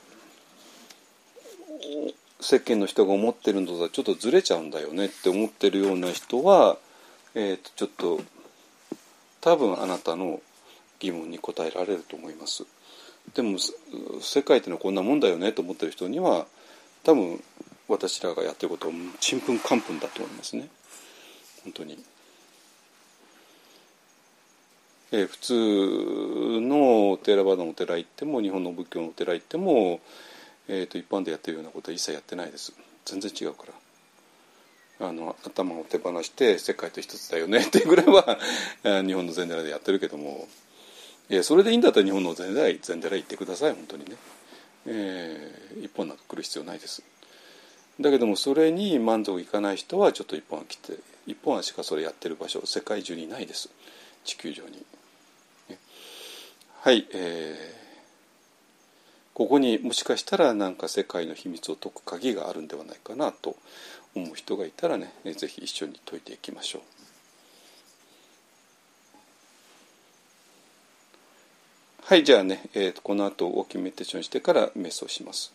[2.42, 6.78] 世間の人が思ってるのとはちょっとずれちゃうんだよねって思ってるような人は、
[7.36, 8.22] えー、とちょっと
[9.42, 10.42] 多分あなたの
[11.00, 12.66] 疑問に答えられると思います。
[13.34, 13.58] でも
[14.22, 16.48] 世界ってのはこんなもんだよねと思ってる人には
[17.04, 17.44] 多分
[17.88, 20.70] 私らがやってることはちんぷんかんぷんだと思いますね。
[21.64, 22.04] 本当に。
[25.14, 30.00] えー、普通のテラバダのお寺行っても日本の仏教のお寺行っても、
[30.70, 32.74] えーと、一般でやってるようなことは一切やってないです。
[33.04, 33.74] 全然違うから。
[35.02, 38.38] あの頭を手放して世界と一つだよね っていうぐらいは
[38.84, 40.48] 日本の禅寺でやってるけども、
[41.30, 44.16] えー、それでいいんだったら日本の禅寺禅寺行ってください本当にね、
[44.86, 47.04] えー、一本なんか来る必要ないです。
[48.00, 50.98] だけどもそれに満足いかない人はちょっと一本は来て
[51.28, 53.70] 一本はしかそれやってる場所世界中にないです。
[54.24, 54.86] 地球上に。
[56.84, 63.56] はい、えー、ここにもしかしたら何か世界の秘密を解く鍵があるんではないかなと
[64.16, 66.82] 思う人がいたらね是非一緒に解いていきましょう。
[72.04, 75.54] はいじゃあね、えーと、この後大きめメテーションしてから瞑想します。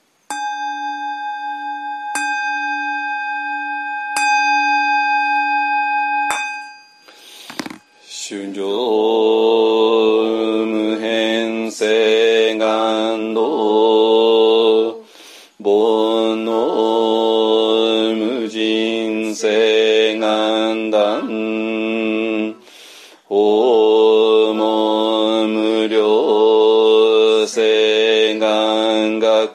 [8.28, 9.25] 春上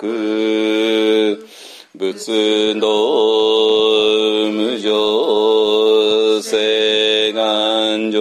[0.02, 1.46] 願学
[1.94, 2.88] 仏道
[4.50, 8.20] 無常性願上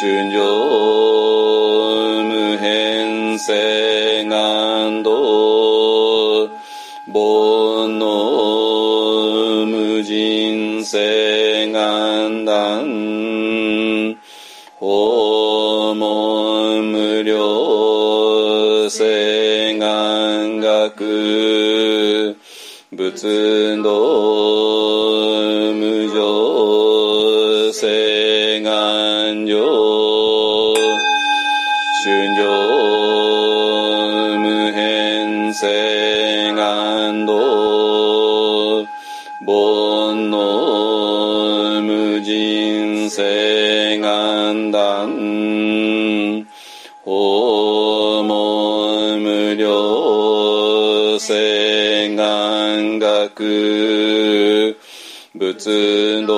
[0.00, 0.38] 春上
[2.24, 5.10] 無変性願道
[7.12, 11.37] 煩悩無人性
[18.88, 22.36] 料性願学。
[22.90, 23.90] 仏道
[25.74, 29.52] 無常性願上
[32.02, 32.40] 春上
[34.40, 38.86] 無変性願道。
[39.44, 44.87] 煩悩無人性願断
[55.58, 56.34] 仏道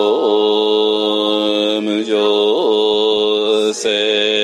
[1.82, 4.39] 無常性。